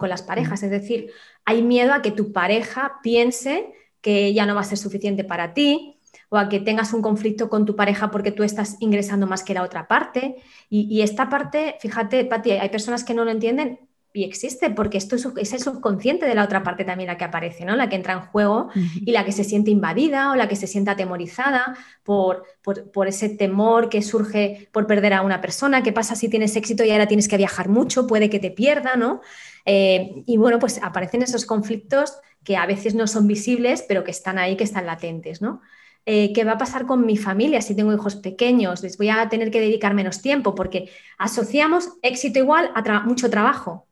las 0.00 0.22
parejas, 0.22 0.62
es 0.62 0.70
decir, 0.70 1.10
hay 1.44 1.62
miedo 1.62 1.92
a 1.92 2.02
que 2.02 2.10
tu 2.10 2.32
pareja 2.32 3.00
piense 3.02 3.72
que 4.00 4.32
ya 4.34 4.46
no 4.46 4.54
va 4.54 4.60
a 4.60 4.64
ser 4.64 4.78
suficiente 4.78 5.24
para 5.24 5.52
ti 5.54 6.00
o 6.28 6.36
a 6.38 6.48
que 6.48 6.60
tengas 6.60 6.92
un 6.92 7.02
conflicto 7.02 7.48
con 7.48 7.66
tu 7.66 7.76
pareja 7.76 8.10
porque 8.10 8.32
tú 8.32 8.42
estás 8.42 8.76
ingresando 8.80 9.26
más 9.26 9.42
que 9.42 9.54
la 9.54 9.62
otra 9.62 9.88
parte. 9.88 10.36
Y, 10.68 10.82
y 10.90 11.02
esta 11.02 11.28
parte, 11.28 11.76
fíjate, 11.80 12.24
Pati, 12.24 12.52
hay 12.52 12.68
personas 12.68 13.04
que 13.04 13.14
no 13.14 13.24
lo 13.24 13.30
entienden 13.30 13.80
y 14.16 14.24
existe, 14.24 14.70
porque 14.70 14.98
esto 14.98 15.16
es, 15.16 15.52
el 15.52 15.60
subconsciente 15.60 16.26
de 16.26 16.34
la 16.34 16.44
otra 16.44 16.62
parte 16.62 16.84
también 16.84 17.08
la 17.08 17.16
que 17.16 17.24
aparece, 17.24 17.64
¿no? 17.64 17.76
La 17.76 17.88
que 17.88 17.96
entra 17.96 18.14
en 18.14 18.20
juego 18.20 18.70
y 18.74 19.12
la 19.12 19.24
que 19.24 19.32
se 19.32 19.44
siente 19.44 19.70
invadida 19.70 20.30
o 20.30 20.36
la 20.36 20.48
que 20.48 20.56
se 20.56 20.66
siente 20.66 20.90
atemorizada 20.90 21.76
por, 22.02 22.44
por, 22.62 23.06
ese 23.06 23.28
temor 23.28 23.88
que 23.88 24.02
surge 24.02 24.68
por 24.72 24.86
perder 24.86 25.12
a 25.12 25.22
una 25.22 25.40
persona. 25.40 25.82
¿Qué 25.82 25.92
pasa 25.92 26.14
si 26.14 26.28
tienes 26.28 26.56
éxito 26.56 26.84
y 26.84 26.90
ahora 26.90 27.08
tienes 27.08 27.28
que 27.28 27.36
viajar 27.36 27.68
mucho? 27.68 28.06
Puede 28.06 28.30
que 28.30 28.38
te 28.38 28.50
pierda, 28.50 28.96
¿no? 28.96 29.20
Eh, 29.64 30.22
y 30.26 30.36
bueno, 30.38 30.58
pues 30.58 30.80
aparecen 30.82 31.22
esos 31.22 31.44
conflictos 31.44 32.14
que 32.42 32.56
a 32.56 32.66
veces 32.66 32.94
no 32.94 33.06
son 33.06 33.26
visibles, 33.26 33.84
pero 33.86 34.04
que 34.04 34.12
están 34.12 34.38
ahí, 34.38 34.56
que 34.56 34.64
están 34.64 34.86
latentes, 34.86 35.42
¿no? 35.42 35.60
Eh, 36.06 36.32
¿Qué 36.32 36.44
va 36.44 36.52
a 36.52 36.58
pasar 36.58 36.86
con 36.86 37.04
mi 37.04 37.16
familia 37.16 37.60
si 37.60 37.74
tengo 37.74 37.92
hijos 37.92 38.14
pequeños? 38.14 38.82
Les 38.84 38.96
voy 38.96 39.08
a 39.08 39.28
tener 39.28 39.50
que 39.50 39.60
dedicar 39.60 39.92
menos 39.92 40.22
tiempo 40.22 40.54
porque 40.54 40.88
asociamos 41.18 41.90
éxito 42.00 42.38
igual 42.38 42.70
a 42.74 43.00
mucho 43.00 43.28
trabajo. 43.28 43.85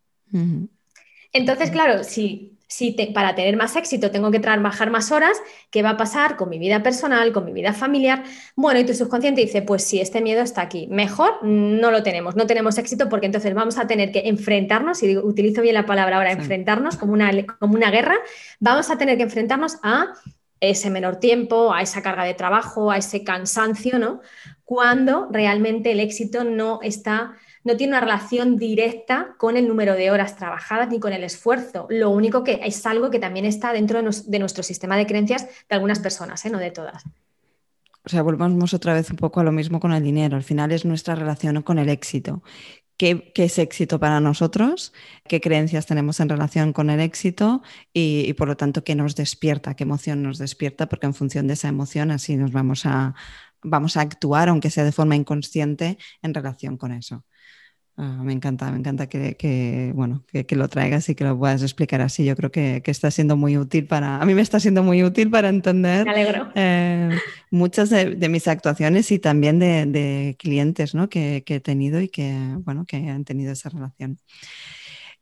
Entonces, 1.32 1.70
claro, 1.70 2.04
si, 2.04 2.58
si 2.68 2.92
para 3.12 3.34
tener 3.34 3.56
más 3.56 3.76
éxito 3.76 4.10
tengo 4.10 4.30
que 4.30 4.40
trabajar 4.40 4.90
más 4.90 5.10
horas, 5.12 5.36
¿qué 5.70 5.82
va 5.82 5.90
a 5.90 5.96
pasar 5.96 6.36
con 6.36 6.48
mi 6.48 6.58
vida 6.58 6.82
personal, 6.82 7.32
con 7.32 7.44
mi 7.44 7.52
vida 7.52 7.72
familiar? 7.72 8.24
Bueno, 8.56 8.80
y 8.80 8.84
tu 8.84 8.94
subconsciente 8.94 9.40
dice, 9.40 9.62
pues 9.62 9.84
si 9.84 10.00
este 10.00 10.20
miedo 10.20 10.42
está 10.42 10.62
aquí, 10.62 10.86
mejor 10.90 11.42
no 11.42 11.90
lo 11.90 12.02
tenemos, 12.02 12.36
no 12.36 12.46
tenemos 12.46 12.78
éxito 12.78 13.08
porque 13.08 13.26
entonces 13.26 13.54
vamos 13.54 13.78
a 13.78 13.86
tener 13.86 14.12
que 14.12 14.28
enfrentarnos, 14.28 15.02
y 15.02 15.16
utilizo 15.16 15.62
bien 15.62 15.74
la 15.74 15.86
palabra 15.86 16.16
ahora, 16.16 16.32
enfrentarnos 16.32 16.96
como 16.96 17.12
una, 17.12 17.30
como 17.58 17.74
una 17.74 17.90
guerra, 17.90 18.16
vamos 18.60 18.90
a 18.90 18.98
tener 18.98 19.16
que 19.16 19.24
enfrentarnos 19.24 19.78
a 19.82 20.14
ese 20.60 20.90
menor 20.90 21.16
tiempo, 21.16 21.72
a 21.74 21.82
esa 21.82 22.02
carga 22.02 22.24
de 22.24 22.34
trabajo, 22.34 22.90
a 22.90 22.96
ese 22.96 23.24
cansancio, 23.24 23.98
¿no? 23.98 24.20
Cuando 24.64 25.28
realmente 25.30 25.92
el 25.92 26.00
éxito 26.00 26.44
no 26.44 26.78
está 26.82 27.34
no 27.64 27.76
tiene 27.76 27.92
una 27.92 28.00
relación 28.00 28.56
directa 28.56 29.34
con 29.38 29.56
el 29.56 29.66
número 29.66 29.94
de 29.94 30.10
horas 30.10 30.36
trabajadas 30.36 30.88
ni 30.90 31.00
con 31.00 31.12
el 31.12 31.24
esfuerzo. 31.24 31.86
Lo 31.88 32.10
único 32.10 32.44
que 32.44 32.60
es 32.62 32.84
algo 32.86 33.10
que 33.10 33.18
también 33.18 33.46
está 33.46 33.72
dentro 33.72 34.00
de, 34.02 34.38
nuestro 34.38 34.62
sistema 34.62 34.96
de 34.96 35.06
creencias 35.06 35.46
de 35.46 35.74
algunas 35.74 35.98
personas, 35.98 36.44
¿eh? 36.44 36.50
no 36.50 36.58
de 36.58 36.70
todas. 36.70 37.02
O 38.04 38.10
sea, 38.10 38.20
volvamos 38.20 38.74
otra 38.74 38.92
vez 38.92 39.10
un 39.10 39.16
poco 39.16 39.40
a 39.40 39.44
lo 39.44 39.52
mismo 39.52 39.80
con 39.80 39.92
el 39.92 40.02
dinero. 40.02 40.36
Al 40.36 40.42
final 40.42 40.72
es 40.72 40.84
nuestra 40.84 41.14
relación 41.14 41.62
con 41.62 41.78
el 41.78 41.88
éxito. 41.88 42.42
¿Qué, 42.98 43.32
es 43.34 43.58
éxito 43.58 43.98
para 43.98 44.20
nosotros? 44.20 44.92
¿Qué 45.26 45.40
creencias 45.40 45.86
tenemos 45.86 46.20
en 46.20 46.28
relación 46.28 46.74
con 46.74 46.90
el 46.90 47.00
éxito? 47.00 47.62
Y, 47.94 48.24
y, 48.28 48.34
por 48.34 48.46
lo 48.46 48.56
tanto, 48.56 48.84
¿qué 48.84 48.94
nos 48.94 49.16
despierta? 49.16 49.74
¿Qué 49.74 49.84
emoción 49.84 50.22
nos 50.22 50.38
despierta? 50.38 50.86
Porque 50.86 51.06
en 51.06 51.14
función 51.14 51.46
de 51.46 51.54
esa 51.54 51.68
emoción 51.68 52.10
así 52.10 52.36
nos 52.36 52.52
vamos 52.52 52.84
a, 52.84 53.14
vamos 53.62 53.96
a 53.96 54.02
actuar, 54.02 54.48
aunque 54.48 54.70
sea 54.70 54.84
de 54.84 54.92
forma 54.92 55.16
inconsciente, 55.16 55.98
en 56.22 56.34
relación 56.34 56.76
con 56.76 56.92
eso. 56.92 57.24
Ah, 57.96 58.20
me 58.24 58.32
encanta, 58.32 58.72
me 58.72 58.78
encanta 58.78 59.06
que, 59.08 59.92
bueno, 59.94 60.24
que, 60.32 60.56
lo 60.56 60.68
traigas 60.68 61.08
y 61.08 61.14
que 61.14 61.22
lo 61.22 61.38
puedas 61.38 61.62
explicar 61.62 62.00
así. 62.00 62.24
Yo 62.24 62.34
creo 62.34 62.50
que, 62.50 62.82
está 62.86 63.10
siendo 63.12 63.36
muy 63.36 63.56
útil 63.56 63.86
para, 63.86 64.20
a 64.20 64.24
mí 64.24 64.34
me 64.34 64.42
está 64.42 64.58
siendo 64.58 64.82
muy 64.82 65.04
útil 65.04 65.30
para 65.30 65.48
entender 65.48 66.04
eh, 66.56 67.10
muchas 67.50 67.90
de, 67.90 68.28
mis 68.28 68.48
actuaciones 68.48 69.12
y 69.12 69.20
también 69.20 69.60
de, 69.60 70.34
clientes 70.40 70.94
¿no? 70.96 71.08
que, 71.08 71.44
he 71.46 71.60
tenido 71.60 72.00
y 72.00 72.08
que, 72.08 72.36
bueno, 72.64 72.84
que 72.84 72.96
han 72.96 73.24
tenido 73.24 73.52
esa 73.52 73.68
relación. 73.68 74.18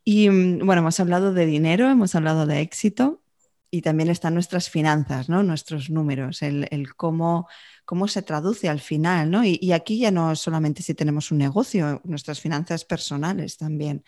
Y 0.02 0.30
mm, 0.30 0.64
bueno, 0.64 0.80
hemos 0.80 0.98
hablado 0.98 1.34
de 1.34 1.44
dinero, 1.44 1.90
hemos 1.90 2.14
hablado 2.14 2.46
de 2.46 2.60
éxito 2.60 3.22
y 3.70 3.82
también 3.82 4.08
están 4.08 4.32
nuestras 4.32 4.70
finanzas, 4.70 5.28
¿no? 5.28 5.42
nuestros 5.42 5.90
números, 5.90 6.40
el, 6.40 6.68
el 6.70 6.94
cómo 6.94 7.48
cómo 7.84 8.08
se 8.08 8.22
traduce 8.22 8.68
al 8.68 8.80
final, 8.80 9.30
¿no? 9.30 9.44
Y, 9.44 9.72
aquí 9.72 9.98
ya 9.98 10.10
no 10.10 10.34
solamente 10.36 10.82
si 10.82 10.94
tenemos 10.94 11.30
un 11.30 11.38
negocio, 11.38 12.00
nuestras 12.04 12.40
finanzas 12.40 12.84
personales 12.84 13.56
también. 13.56 14.04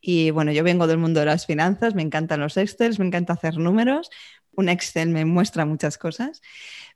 Y 0.00 0.30
bueno, 0.30 0.52
yo 0.52 0.62
vengo 0.64 0.86
del 0.86 0.98
mundo 0.98 1.20
de 1.20 1.26
las 1.26 1.46
finanzas, 1.46 1.94
me 1.94 2.02
encantan 2.02 2.40
los 2.40 2.56
Excel, 2.56 2.96
me 2.98 3.06
encanta 3.06 3.32
hacer 3.32 3.58
números, 3.58 4.10
un 4.52 4.68
Excel 4.68 5.10
me 5.10 5.24
muestra 5.24 5.66
muchas 5.66 5.98
cosas, 5.98 6.42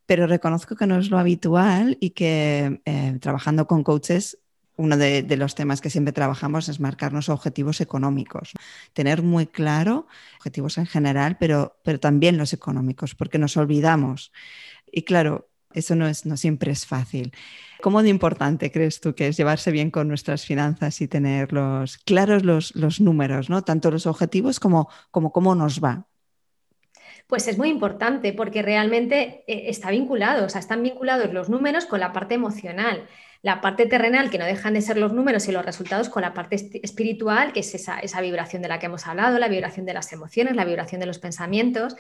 pero 0.06 0.26
reconozco 0.26 0.76
que 0.76 0.86
no 0.86 0.98
es 0.98 1.10
lo 1.10 1.18
habitual 1.18 1.96
y 2.00 2.10
que 2.10 2.80
eh, 2.84 3.18
trabajando 3.20 3.66
con 3.66 3.82
coaches 3.84 4.38
uno 4.76 4.96
de, 4.96 5.22
de, 5.22 5.36
los 5.36 5.54
temas 5.54 5.82
que 5.82 5.90
siempre 5.90 6.12
trabajamos 6.12 6.70
es 6.70 6.80
marcarnos 6.80 7.28
objetivos 7.28 7.82
económicos, 7.82 8.52
tener 8.94 9.22
muy 9.22 9.46
claro 9.46 10.06
objetivos 10.38 10.78
en 10.78 10.86
general, 10.86 11.36
pero, 11.38 11.76
pero 11.84 12.00
también 12.00 12.38
los 12.38 12.54
económicos, 12.54 13.14
porque 13.14 13.38
nos 13.38 13.58
olvidamos. 13.58 14.32
Y 14.90 15.02
claro, 15.02 15.49
eso 15.72 15.94
no, 15.94 16.06
es, 16.06 16.24
siempre 16.36 16.72
es 16.72 16.86
fácil. 16.86 17.32
¿Cómo 17.80 18.02
de 18.02 18.08
importante 18.08 18.70
crees 18.70 19.00
tú 19.00 19.14
que 19.14 19.28
es 19.28 19.36
llevarse 19.36 19.70
bien 19.70 19.90
con 19.90 20.08
nuestras 20.08 20.44
finanzas 20.44 21.00
y 21.00 21.08
tener 21.08 21.48
claros 22.04 22.44
los, 22.74 23.00
números, 23.00 23.48
¿no? 23.48 23.62
tanto 23.62 23.90
los 23.90 24.06
objetivos 24.06 24.60
como, 24.60 24.88
como 25.10 25.32
cómo 25.32 25.54
nos 25.54 25.82
va? 25.82 26.06
Pues 27.26 27.46
es 27.46 27.58
muy 27.58 27.68
importante 27.68 28.32
porque 28.32 28.60
realmente 28.60 29.44
eh, 29.46 29.70
está 29.70 29.90
vinculado, 29.90 30.46
o 30.46 30.48
sea, 30.48 30.60
están 30.60 30.82
vinculados 30.82 31.32
los 31.32 31.48
números 31.48 31.86
con 31.86 32.00
la 32.00 32.12
parte 32.12 32.34
emocional, 32.34 33.06
la 33.42 33.60
parte 33.60 33.86
terrenal, 33.86 34.30
que 34.30 34.38
no 34.38 34.44
dejan 34.44 34.74
de 34.74 34.82
ser 34.82 34.98
los 34.98 35.12
números 35.12 35.46
y 35.46 35.52
los 35.52 35.64
resultados, 35.64 36.08
con 36.08 36.22
la 36.22 36.34
parte 36.34 36.56
espiritual, 36.82 37.52
que 37.52 37.60
es 37.60 37.74
esa, 37.74 38.00
esa 38.00 38.20
vibración 38.20 38.62
de 38.62 38.68
la 38.68 38.80
que 38.80 38.86
hemos 38.86 39.06
hablado, 39.06 39.38
la 39.38 39.48
vibración 39.48 39.86
de 39.86 39.94
las 39.94 40.12
emociones, 40.12 40.56
la 40.56 40.64
vibración 40.64 41.00
de 41.00 41.06
los 41.06 41.20
pensamientos. 41.20 41.96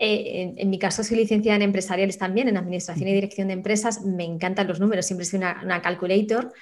Eh, 0.00 0.54
en, 0.56 0.70
mi 0.70 0.78
caso 0.78 1.02
soy 1.02 1.16
licenciada 1.16 1.56
en 1.56 1.62
empresariales 1.62 2.18
también, 2.18 2.48
en 2.48 2.56
administración 2.56 3.08
y 3.08 3.14
dirección 3.14 3.48
de 3.48 3.54
empresas. 3.54 4.02
Me 4.04 4.24
encantan 4.24 4.68
los 4.68 4.80
números, 4.80 5.06
siempre 5.06 5.26
soy 5.26 5.38
una, 5.38 5.82
calculator. 5.82 6.52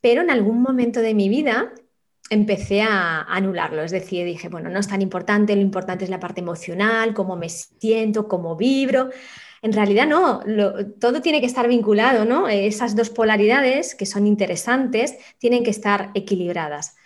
Pero 0.00 0.22
en 0.22 0.30
algún 0.30 0.62
momento 0.62 1.00
de 1.00 1.14
mi 1.14 1.28
vida 1.28 1.72
empecé 2.30 2.80
a 2.80 3.22
anularlo, 3.22 3.82
es 3.82 3.90
decir, 3.90 4.24
dije, 4.24 4.48
bueno, 4.48 4.70
no 4.70 4.78
es 4.78 4.88
tan 4.88 5.02
importante, 5.02 5.54
lo 5.54 5.62
importante 5.62 6.04
es 6.04 6.10
la 6.10 6.20
parte 6.20 6.40
emocional, 6.40 7.12
cómo 7.12 7.36
me 7.36 7.48
siento, 7.48 8.28
cómo 8.28 8.56
vibro. 8.56 9.10
En 9.62 9.72
realidad 9.72 10.06
no, 10.06 10.40
todo 10.98 11.20
tiene 11.20 11.40
que 11.40 11.46
estar 11.46 11.68
vinculado, 11.68 12.24
¿no? 12.24 12.48
Esas 12.48 12.96
dos 12.96 13.10
polaridades 13.10 13.94
que 13.94 14.06
son 14.06 14.26
interesantes 14.26 15.16
tienen 15.38 15.64
que 15.64 15.70
estar 15.70 16.10
equilibradas. 16.14 16.96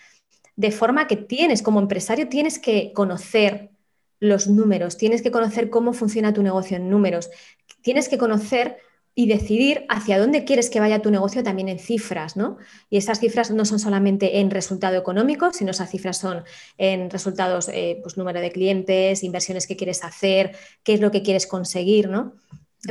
De 0.55 0.71
forma 0.71 1.07
que 1.07 1.17
tienes, 1.17 1.61
como 1.61 1.81
empresario, 1.81 2.29
tienes 2.29 2.59
que 2.59 2.93
conocer 2.93 3.74
los 4.19 4.47
números, 4.47 4.97
tienes 4.97 5.21
que 5.21 5.31
conocer 5.31 5.69
cómo 5.69 5.93
funciona 5.93 6.33
tu 6.33 6.43
negocio 6.43 6.77
en 6.77 6.89
números, 6.89 7.29
tienes 7.81 8.09
que 8.09 8.17
conocer 8.17 8.77
y 9.17 9.27
decidir 9.27 9.85
hacia 9.87 10.19
dónde 10.19 10.43
quieres 10.43 10.69
que 10.69 10.81
vaya 10.81 11.01
tu 11.01 11.09
negocio 11.09 11.41
también 11.41 11.69
en 11.69 11.79
cifras, 11.79 12.35
¿no? 12.35 12.57
Y 12.89 12.97
esas 12.97 13.21
cifras 13.21 13.49
no 13.49 13.63
son 13.63 13.79
solamente 13.79 14.39
en 14.39 14.51
resultado 14.51 14.97
económico, 14.97 15.53
sino 15.53 15.71
esas 15.71 15.89
cifras 15.89 16.17
son 16.17 16.43
en 16.77 17.09
resultados, 17.09 17.69
eh, 17.69 17.99
pues 18.03 18.17
número 18.17 18.41
de 18.41 18.51
clientes, 18.51 19.23
inversiones 19.23 19.67
que 19.67 19.77
quieres 19.77 20.03
hacer, 20.03 20.57
qué 20.83 20.95
es 20.95 20.99
lo 20.99 21.11
que 21.11 21.23
quieres 21.23 21.47
conseguir, 21.47 22.09
¿no? 22.09 22.33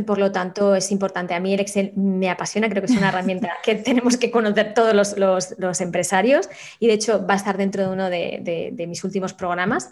Por 0.07 0.19
lo 0.19 0.33
tanto, 0.33 0.75
es 0.75 0.91
importante. 0.91 1.35
A 1.35 1.41
mí 1.41 1.53
el 1.53 1.61
Excel 1.61 1.93
me 1.95 2.31
apasiona, 2.31 2.71
creo 2.71 2.83
que 2.83 2.91
es 2.91 2.99
una 2.99 3.11
herramienta 3.11 3.51
que 3.63 3.75
tenemos 3.75 4.17
que 4.17 4.31
conocer 4.31 4.73
todos 4.73 5.17
los, 5.19 5.81
empresarios 5.83 6.49
y 6.81 6.87
de 6.87 6.95
hecho 6.95 7.27
va 7.27 7.35
a 7.35 7.37
estar 7.37 7.59
dentro 7.59 7.83
de 7.83 7.93
uno 7.93 8.09
de 8.09 8.87
mis 8.89 9.05
últimos 9.05 9.35
programas 9.35 9.91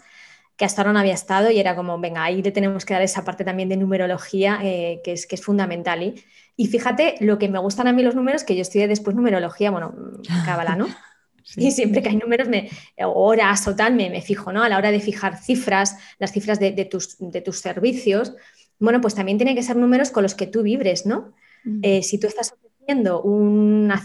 que 0.55 0.65
hasta 0.65 0.81
ahora 0.81 0.93
no 0.93 0.99
había 0.99 1.13
estado 1.13 1.49
y 1.51 1.59
era 1.59 1.75
como, 1.75 1.99
venga, 1.99 2.23
ahí 2.23 2.41
le 2.41 2.51
tenemos 2.51 2.85
que 2.85 2.93
dar 2.93 3.01
esa 3.01 3.23
parte 3.23 3.43
también 3.43 3.69
de 3.69 3.77
numerología 3.77 4.59
eh, 4.63 5.01
que, 5.03 5.13
es, 5.13 5.25
que 5.25 5.35
es 5.35 5.41
fundamental. 5.41 6.03
Y, 6.03 6.23
y, 6.55 6.67
fíjate, 6.67 7.15
lo 7.19 7.39
que 7.39 7.49
me 7.49 7.59
gustan 7.59 7.87
a 7.87 7.93
mí 7.93 8.03
los 8.03 8.15
números, 8.15 8.43
que 8.43 8.55
yo 8.55 8.61
estudié 8.61 8.87
después 8.87 9.15
numerología, 9.15 9.71
bueno, 9.71 9.93
cábala, 10.45 10.75
¿no? 10.75 10.87
Y 11.57 11.71
siempre 11.71 12.01
que 12.01 12.07
hay 12.07 12.15
números, 12.15 12.47
me, 12.47 12.69
horas 12.97 13.67
o 13.67 13.75
tal, 13.75 13.95
me, 13.95 14.09
me, 14.09 14.21
fijo, 14.21 14.53
¿no? 14.53 14.63
A 14.63 14.69
la 14.69 14.77
hora 14.77 14.91
de 14.91 15.01
fijar 15.01 15.37
cifras, 15.37 15.97
las 16.17 16.31
cifras 16.31 16.57
de, 16.57 16.71
de, 16.71 16.85
tus, 16.85 17.17
de 17.19 17.41
tus 17.41 17.59
servicios, 17.59 18.33
bueno, 18.79 19.01
pues 19.01 19.13
también 19.13 19.37
tienen 19.37 19.55
que 19.55 19.61
ser 19.61 19.75
números 19.75 20.09
con 20.09 20.23
los 20.23 20.35
que 20.35 20.47
tú 20.47 20.63
vibres, 20.63 21.05
¿no? 21.05 21.33
Eh, 21.81 22.03
si 22.03 22.17
tú 22.17 22.27
estás 22.27 22.53
una, 23.23 24.01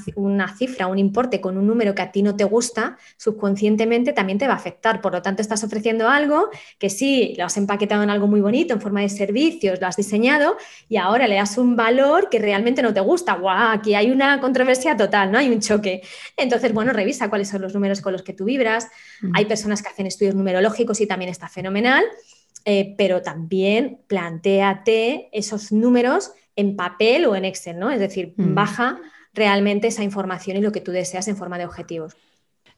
cifra, 0.56 0.86
un 0.86 0.98
importe 0.98 1.40
con 1.40 1.56
un 1.56 1.66
número 1.66 1.94
que 1.94 2.02
a 2.02 2.12
ti 2.12 2.22
no 2.22 2.36
te 2.36 2.44
gusta, 2.44 2.96
subconscientemente 3.16 4.12
también 4.12 4.38
te 4.38 4.46
va 4.46 4.54
a 4.54 4.56
afectar. 4.56 5.00
Por 5.00 5.12
lo 5.12 5.22
tanto, 5.22 5.42
estás 5.42 5.64
ofreciendo 5.64 6.08
algo 6.08 6.50
que 6.78 6.90
sí, 6.90 7.34
lo 7.36 7.44
has 7.44 7.56
empaquetado 7.56 8.02
en 8.02 8.10
algo 8.10 8.26
muy 8.26 8.40
bonito, 8.40 8.74
en 8.74 8.80
forma 8.80 9.00
de 9.00 9.08
servicios, 9.08 9.80
lo 9.80 9.86
has 9.86 9.96
diseñado 9.96 10.56
y 10.88 10.96
ahora 10.96 11.26
le 11.26 11.36
das 11.36 11.58
un 11.58 11.76
valor 11.76 12.28
que 12.28 12.38
realmente 12.38 12.82
no 12.82 12.92
te 12.94 13.00
gusta. 13.00 13.34
¡Guau! 13.34 13.72
Aquí 13.72 13.94
hay 13.94 14.10
una 14.10 14.40
controversia 14.40 14.96
total, 14.96 15.32
¿no? 15.32 15.38
Hay 15.38 15.48
un 15.48 15.60
choque. 15.60 16.02
Entonces, 16.36 16.72
bueno, 16.72 16.92
revisa 16.92 17.28
cuáles 17.28 17.48
son 17.48 17.62
los 17.62 17.74
números 17.74 18.00
con 18.00 18.12
los 18.12 18.22
que 18.22 18.32
tú 18.32 18.44
vibras. 18.44 18.88
Mm. 19.22 19.32
Hay 19.34 19.44
personas 19.46 19.82
que 19.82 19.88
hacen 19.88 20.06
estudios 20.06 20.34
numerológicos 20.34 21.00
y 21.00 21.06
también 21.06 21.30
está 21.30 21.48
fenomenal. 21.48 22.04
Eh, 22.64 22.94
pero 22.98 23.22
también 23.22 24.00
planteate 24.08 25.30
esos 25.32 25.72
números 25.72 26.32
en 26.58 26.74
papel 26.74 27.24
o 27.26 27.36
en 27.36 27.44
Excel, 27.44 27.78
¿no? 27.78 27.88
Es 27.88 28.00
decir, 28.00 28.34
mm. 28.36 28.52
baja 28.52 29.00
realmente 29.32 29.86
esa 29.86 30.02
información 30.02 30.56
y 30.56 30.60
lo 30.60 30.72
que 30.72 30.80
tú 30.80 30.90
deseas 30.90 31.28
en 31.28 31.36
forma 31.36 31.56
de 31.56 31.64
objetivos. 31.64 32.16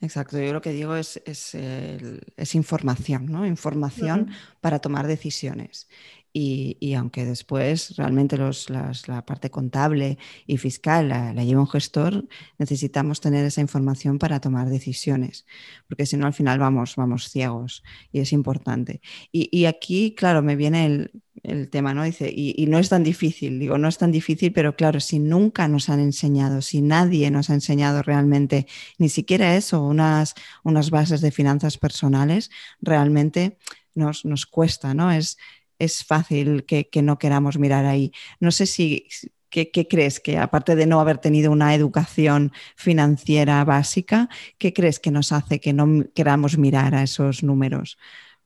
Exacto, 0.03 0.39
yo 0.39 0.53
lo 0.53 0.61
que 0.61 0.73
digo 0.73 0.97
es, 0.97 1.21
es, 1.25 2.55
información, 2.55 3.27
¿no? 3.27 3.47
Información 3.47 4.31
para 4.61 4.79
tomar 4.81 5.07
decisiones. 5.07 5.89
Y, 6.33 6.95
aunque 6.95 7.25
después 7.25 7.97
realmente 7.97 8.37
los, 8.37 8.71
la 8.71 9.25
parte 9.27 9.51
contable 9.51 10.19
y 10.47 10.59
fiscal 10.59 11.09
la, 11.09 11.33
lleva 11.33 11.61
un 11.61 11.67
gestor, 11.69 12.29
necesitamos 12.59 13.21
tener 13.21 13.45
esa 13.45 13.61
información 13.61 14.19
para 14.19 14.41
tomar 14.41 14.69
decisiones, 14.69 15.45
porque 15.89 16.07
si 16.07 16.17
no 16.17 16.27
al 16.27 16.33
final 16.33 16.59
vamos, 16.61 16.95
vamos 16.97 17.31
ciegos 17.31 17.83
y 18.13 18.21
es 18.21 18.33
importante. 18.33 19.01
Y, 19.33 19.49
y 19.51 19.65
aquí, 19.67 20.15
claro, 20.17 20.41
me 20.43 20.55
viene 20.55 20.87
el, 20.87 21.11
el 21.43 21.71
tema, 21.71 21.95
¿no? 21.95 22.05
Dice, 22.05 22.33
y, 22.35 22.67
no 22.67 22.79
es 22.79 22.89
tan 22.89 23.03
difícil, 23.03 23.59
digo, 23.59 23.79
no 23.79 23.89
es 23.89 23.99
tan 23.99 24.13
difícil, 24.13 24.53
pero 24.53 24.77
claro, 24.77 25.01
si 25.01 25.19
nunca 25.19 25.69
nos 25.69 25.89
han 25.89 26.01
enseñado, 26.01 26.63
si 26.63 26.83
nadie 26.83 27.31
nos 27.31 27.51
ha 27.51 27.55
enseñado 27.55 28.03
realmente, 28.03 28.67
ni 28.99 29.09
siquiera 29.09 29.57
eso, 29.57 29.83
unas, 29.83 30.35
unas 30.65 30.91
bases 30.91 31.21
de 31.21 31.31
finanzas 31.31 31.79
personales, 31.79 32.51
realmente 32.81 33.59
nos, 33.95 34.25
nos 34.25 34.47
cuesta, 34.47 34.95
¿no? 34.95 35.11
Es, 35.11 35.39
es 35.81 36.05
fácil 36.05 36.65
que, 36.65 36.89
no 37.03 37.19
queramos 37.19 37.59
mirar 37.59 37.87
ahí. 37.87 38.13
No 38.39 38.53
sé 38.53 38.67
si, 38.67 39.09
¿Qué, 39.49 39.73
¿qué, 39.73 39.89
crees 39.89 40.21
que, 40.21 40.39
aparte 40.39 40.77
de 40.77 40.87
no 40.87 41.01
haber 41.01 41.19
tenido 41.19 41.51
una 41.51 41.75
educación 41.75 42.53
financiera 42.77 43.65
básica, 43.65 44.29
qué 44.59 44.73
crees 44.73 45.01
que 45.01 45.11
nos 45.11 45.33
hace 45.33 45.59
que 45.59 45.73
no 45.73 46.05
queramos 46.15 46.57
mirar 46.57 46.95
a 46.95 47.03
esos 47.03 47.43
números? 47.43 47.99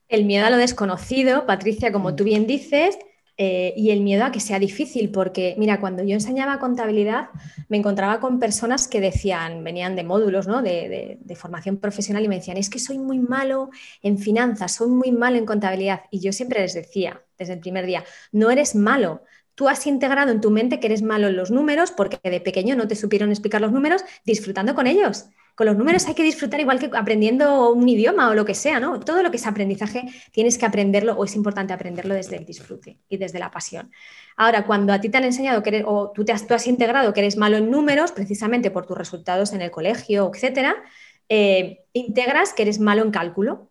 El 0.07 0.25
miedo 0.25 0.45
a 0.45 0.49
lo 0.49 0.57
desconocido, 0.57 1.45
Patricia, 1.45 1.91
como 1.91 2.11
mm. 2.11 2.15
tú 2.15 2.23
bien 2.23 2.47
dices, 2.47 2.97
eh, 3.37 3.73
y 3.75 3.91
el 3.91 3.99
miedo 3.99 4.23
a 4.23 4.31
que 4.31 4.39
sea 4.39 4.59
difícil, 4.59 5.11
porque 5.11 5.55
mira, 5.57 5.81
cuando 5.81 6.03
yo 6.03 6.13
enseñaba 6.13 6.57
contabilidad, 6.59 7.29
me 7.67 7.77
encontraba 7.77 8.21
con 8.21 8.39
personas 8.39 8.87
que 8.87 9.01
decían, 9.01 9.63
venían 9.63 9.95
de 9.97 10.05
módulos 10.05 10.47
¿no? 10.47 10.61
de, 10.61 11.19
formación 11.35 11.77
profesional 11.77 12.23
y 12.23 12.29
me 12.29 12.35
decían, 12.35 12.55
es 12.55 12.69
que 12.69 12.79
soy 12.79 12.97
muy 12.97 13.19
malo 13.19 13.69
en 14.01 14.17
finanzas, 14.17 14.75
soy 14.75 14.89
muy 14.89 15.11
malo 15.11 15.37
en 15.37 15.45
contabilidad. 15.45 16.03
Y 16.11 16.21
yo 16.21 16.31
siempre 16.31 16.61
les 16.61 16.73
decía, 16.73 17.21
desde 17.37 17.53
el 17.53 17.59
primer 17.59 17.85
día, 17.85 18.05
no 18.31 18.51
eres 18.51 18.73
malo. 18.73 19.23
Tú 19.53 19.67
has 19.67 19.85
integrado 19.85 20.31
en 20.31 20.39
tu 20.39 20.49
mente 20.49 20.79
que 20.79 20.87
eres 20.87 21.01
malo 21.01 21.27
en 21.27 21.35
los 21.35 21.51
números 21.51 21.91
porque 21.91 22.17
de 22.29 22.39
pequeño 22.39 22.75
no 22.75 22.87
te 22.87 22.95
supieron 22.95 23.31
explicar 23.31 23.61
los 23.61 23.71
números 23.71 24.03
disfrutando 24.25 24.75
con 24.75 24.87
ellos 24.87 25.25
con 25.55 25.65
los 25.67 25.77
números 25.77 26.05
hay 26.07 26.13
que 26.13 26.23
disfrutar 26.23 26.59
igual 26.59 26.79
que 26.79 26.89
aprendiendo 26.93 27.71
un 27.71 27.87
idioma 27.87 28.29
o 28.29 28.33
lo 28.33 28.45
que 28.45 28.53
sea, 28.53 28.79
¿no? 28.79 28.99
Todo 28.99 29.23
lo 29.23 29.31
que 29.31 29.37
es 29.37 29.47
aprendizaje 29.47 30.03
tienes 30.31 30.57
que 30.57 30.65
aprenderlo 30.65 31.13
o 31.13 31.23
es 31.23 31.35
importante 31.35 31.73
aprenderlo 31.73 32.13
desde 32.13 32.35
el 32.35 32.45
disfrute 32.45 32.99
y 33.07 33.17
desde 33.17 33.39
la 33.39 33.51
pasión. 33.51 33.91
Ahora, 34.35 34.65
cuando 34.65 34.91
a 34.91 34.99
ti 34.99 35.09
te 35.09 35.17
han 35.17 35.23
enseñado 35.23 35.63
que 35.63 35.69
eres, 35.69 35.83
o 35.87 36.11
tú, 36.13 36.25
te 36.25 36.33
has, 36.33 36.45
tú 36.45 36.53
has 36.53 36.67
integrado 36.67 37.13
que 37.13 37.21
eres 37.21 37.37
malo 37.37 37.57
en 37.57 37.71
números, 37.71 38.11
precisamente 38.11 38.69
por 38.69 38.85
tus 38.85 38.97
resultados 38.97 39.53
en 39.53 39.61
el 39.61 39.71
colegio, 39.71 40.29
etcétera, 40.33 40.75
eh, 41.29 41.85
integras 41.93 42.53
que 42.53 42.63
eres 42.63 42.79
malo 42.79 43.01
en 43.01 43.11
cálculo, 43.11 43.69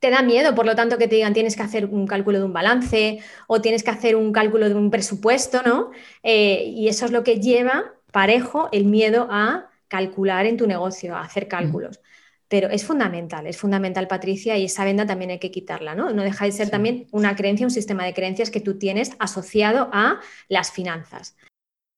te 0.00 0.10
da 0.10 0.22
miedo, 0.22 0.54
por 0.54 0.64
lo 0.64 0.76
tanto, 0.76 0.96
que 0.96 1.08
te 1.08 1.16
digan 1.16 1.34
tienes 1.34 1.56
que 1.56 1.62
hacer 1.62 1.86
un 1.86 2.06
cálculo 2.06 2.38
de 2.38 2.44
un 2.44 2.52
balance 2.52 3.18
o 3.48 3.60
tienes 3.60 3.82
que 3.82 3.90
hacer 3.90 4.16
un 4.16 4.32
cálculo 4.32 4.68
de 4.68 4.74
un 4.74 4.90
presupuesto, 4.90 5.62
¿no? 5.62 5.90
Eh, 6.22 6.72
y 6.74 6.88
eso 6.88 7.04
es 7.04 7.10
lo 7.10 7.24
que 7.24 7.40
lleva 7.40 7.94
parejo 8.12 8.68
el 8.72 8.84
miedo 8.84 9.26
a 9.30 9.67
calcular 9.88 10.46
en 10.46 10.56
tu 10.56 10.66
negocio, 10.66 11.16
hacer 11.16 11.48
cálculos. 11.48 12.00
Pero 12.48 12.68
es 12.70 12.84
fundamental, 12.84 13.46
es 13.46 13.58
fundamental, 13.58 14.08
Patricia, 14.08 14.56
y 14.56 14.64
esa 14.64 14.84
venda 14.84 15.06
también 15.06 15.30
hay 15.30 15.38
que 15.38 15.50
quitarla, 15.50 15.94
¿no? 15.94 16.12
No 16.12 16.22
deja 16.22 16.46
de 16.46 16.52
ser 16.52 16.70
también 16.70 17.06
una 17.10 17.36
creencia, 17.36 17.66
un 17.66 17.70
sistema 17.70 18.04
de 18.04 18.14
creencias 18.14 18.50
que 18.50 18.60
tú 18.60 18.78
tienes 18.78 19.12
asociado 19.18 19.90
a 19.92 20.20
las 20.48 20.72
finanzas. 20.72 21.36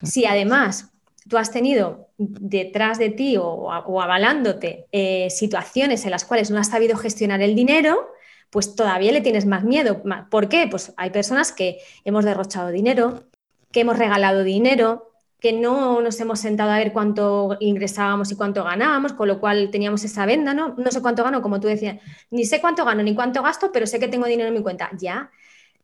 Si 0.03 0.25
además 0.25 0.93
tú 1.29 1.39
has 1.39 1.53
tenido 1.53 2.09
detrás 2.19 2.99
de 2.99 3.11
ti 3.11 3.37
o, 3.37 3.71
avalándote 3.71 4.87
eh, 4.91 5.31
situaciones 5.31 6.05
en 6.05 6.11
las 6.11 6.25
cuales 6.25 6.51
no 6.51 6.59
has 6.59 6.71
sabido 6.71 6.97
gestionar 6.97 7.43
el 7.43 7.55
dinero, 7.55 8.09
pues 8.51 8.75
todavía 8.75 9.13
le 9.13 9.21
tienes 9.21 9.47
más 9.47 9.63
miedo. 9.63 10.03
¿Por 10.31 10.49
qué? 10.49 10.67
Pues 10.69 10.93
hay 10.97 11.11
personas 11.11 11.53
que 11.53 11.79
hemos 12.05 12.25
derrochado 12.25 12.71
dinero, 12.71 13.29
que 13.71 13.81
hemos 13.81 13.99
regalado 13.99 14.43
dinero, 14.43 15.10
que 15.41 15.53
no 15.53 16.01
nos 16.01 16.21
hemos 16.21 16.39
sentado 16.39 16.71
a 16.71 16.79
ver 16.79 16.93
cuánto 16.93 17.57
ingresábamos 17.61 18.31
y 18.31 18.37
cuánto 18.37 18.63
ganábamos, 18.63 19.15
con 19.15 19.29
lo 19.29 19.41
cual 19.41 19.71
teníamos 19.71 20.05
esa 20.05 20.27
venda, 20.27 20.55
¿no? 20.55 20.75
No 20.77 20.91
sé 20.91 21.01
cuánto 21.01 21.25
gano, 21.25 21.43
como 21.43 21.61
tú 21.61 21.69
decías, 21.69 21.97
ni 22.31 22.45
sé 22.45 22.61
cuánto 22.61 22.85
gano 22.85 23.03
ni 23.03 23.15
cuánto 23.15 23.43
gasto, 23.43 23.71
pero 23.73 23.87
sé 23.87 23.99
que 23.99 24.09
tengo 24.09 24.27
dinero 24.27 24.49
en 24.49 24.55
mi 24.55 24.63
cuenta. 24.63 24.91
Ya, 24.99 25.31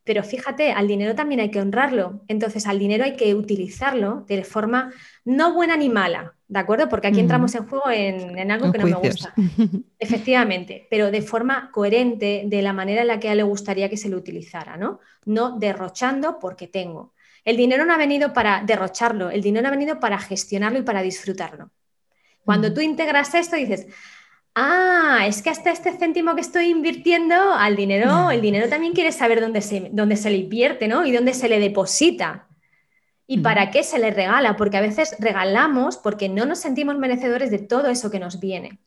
pero 0.07 0.23
fíjate, 0.23 0.71
al 0.71 0.87
dinero 0.87 1.17
también 1.17 1.41
hay 1.41 1.51
que 1.51 1.61
honrarlo. 1.61 2.21
Entonces, 2.29 2.69
al 2.69 2.79
dinero 2.79 3.03
hay 3.03 3.17
que 3.17 3.35
utilizarlo 3.35 4.25
de 4.29 4.45
forma 4.45 4.93
no 5.25 5.53
buena 5.53 5.77
ni 5.77 5.89
mala, 5.89 6.35
¿de 6.47 6.61
acuerdo? 6.61 6.89
Porque 6.89 7.09
aquí 7.09 7.19
entramos 7.19 7.53
en 7.57 7.67
juego 7.67 7.91
en, 7.91 8.51
algo 8.53 8.71
que 8.71 8.79
no 8.79 8.87
me 8.87 8.95
gusta. 8.95 9.35
Efectivamente, 9.99 10.87
pero 10.91 11.11
de 11.11 11.23
forma 11.23 11.73
coherente, 11.73 12.45
de 12.47 12.63
la 12.63 12.73
manera 12.73 13.01
en 13.01 13.09
la 13.09 13.19
que 13.19 13.29
a 13.29 13.33
él 13.33 13.39
le 13.39 13.43
gustaría 13.43 13.89
que 13.89 13.97
se 13.97 14.09
lo 14.09 14.17
utilizara, 14.17 14.77
¿no? 14.77 15.01
No 15.25 15.59
derrochando 15.59 16.39
porque 16.39 16.69
tengo. 16.69 17.13
El 17.47 17.57
dinero 17.57 17.87
no 17.87 17.95
ha 17.95 17.97
venido 17.97 18.33
para 18.33 18.63
derrocharlo, 18.67 19.31
el 19.31 19.41
dinero 19.41 19.69
ha 19.69 19.71
venido 19.71 20.01
para 20.01 20.19
gestionarlo 20.19 20.81
y 20.81 20.83
para 20.83 21.01
disfrutarlo. 21.01 21.71
Cuando 22.45 22.75
tú 22.75 22.81
integras 22.81 23.35
esto, 23.35 23.55
dices, 23.55 23.87
ah, 24.57 25.21
es 25.29 25.43
que 25.43 25.51
hasta 25.51 25.71
este 25.71 25.93
céntimo 25.93 26.35
que 26.35 26.41
estoy 26.41 26.67
invirtiendo 26.67 27.53
al 27.53 27.77
dinero, 27.77 28.33
el 28.33 28.41
dinero 28.41 28.69
también 28.69 28.95
quiere 28.95 29.13
saber 29.13 29.41
dónde 29.41 29.63
se, 29.63 29.91
dónde 29.93 30.17
se 30.17 30.29
le 30.29 30.39
invierte, 30.39 30.89
¿no? 30.89 31.07
Y 31.07 31.13
dónde 31.13 31.35
se 31.35 31.49
le 31.49 31.61
deposita. 31.61 32.49
¿Y 33.29 33.39
para 33.39 33.71
qué 33.71 33.85
se 33.85 34.01
le 34.01 34.11
regala? 34.11 34.57
Porque 34.57 34.77
a 34.77 34.81
veces 34.81 35.17
regalamos 35.21 35.99
porque 35.99 36.29
no 36.29 36.47
nos 36.47 36.59
sentimos 36.59 36.99
merecedores 36.99 37.53
de 37.53 37.59
todo 37.59 37.89
eso 37.89 38.11
que 38.11 38.19
nos 38.19 38.41
viene. 38.41 38.81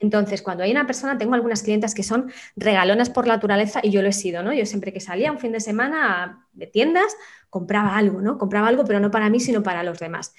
Entonces, 0.00 0.40
cuando 0.40 0.64
hay 0.64 0.70
una 0.70 0.86
persona, 0.86 1.18
tengo 1.18 1.34
algunas 1.34 1.62
clientas 1.62 1.94
que 1.94 2.02
son 2.02 2.32
regalonas 2.56 3.10
por 3.10 3.26
naturaleza 3.26 3.80
y 3.82 3.90
yo 3.90 4.00
lo 4.00 4.08
he 4.08 4.12
sido, 4.12 4.42
¿no? 4.42 4.52
Yo 4.54 4.64
siempre 4.64 4.94
que 4.94 5.00
salía 5.00 5.30
un 5.30 5.38
fin 5.38 5.52
de 5.52 5.60
semana 5.60 6.48
de 6.54 6.66
tiendas, 6.66 7.14
compraba 7.50 7.96
algo, 7.96 8.22
¿no? 8.22 8.38
Compraba 8.38 8.68
algo, 8.68 8.84
pero 8.86 8.98
no 8.98 9.10
para 9.10 9.28
mí, 9.28 9.40
sino 9.40 9.62
para 9.62 9.82
los 9.82 9.98
demás. 9.98 10.34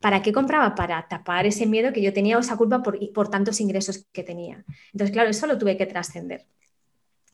¿Para 0.00 0.20
qué 0.20 0.32
compraba? 0.32 0.74
Para 0.74 1.08
tapar 1.08 1.46
ese 1.46 1.64
miedo 1.64 1.94
que 1.94 2.02
yo 2.02 2.12
tenía 2.12 2.36
o 2.36 2.40
esa 2.40 2.58
culpa 2.58 2.82
por, 2.82 2.98
por 3.14 3.30
tantos 3.30 3.58
ingresos 3.60 4.06
que 4.12 4.22
tenía. 4.22 4.64
Entonces, 4.92 5.12
claro, 5.12 5.30
eso 5.30 5.46
lo 5.46 5.56
tuve 5.56 5.78
que 5.78 5.86
trascender. 5.86 6.44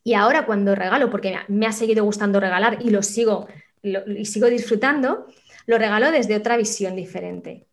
Y 0.05 0.15
ahora 0.15 0.47
cuando 0.47 0.77
regalo, 0.77 1.11
porque 1.11 1.37
me 1.49 1.67
ha 1.67 1.73
seguido 1.73 2.05
gustando 2.05 2.39
regalar 2.39 2.79
y 2.81 2.91
lo 2.91 3.03
sigo, 3.03 3.49
y 3.83 4.25
sigo 4.27 4.47
disfrutando, 4.47 5.27
lo 5.67 5.79
regalo 5.79 6.13
desde 6.13 6.37
otra 6.37 6.57
visión 6.57 6.95
diferente 6.95 7.67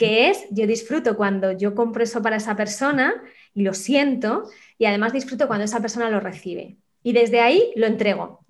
que 0.00 0.30
es, 0.30 0.46
yo 0.50 0.66
disfruto 0.66 1.14
cuando 1.14 1.52
yo 1.52 1.74
compro 1.74 2.02
eso 2.02 2.22
para 2.22 2.36
esa 2.36 2.56
persona 2.56 3.22
y 3.54 3.62
lo 3.62 3.74
siento, 3.74 4.44
y 4.78 4.84
además 4.86 5.12
disfruto 5.12 5.46
cuando 5.46 5.64
esa 5.64 5.80
persona 5.80 6.10
lo 6.10 6.20
recibe. 6.20 6.76
Y 7.02 7.12
desde 7.12 7.40
ahí 7.40 7.72
lo 7.76 7.86
entrego. 7.86 8.44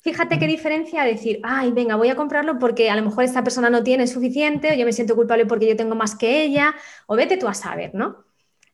Fíjate 0.00 0.38
qué 0.38 0.46
diferencia 0.46 1.02
decir, 1.02 1.40
ay, 1.42 1.72
venga, 1.72 1.96
voy 1.96 2.08
a 2.08 2.16
comprarlo 2.16 2.58
porque 2.58 2.88
a 2.88 2.96
lo 2.96 3.02
mejor 3.02 3.24
esta 3.24 3.42
persona 3.42 3.68
no 3.68 3.82
tiene 3.82 4.06
suficiente, 4.06 4.72
o 4.72 4.74
yo 4.74 4.84
me 4.84 4.92
siento 4.92 5.16
culpable 5.16 5.44
porque 5.44 5.68
yo 5.68 5.76
tengo 5.76 5.94
más 5.94 6.14
que 6.14 6.42
ella, 6.42 6.74
o 7.06 7.16
vete 7.16 7.36
tú 7.36 7.48
a 7.48 7.54
saber, 7.54 7.94
¿no? 7.94 8.24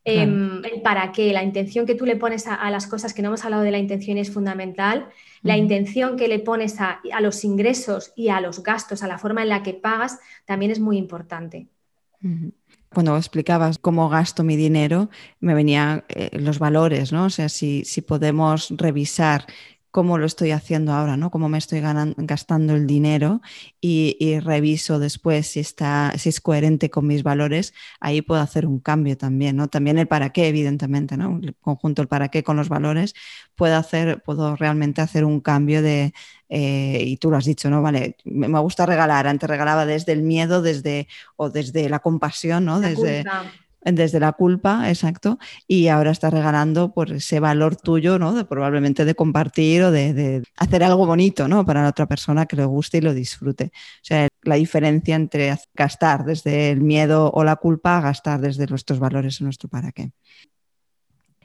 Em, 0.07 0.63
el 0.67 0.83
para 0.83 1.13
qué, 1.13 1.33
la 1.33 1.43
intención 1.43 1.87
que 1.87 1.95
tú 1.95 2.05
le 2.05 2.17
pones 2.17 2.47
a, 2.47 2.71
las 2.71 2.87
cosas, 2.87 3.15
que 3.15 3.23
no 3.23 3.29
hemos 3.29 3.45
hablado 3.45 3.63
de 3.63 3.71
la 3.71 3.79
intención 3.79 4.19
es 4.19 4.31
fundamental, 4.31 5.09
la 5.43 5.57
intención 5.57 6.17
que 6.19 6.29
le 6.29 6.41
pones 6.41 6.79
a, 6.79 7.01
los 7.21 7.43
ingresos 7.43 8.13
y 8.15 8.29
a 8.29 8.43
los 8.43 8.63
gastos, 8.63 9.03
a 9.03 9.09
la 9.09 9.17
forma 9.17 9.43
en 9.43 9.49
la 9.49 9.63
que 9.63 9.73
pagas, 9.73 10.19
también 10.45 10.71
es 10.71 10.79
muy 10.79 10.99
importante. 10.99 11.69
Cuando 12.95 13.17
explicabas 13.17 13.79
cómo 13.79 14.09
gasto 14.09 14.45
mi 14.45 14.57
dinero, 14.57 15.11
me 15.41 15.55
venían 15.55 16.05
eh, 16.09 16.31
los 16.39 16.59
valores, 16.59 17.13
¿no? 17.13 17.25
O 17.25 17.31
sea, 17.31 17.49
si, 17.49 17.85
si 17.85 18.01
podemos 18.01 18.73
revisar 18.77 19.47
cómo 19.95 20.19
lo 20.19 20.27
estoy 20.27 20.51
haciendo 20.51 20.93
ahora, 20.93 21.17
¿no? 21.17 21.31
Cómo 21.31 21.49
me 21.49 21.57
estoy 21.57 21.81
gastando 22.17 22.75
el 22.75 22.85
dinero 22.85 23.41
y, 23.81 24.41
reviso 24.41 24.99
después 24.99 25.47
si 25.47 25.61
está, 25.61 26.13
si 26.19 26.31
es 26.31 26.41
coherente 26.41 26.91
con 26.91 27.07
mis 27.07 27.23
valores, 27.23 27.75
ahí 28.01 28.21
puedo 28.21 28.41
hacer 28.41 28.67
un 28.67 28.81
cambio 28.81 29.17
también, 29.17 29.55
¿no? 29.55 29.69
También 29.69 29.97
el 29.99 30.09
para 30.09 30.31
qué, 30.31 30.49
evidentemente, 30.49 31.17
¿no? 31.17 31.39
El 31.41 31.55
conjunto 31.61 32.03
el 32.03 32.09
para 32.09 32.29
qué 32.29 32.43
con 32.43 32.57
los 32.57 32.69
valores, 32.69 33.15
puedo 33.55 33.77
hacer, 33.77 34.21
puedo 34.25 34.57
realmente 34.57 35.01
hacer 35.01 35.25
un 35.25 35.39
cambio 35.39 35.81
de, 35.81 36.13
eh, 36.49 37.05
y 37.07 37.17
tú 37.19 37.31
lo 37.31 37.37
has 37.37 37.45
dicho, 37.45 37.71
¿no? 37.71 37.81
Vale, 37.81 38.17
me, 38.25 38.59
gusta 38.59 38.87
regalar, 38.87 39.29
antes 39.29 39.49
regalaba 39.49 39.87
desde 39.87 40.11
el 40.11 40.23
miedo, 40.23 40.61
desde, 40.61 41.07
o 41.37 41.51
desde 41.51 41.89
la 41.89 42.01
compasión, 42.01 42.65
¿no? 42.65 42.81
desde, 42.81 43.23
desde 43.85 44.21
la 44.21 44.33
culpa, 44.33 44.89
exacto, 44.89 45.39
y 45.67 45.89
ahora 45.89 46.11
estás 46.11 46.33
regalando 46.33 46.93
por 46.93 47.13
ese 47.13 47.41
valor 47.41 47.77
tuyo, 47.77 48.19
¿no? 48.19 48.35
De 48.35 48.45
probablemente 48.45 49.05
de 49.05 49.15
compartir 49.15 49.83
o 49.83 49.91
de, 49.91 50.43
hacer 50.57 50.83
algo 50.83 51.07
bonito, 51.07 51.49
¿no? 51.49 51.65
Para 51.67 51.83
la 51.83 51.91
otra 51.91 52.07
persona 52.07 52.47
que 52.47 52.57
le 52.57 52.65
guste 52.65 52.99
y 52.99 53.01
lo 53.03 53.15
disfrute. 53.15 53.73
O 53.75 54.05
sea, 54.05 54.29
la 54.43 54.55
diferencia 54.57 55.17
entre 55.17 55.57
gastar 55.75 56.25
desde 56.25 56.71
el 56.71 56.81
miedo 56.81 57.31
o 57.33 57.45
la 57.45 57.57
culpa 57.57 57.99
a 57.99 58.01
gastar 58.01 58.41
desde 58.41 58.67
nuestros 58.67 58.99
valores 58.99 59.41
o 59.41 59.45
nuestro 59.45 59.69
para 59.69 59.93
qué 59.93 60.13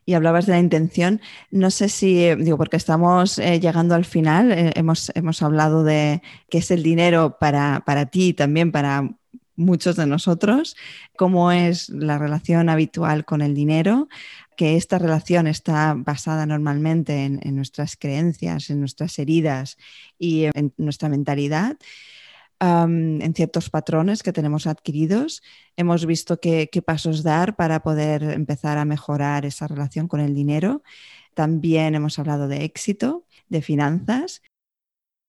y 0.10 0.16
hablabas 0.16 0.48
de 0.48 0.54
la 0.54 0.60
intención. 0.60 1.22
No 1.52 1.70
sé 1.70 1.88
si, 1.88 2.34
digo, 2.36 2.58
porque 2.58 2.78
estamos 2.78 3.38
eh, 3.38 3.60
llegando 3.60 3.94
al 3.94 4.06
final, 4.06 4.52
eh, 4.52 4.72
hemos, 4.76 5.12
hemos, 5.14 5.44
hablado 5.44 5.84
de 5.84 6.24
qué 6.50 6.58
es 6.58 6.72
el 6.72 6.82
dinero 6.82 7.38
para, 7.40 7.84
para 7.86 8.08
ti 8.08 8.30
y 8.30 8.34
también 8.34 8.72
para 8.72 9.19
muchos 9.60 9.96
de 9.98 10.08
nosotros, 10.08 10.76
cómo 11.18 11.52
es 11.52 11.90
la 11.90 12.18
relación 12.18 12.70
habitual 12.70 13.26
con 13.26 13.42
el 13.42 13.54
dinero, 13.54 14.08
que 14.56 14.76
esta 14.76 14.98
relación 14.98 15.48
está 15.48 15.94
basada 15.96 16.46
normalmente 16.46 17.26
en, 17.26 17.56
nuestras 17.56 17.96
creencias, 17.96 18.70
en 18.70 18.80
nuestras 18.80 19.20
heridas 19.20 19.78
y 20.18 20.46
en 20.46 20.74
nuestra 20.78 21.10
mentalidad. 21.10 21.78
en 22.62 23.34
ciertos 23.36 23.70
patrones 23.70 24.22
que 24.22 24.34
tenemos 24.34 24.68
adquiridos. 24.68 25.42
Hemos 25.78 26.06
visto 26.06 26.42
qué, 26.42 26.68
pasos 26.86 27.24
dar 27.24 27.56
para 27.56 27.82
poder 27.82 28.24
empezar 28.24 28.78
a 28.78 28.84
mejorar 28.84 29.46
esa 29.46 29.66
relación 29.68 30.10
con 30.10 30.20
el 30.20 30.36
dinero. 30.36 30.84
También 31.36 31.96
hemos 31.96 32.20
hablado 32.20 32.50
de 32.50 32.66
éxito, 32.66 33.26
de 33.48 33.62
finanzas. 33.62 34.42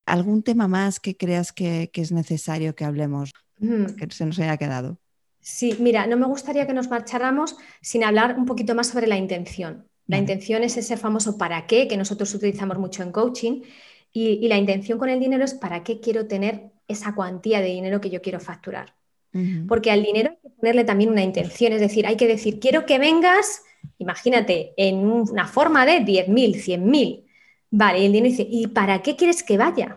¿Algún 0.06 0.42
tema 0.42 0.66
más 0.66 0.98
que 0.98 1.16
creas 1.16 1.52
que 1.52 1.88
es 1.94 2.10
necesario 2.10 2.74
que 2.74 2.84
hablemos? 2.84 3.30
Que 3.60 4.06
se 4.10 4.26
nos 4.26 4.38
haya 4.38 4.56
quedado. 4.56 4.98
Sí, 5.40 5.76
mira, 5.78 6.06
no 6.06 6.16
me 6.16 6.26
gustaría 6.26 6.66
que 6.66 6.74
nos 6.74 6.88
marcháramos 6.88 7.56
sin 7.80 8.04
hablar 8.04 8.38
un 8.38 8.44
poquito 8.44 8.74
más 8.74 8.88
sobre 8.88 9.06
la 9.06 9.16
intención. 9.16 9.86
La 10.06 10.18
intención 10.18 10.64
es 10.64 10.76
ese 10.76 10.96
famoso 10.96 11.38
para 11.38 11.66
qué 11.66 11.86
que 11.86 11.96
nosotros 11.96 12.34
utilizamos 12.34 12.78
mucho 12.78 13.04
en 13.04 13.12
coaching 13.12 13.62
y, 14.12 14.48
la 14.48 14.58
intención 14.58 14.98
con 14.98 15.08
el 15.08 15.20
dinero 15.20 15.44
es 15.44 15.54
para 15.54 15.84
qué 15.84 16.00
quiero 16.00 16.26
tener 16.26 16.72
esa 16.88 17.14
cuantía 17.14 17.60
de 17.60 17.68
dinero 17.68 18.00
que 18.00 18.10
yo 18.10 18.20
quiero 18.20 18.40
facturar. 18.40 18.94
Porque 19.68 19.92
al 19.92 20.02
dinero 20.02 20.30
hay 20.30 20.36
que 20.42 20.56
ponerle 20.56 20.82
también 20.82 21.10
una 21.10 21.22
intención, 21.22 21.72
es 21.72 21.80
decir, 21.80 22.04
hay 22.04 22.16
que 22.16 22.26
decir, 22.26 22.58
quiero 22.58 22.84
que 22.84 22.98
vengas, 22.98 23.62
imagínate, 23.98 24.74
en 24.76 24.96
una 25.06 25.46
forma 25.46 25.86
de 25.86 26.00
10.000, 26.04 26.56
100.000. 26.56 27.26
Vale, 27.70 28.00
y 28.00 28.06
el 28.06 28.12
dinero 28.12 28.30
dice, 28.30 28.48
¿y 28.50 28.66
para 28.66 29.02
qué 29.02 29.14
quieres 29.14 29.44
que 29.44 29.56
vaya? 29.56 29.96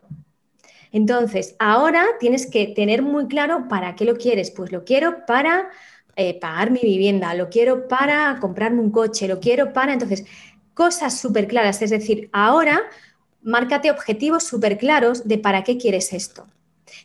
Entonces, 0.93 1.55
ahora 1.59 2.05
tienes 2.19 2.45
que 2.45 2.67
tener 2.67 3.01
muy 3.01 3.27
claro 3.27 3.67
para 3.67 3.95
qué 3.95 4.05
lo 4.05 4.15
quieres. 4.15 4.51
Pues 4.51 4.71
lo 4.71 4.85
quiero 4.85 5.25
para 5.25 5.69
eh, 6.15 6.39
pagar 6.39 6.69
mi 6.71 6.79
vivienda, 6.81 7.33
lo 7.33 7.49
quiero 7.49 7.87
para 7.87 8.37
comprarme 8.39 8.79
un 8.79 8.91
coche, 8.91 9.27
lo 9.27 9.39
quiero 9.39 9.73
para... 9.73 9.91
Entonces, 9.91 10.23
cosas 10.75 11.19
súper 11.19 11.47
claras. 11.47 11.81
Es 11.81 11.89
decir, 11.89 12.29
ahora 12.31 12.81
márcate 13.41 13.91
objetivos 13.91 14.43
súper 14.43 14.77
claros 14.77 15.27
de 15.27 15.39
para 15.39 15.63
qué 15.63 15.77
quieres 15.77 16.13
esto. 16.13 16.45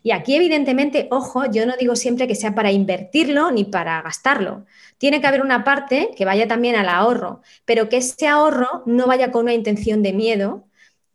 Y 0.02 0.10
aquí, 0.12 0.36
evidentemente, 0.36 1.08
ojo, 1.10 1.50
yo 1.50 1.64
no 1.64 1.74
digo 1.76 1.96
siempre 1.96 2.28
que 2.28 2.34
sea 2.34 2.54
para 2.54 2.70
invertirlo 2.70 3.50
ni 3.50 3.64
para 3.64 4.02
gastarlo. 4.02 4.66
Tiene 4.98 5.20
que 5.20 5.26
haber 5.26 5.40
una 5.42 5.64
parte 5.64 6.10
que 6.14 6.26
vaya 6.26 6.46
también 6.46 6.76
al 6.76 6.90
ahorro, 6.90 7.40
pero 7.64 7.88
que 7.88 7.96
ese 7.96 8.28
ahorro 8.28 8.82
no 8.84 9.06
vaya 9.06 9.32
con 9.32 9.44
una 9.44 9.54
intención 9.54 10.02
de 10.02 10.12
miedo, 10.12 10.67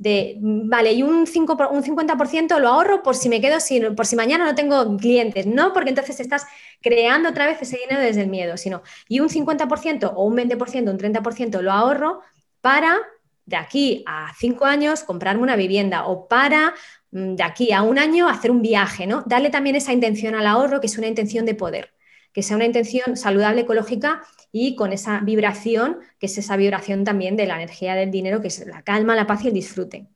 de, 0.04 0.36
vale, 0.42 0.92
y 0.92 1.02
un, 1.02 1.26
5, 1.26 1.58
un 1.72 1.82
50% 1.82 2.60
lo 2.60 2.68
ahorro 2.68 3.02
por 3.02 3.16
si 3.16 3.30
me 3.30 3.40
quedo 3.40 3.62
sin, 3.62 3.96
por 3.96 4.06
si 4.06 4.18
mañana 4.18 4.44
no 4.44 4.54
tengo 4.54 4.98
clientes, 4.98 5.48
no 5.48 5.72
porque 5.72 5.90
entonces 5.92 6.20
estás 6.20 6.46
creando 6.82 7.30
otra 7.30 7.48
vez 7.48 7.62
ese 7.62 7.78
dinero 7.78 8.02
desde 8.02 8.22
el 8.22 8.28
miedo, 8.28 8.58
sino, 8.58 8.82
y 9.08 9.22
un 9.22 9.30
50% 9.30 10.12
o 10.14 10.26
un 10.26 10.36
20%, 10.36 10.92
un 10.92 10.98
30% 10.98 11.62
lo 11.62 11.72
ahorro 11.72 12.20
para 12.60 13.00
de 13.46 13.56
aquí 13.56 14.04
a 14.06 14.34
5 14.38 14.66
años 14.66 15.04
comprarme 15.04 15.42
una 15.42 15.56
vivienda 15.56 16.06
o 16.06 16.28
para 16.28 16.74
mm, 17.12 17.36
de 17.36 17.44
aquí 17.44 17.72
a 17.72 17.82
un 17.82 17.98
año 17.98 18.28
hacer 18.28 18.52
un 18.52 18.62
viaje, 18.62 19.08
¿no? 19.08 19.24
Darle 19.26 19.50
también 19.50 19.78
esa 19.78 19.94
intención 19.94 20.36
al 20.36 20.48
ahorro, 20.48 20.82
que 20.82 20.88
es 20.88 20.98
una 20.98 21.08
intención 21.08 21.46
de 21.46 21.56
poder, 21.56 21.94
que 22.34 22.44
sea 22.44 22.58
una 22.58 22.66
intención 22.66 23.16
saludable, 23.16 23.62
ecológica 23.62 24.22
y 24.54 24.76
con 24.76 24.94
esa 24.94 25.20
vibración, 25.20 25.98
que 26.20 26.28
es 26.28 26.38
esa 26.38 26.56
vibración 26.56 27.04
también 27.04 27.36
de 27.36 27.48
la 27.48 27.56
energía 27.56 27.96
del 27.96 28.12
dinero, 28.12 28.40
que 28.40 28.48
es 28.48 28.66
la 28.66 28.84
calma, 28.84 29.16
la 29.16 29.28
paz 29.28 29.44
y 29.44 29.48
el 29.48 29.54
disfrute. 29.56 30.08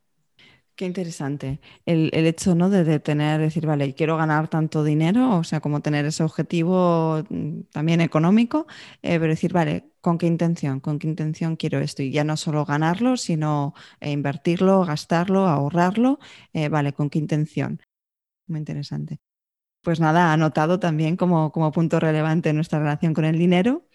Qué 0.75 0.85
interesante. 0.85 1.59
El, 1.87 2.11
hecho 2.13 2.53
¿no? 2.53 2.69
de, 2.69 2.99
tener, 2.99 3.41
decir, 3.41 3.65
vale, 3.65 3.95
quiero 3.95 4.15
ganar 4.15 4.47
tanto 4.47 4.83
dinero, 4.83 5.37
o 5.37 5.43
sea, 5.43 5.59
como 5.59 5.81
tener 5.81 6.05
ese 6.05 6.23
objetivo 6.23 7.23
mm, 7.29 7.61
también 7.71 7.99
económico, 7.99 8.67
eh, 9.01 9.17
pero 9.19 9.29
decir, 9.29 9.53
vale, 9.53 9.89
¿con 10.01 10.19
qué 10.19 10.27
intención? 10.27 10.79
¿Con 10.79 10.99
qué 10.99 11.07
intención 11.07 11.55
quiero 11.55 11.79
esto? 11.79 12.03
Y 12.03 12.11
ya 12.11 12.23
no 12.23 12.37
solo 12.37 12.63
ganarlo, 12.63 13.17
sino 13.17 13.73
eh, 13.99 14.11
invertirlo, 14.11 14.85
gastarlo, 14.85 15.47
ahorrarlo, 15.47 16.19
eh, 16.53 16.69
vale, 16.69 16.93
¿con 16.93 17.09
qué 17.09 17.17
intención? 17.17 17.81
Muy 18.45 18.59
interesante. 18.59 19.19
Pues 19.81 19.99
nada, 19.99 20.31
anotado 20.33 20.79
también 20.79 21.17
como, 21.17 21.51
como 21.51 21.71
punto 21.71 21.99
relevante 21.99 22.53
nuestra 22.53 22.77
relación 22.79 23.15
con 23.15 23.25
el 23.25 23.39
dinero. 23.39 23.87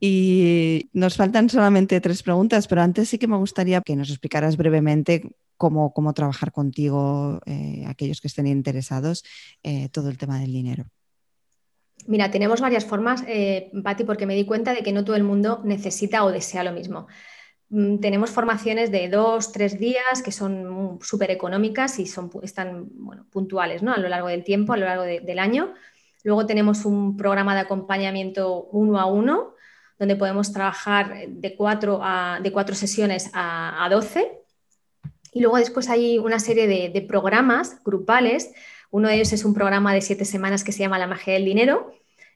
Y 0.00 0.88
nos 0.94 1.16
faltan 1.16 1.50
solamente 1.50 2.00
tres 2.00 2.22
preguntas, 2.22 2.66
pero 2.66 2.80
antes 2.80 3.10
sí 3.10 3.18
que 3.18 3.28
me 3.28 3.36
gustaría 3.36 3.82
que 3.82 3.96
nos 3.96 4.08
explicaras 4.08 4.56
brevemente 4.56 5.36
cómo, 5.58 5.92
cómo 5.92 6.14
trabajar 6.14 6.52
contigo, 6.52 7.38
eh, 7.44 7.84
aquellos 7.86 8.22
que 8.22 8.28
estén 8.28 8.46
interesados, 8.46 9.22
eh, 9.62 9.90
todo 9.90 10.08
el 10.08 10.16
tema 10.16 10.40
del 10.40 10.52
dinero. 10.52 10.86
Mira, 12.06 12.30
tenemos 12.30 12.62
varias 12.62 12.86
formas, 12.86 13.22
eh, 13.28 13.70
porque 14.06 14.24
me 14.24 14.34
di 14.34 14.46
cuenta 14.46 14.72
de 14.72 14.82
que 14.82 14.92
no 14.92 15.04
todo 15.04 15.16
el 15.16 15.22
mundo 15.22 15.60
necesita 15.64 16.24
o 16.24 16.32
desea 16.32 16.64
lo 16.64 16.72
mismo. 16.72 17.08
Mm, 17.68 17.98
tenemos 17.98 18.30
formaciones 18.30 18.90
de 18.90 19.10
dos, 19.10 19.52
tres 19.52 19.78
días 19.78 20.22
que 20.24 20.32
son 20.32 20.98
súper 21.02 21.30
económicas 21.30 21.98
y 21.98 22.06
son, 22.06 22.30
están 22.42 22.88
puntuales 23.30 23.82
¿no? 23.82 23.92
a 23.92 23.98
lo 23.98 24.08
largo 24.08 24.28
del 24.28 24.44
tiempo, 24.44 24.72
a 24.72 24.78
lo 24.78 24.86
largo 24.86 25.04
del 25.04 25.38
año. 25.38 25.74
Luego 26.24 26.46
tenemos 26.46 26.86
un 26.86 27.18
programa 27.18 27.54
de 27.54 27.60
acompañamiento 27.60 28.64
uno 28.72 28.98
a 28.98 29.04
uno, 29.04 29.54
donde 30.00 30.16
podemos 30.16 30.50
trabajar 30.52 31.28
de 31.28 31.54
cuatro, 31.54 32.00
a, 32.02 32.40
de 32.42 32.50
cuatro 32.50 32.74
sesiones 32.74 33.30
a, 33.34 33.86
doce. 33.90 34.40
Y 35.30 35.40
luego 35.40 35.58
después 35.58 35.90
hay 35.90 36.18
una 36.18 36.40
serie 36.40 36.66
de, 36.66 37.00
programas 37.02 37.84
grupales. 37.84 38.50
Uno 38.90 39.08
de 39.08 39.16
ellos 39.16 39.32
es 39.34 39.44
un 39.44 39.52
programa 39.52 39.92
de 39.92 40.00
siete 40.00 40.24
semanas 40.24 40.64
que 40.64 40.72
se 40.72 40.78
llama 40.78 40.98
La 40.98 41.06
magia 41.06 41.34
del 41.34 41.44
dinero. 41.44 41.92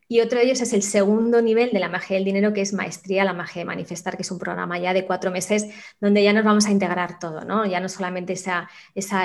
Y 0.07 0.21
otro 0.21 0.39
de 0.39 0.45
ellos 0.45 0.61
es 0.61 0.75
el 0.75 0.83
segundo 0.83 1.41
nivel 1.41 1.71
de 1.73 1.79
la 1.81 1.89
magia 1.89 2.17
del 2.17 2.27
dinero, 2.27 2.53
que 2.53 2.61
es 2.61 2.75
Maestría, 2.75 3.25
la 3.25 3.33
magia 3.33 3.63
de 3.63 3.65
manifestar, 3.65 4.17
que 4.17 4.23
es 4.23 4.31
un 4.31 4.39
programa 4.39 4.79
ya 4.79 4.93
de 4.93 5.07
cuatro 5.07 5.31
meses 5.31 5.67
donde 5.99 6.23
ya 6.23 6.35
nos 6.35 6.45
vamos 6.45 6.67
a 6.67 6.71
integrar 6.71 7.19
todo, 7.19 7.47
¿no? 7.47 7.65
Ya 7.65 7.81
no 7.81 7.89
solamente 7.89 8.35
esa, 8.35 8.69
esa, 8.95 9.25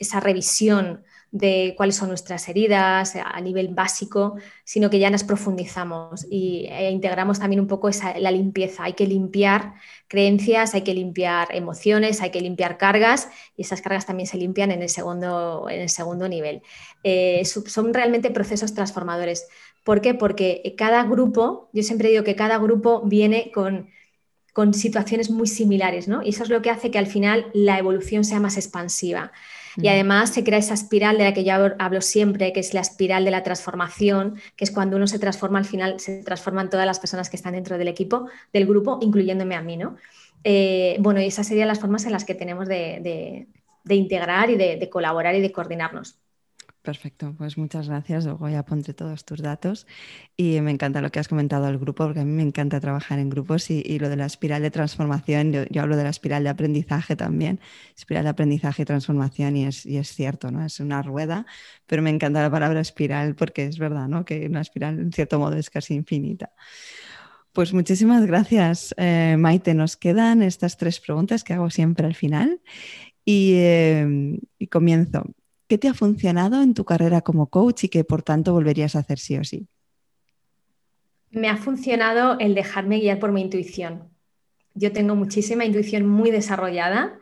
esa 0.00 0.18
revisión 0.18 1.04
de 1.30 1.74
cuáles 1.76 1.96
son 1.96 2.08
nuestras 2.08 2.48
heridas 2.48 3.14
a 3.16 3.40
nivel 3.40 3.68
básico, 3.68 4.36
sino 4.64 4.88
que 4.88 4.98
ya 4.98 5.10
nos 5.10 5.24
profundizamos 5.24 6.26
y, 6.30 6.66
e 6.70 6.90
integramos 6.90 7.38
también 7.38 7.60
un 7.60 7.66
poco 7.66 7.88
esa, 7.88 8.18
la 8.18 8.30
limpieza. 8.30 8.84
Hay 8.84 8.94
que 8.94 9.06
limpiar 9.06 9.74
creencias, 10.08 10.74
hay 10.74 10.82
que 10.82 10.94
limpiar 10.94 11.48
emociones, 11.54 12.22
hay 12.22 12.30
que 12.30 12.40
limpiar 12.40 12.78
cargas 12.78 13.28
y 13.56 13.62
esas 13.62 13.82
cargas 13.82 14.06
también 14.06 14.26
se 14.26 14.38
limpian 14.38 14.70
en 14.70 14.82
el 14.82 14.88
segundo, 14.88 15.66
en 15.68 15.80
el 15.82 15.90
segundo 15.90 16.28
nivel. 16.28 16.62
Eh, 17.04 17.44
son 17.44 17.92
realmente 17.92 18.30
procesos 18.30 18.72
transformadores. 18.74 19.48
¿Por 19.84 20.00
qué? 20.00 20.14
Porque 20.14 20.74
cada 20.78 21.04
grupo, 21.04 21.68
yo 21.72 21.82
siempre 21.82 22.08
digo 22.08 22.24
que 22.24 22.36
cada 22.36 22.58
grupo 22.58 23.02
viene 23.04 23.50
con 23.52 23.88
con 24.58 24.74
situaciones 24.74 25.30
muy 25.30 25.46
similares, 25.46 26.08
¿no? 26.08 26.20
Y 26.20 26.30
eso 26.30 26.42
es 26.42 26.48
lo 26.48 26.62
que 26.62 26.70
hace 26.70 26.90
que 26.90 26.98
al 26.98 27.06
final 27.06 27.46
la 27.54 27.78
evolución 27.78 28.24
sea 28.24 28.40
más 28.40 28.56
expansiva. 28.56 29.30
Y 29.80 29.88
además 29.88 30.30
se 30.30 30.42
crea 30.42 30.58
esa 30.58 30.74
espiral 30.74 31.18
de 31.18 31.24
la 31.24 31.34
que 31.34 31.44
yo 31.44 31.52
hablo 31.78 32.00
siempre, 32.00 32.52
que 32.52 32.60
es 32.60 32.74
la 32.74 32.80
espiral 32.80 33.24
de 33.24 33.30
la 33.30 33.42
transformación, 33.42 34.40
que 34.56 34.64
es 34.64 34.70
cuando 34.70 34.96
uno 34.96 35.06
se 35.06 35.18
transforma, 35.18 35.58
al 35.58 35.64
final 35.64 36.00
se 36.00 36.22
transforman 36.22 36.68
todas 36.68 36.86
las 36.86 36.98
personas 36.98 37.30
que 37.30 37.36
están 37.36 37.52
dentro 37.52 37.78
del 37.78 37.88
equipo, 37.88 38.28
del 38.52 38.66
grupo, 38.66 38.98
incluyéndome 39.00 39.54
a 39.54 39.62
mí, 39.62 39.76
¿no? 39.76 39.96
Eh, 40.44 40.96
bueno, 41.00 41.20
y 41.20 41.26
esas 41.26 41.46
serían 41.46 41.68
las 41.68 41.80
formas 41.80 42.04
en 42.06 42.12
las 42.12 42.24
que 42.24 42.34
tenemos 42.34 42.66
de, 42.68 43.46
integrar 43.88 44.50
y 44.50 44.56
de 44.56 44.88
colaborar 44.90 45.34
y 45.34 45.40
de 45.40 45.52
coordinarnos. 45.52 46.18
Perfecto, 46.88 47.34
pues 47.36 47.58
muchas 47.58 47.86
gracias. 47.86 48.24
Luego 48.24 48.48
ya 48.48 48.64
pondré 48.64 48.94
todos 48.94 49.26
tus 49.26 49.42
datos. 49.42 49.86
Y 50.38 50.58
me 50.62 50.70
encanta 50.70 51.02
lo 51.02 51.10
que 51.10 51.18
has 51.18 51.28
comentado 51.28 51.66
del 51.66 51.76
grupo, 51.76 52.04
porque 52.04 52.20
a 52.20 52.24
mí 52.24 52.32
me 52.32 52.42
encanta 52.42 52.80
trabajar 52.80 53.18
en 53.18 53.28
grupos 53.28 53.70
y, 53.70 53.98
lo 53.98 54.08
de 54.08 54.16
la 54.16 54.24
espiral 54.24 54.62
de 54.62 54.70
transformación. 54.70 55.52
Yo, 55.52 55.82
hablo 55.82 55.98
de 55.98 56.04
la 56.04 56.08
espiral 56.08 56.44
de 56.44 56.48
aprendizaje 56.48 57.14
también, 57.14 57.60
espiral 57.94 58.24
de 58.24 58.30
aprendizaje 58.30 58.80
y 58.82 58.84
transformación, 58.86 59.56
y 59.56 59.66
es, 59.66 59.84
y 59.84 60.02
cierto, 60.02 60.50
¿no? 60.50 60.64
Es 60.64 60.80
una 60.80 61.02
rueda, 61.02 61.44
pero 61.86 62.00
me 62.00 62.08
encanta 62.08 62.40
la 62.40 62.50
palabra 62.50 62.80
espiral 62.80 63.34
porque 63.34 63.66
es 63.66 63.78
verdad, 63.78 64.08
¿no? 64.08 64.24
Que 64.24 64.46
una 64.46 64.62
espiral 64.62 64.98
en 64.98 65.12
cierto 65.12 65.38
modo 65.38 65.56
es 65.56 65.68
casi 65.68 65.92
infinita. 65.92 66.52
Pues 67.52 67.74
muchísimas 67.74 68.24
gracias, 68.24 68.94
eh, 68.96 69.36
Maite. 69.38 69.74
Nos 69.74 69.98
quedan 69.98 70.42
estas 70.42 70.78
tres 70.78 71.00
preguntas 71.00 71.44
que 71.44 71.52
hago 71.52 71.68
siempre 71.68 72.06
al 72.06 72.14
final. 72.14 72.62
y, 73.26 73.52
eh, 73.56 74.38
y 74.58 74.68
comienzo. 74.68 75.26
¿Qué 75.68 75.76
te 75.76 75.86
ha 75.86 75.94
funcionado 75.94 76.62
en 76.62 76.72
tu 76.72 76.86
carrera 76.86 77.20
como 77.20 77.48
coach 77.48 77.84
y 77.84 77.88
que 77.90 78.02
por 78.02 78.22
tanto 78.22 78.54
volverías 78.54 78.96
a 78.96 79.00
hacer 79.00 79.18
sí 79.18 79.36
o 79.36 79.44
sí? 79.44 79.68
Me 81.30 81.48
ha 81.48 81.58
funcionado 81.58 82.38
el 82.38 82.54
dejarme 82.54 83.00
guiar 83.00 83.18
por 83.18 83.32
mi 83.32 83.42
intuición. 83.42 84.08
Yo 84.72 84.92
tengo 84.92 85.14
muchísima 85.14 85.66
intuición 85.66 86.08
muy 86.08 86.30
desarrollada, 86.30 87.18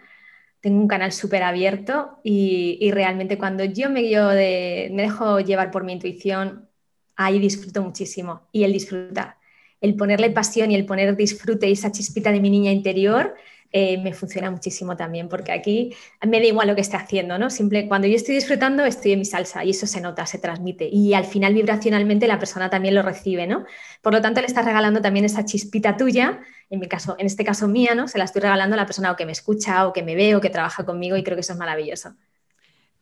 tengo 0.61 0.80
un 0.80 0.86
canal 0.86 1.11
súper 1.11 1.42
abierto 1.42 2.20
y, 2.22 2.88
realmente 2.92 3.36
cuando 3.36 3.64
yo 3.64 3.90
me, 3.90 4.03
dejo 4.03 5.40
llevar 5.40 5.72
por 5.72 5.82
mi 5.82 5.94
intuición, 5.94 6.68
ahí 7.16 7.40
disfruto 7.40 7.82
muchísimo. 7.82 8.42
Y 8.53 8.62
el 8.62 8.72
disfrutar, 8.72 9.38
el 9.80 9.97
ponerle 9.97 10.30
pasión 10.30 10.70
y 10.70 10.76
el 10.76 10.86
poner 10.86 11.16
disfrute 11.16 11.68
y 11.68 11.72
esa 11.72 11.90
chispita 11.90 12.30
de 12.30 12.40
mi 12.40 12.51
niña 12.51 12.70
interior, 12.70 13.34
eh, 13.73 13.99
me 13.99 14.12
funciona 14.12 14.51
muchísimo 14.51 14.97
también, 14.97 15.29
porque 15.29 15.53
aquí 15.53 15.95
me 16.27 16.39
da 16.39 16.47
igual 16.47 16.69
lo 16.69 16.75
que 16.75 16.81
esté 16.81 16.97
haciendo, 16.97 17.39
¿no? 17.39 17.51
Simple, 17.51 17.89
cuando 17.89 18.07
yo 18.07 18.17
estoy 18.17 18.35
disfrutando, 18.35 18.85
estoy 18.85 19.12
en 19.12 19.19
mi 19.21 19.25
salsa 19.25 19.64
y 19.64 19.71
eso 19.71 19.87
se 19.87 20.01
nota, 20.01 20.27
se 20.27 20.39
transmite. 20.39 20.89
Y 20.91 21.14
al 21.14 21.25
final, 21.25 21.55
vibracionalmente, 21.55 22.27
la 22.27 22.39
persona 22.39 22.71
también 22.71 22.95
lo 22.95 23.03
recibe, 23.03 23.47
¿no? 23.47 23.64
Por 24.03 24.12
lo 24.12 24.23
tanto, 24.23 24.41
le 24.41 24.47
estás 24.47 24.64
regalando 24.64 25.01
también 25.01 25.25
esa 25.25 25.45
chispita 25.45 25.97
tuya, 25.97 26.41
en 26.71 26.81
mi 26.81 26.89
caso, 26.89 27.17
en 27.19 27.27
este 27.27 27.45
caso 27.45 27.69
mía, 27.69 27.95
¿no? 27.95 28.09
Se 28.09 28.19
la 28.19 28.25
estoy 28.25 28.43
regalando 28.43 28.75
a 28.75 28.77
la 28.77 28.87
persona 28.87 29.12
o 29.12 29.17
que 29.17 29.27
me 29.27 29.33
escucha, 29.33 29.87
o 29.87 29.93
que 29.93 30.03
me 30.03 30.14
ve, 30.14 30.37
o 30.37 30.41
que 30.41 30.51
trabaja 30.51 30.85
conmigo, 30.85 31.17
y 31.17 31.23
creo 31.23 31.37
que 31.37 31.43
eso 31.43 31.53
es 31.53 31.59
maravilloso. 31.59 32.14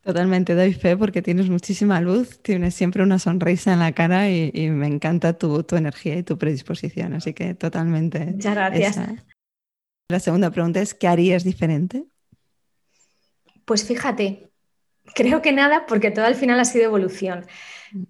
Totalmente 0.05 0.53
doy 0.53 0.71
fe 0.73 0.95
porque 0.95 1.23
tienes 1.23 1.49
muchísima 1.49 1.99
luz, 1.99 2.39
tienes 2.43 2.75
siempre 2.75 3.01
una 3.01 3.17
sonrisa 3.17 3.73
en 3.73 3.79
la 3.79 3.91
cara 3.91 4.29
y, 4.29 4.69
me 4.69 4.85
encanta 4.85 5.33
tu, 5.33 5.63
tu, 5.63 5.77
energía 5.77 6.15
y 6.15 6.21
tu 6.21 6.37
predisposición. 6.37 7.13
Así 7.13 7.33
que 7.33 7.55
totalmente. 7.55 8.19
Muchas 8.19 8.53
gracias. 8.53 8.99
La 10.07 10.19
segunda 10.19 10.51
pregunta 10.51 10.81
es, 10.81 10.93
¿qué 10.93 11.07
harías 11.07 11.43
diferente? 11.43 12.05
Pues 13.65 13.85
fíjate, 13.85 14.51
creo 15.15 15.41
que 15.41 15.51
nada 15.51 15.87
porque 15.87 16.11
todo 16.11 16.25
al 16.25 16.35
final 16.35 16.59
ha 16.59 16.65
sido 16.65 16.85
evolución. 16.85 17.45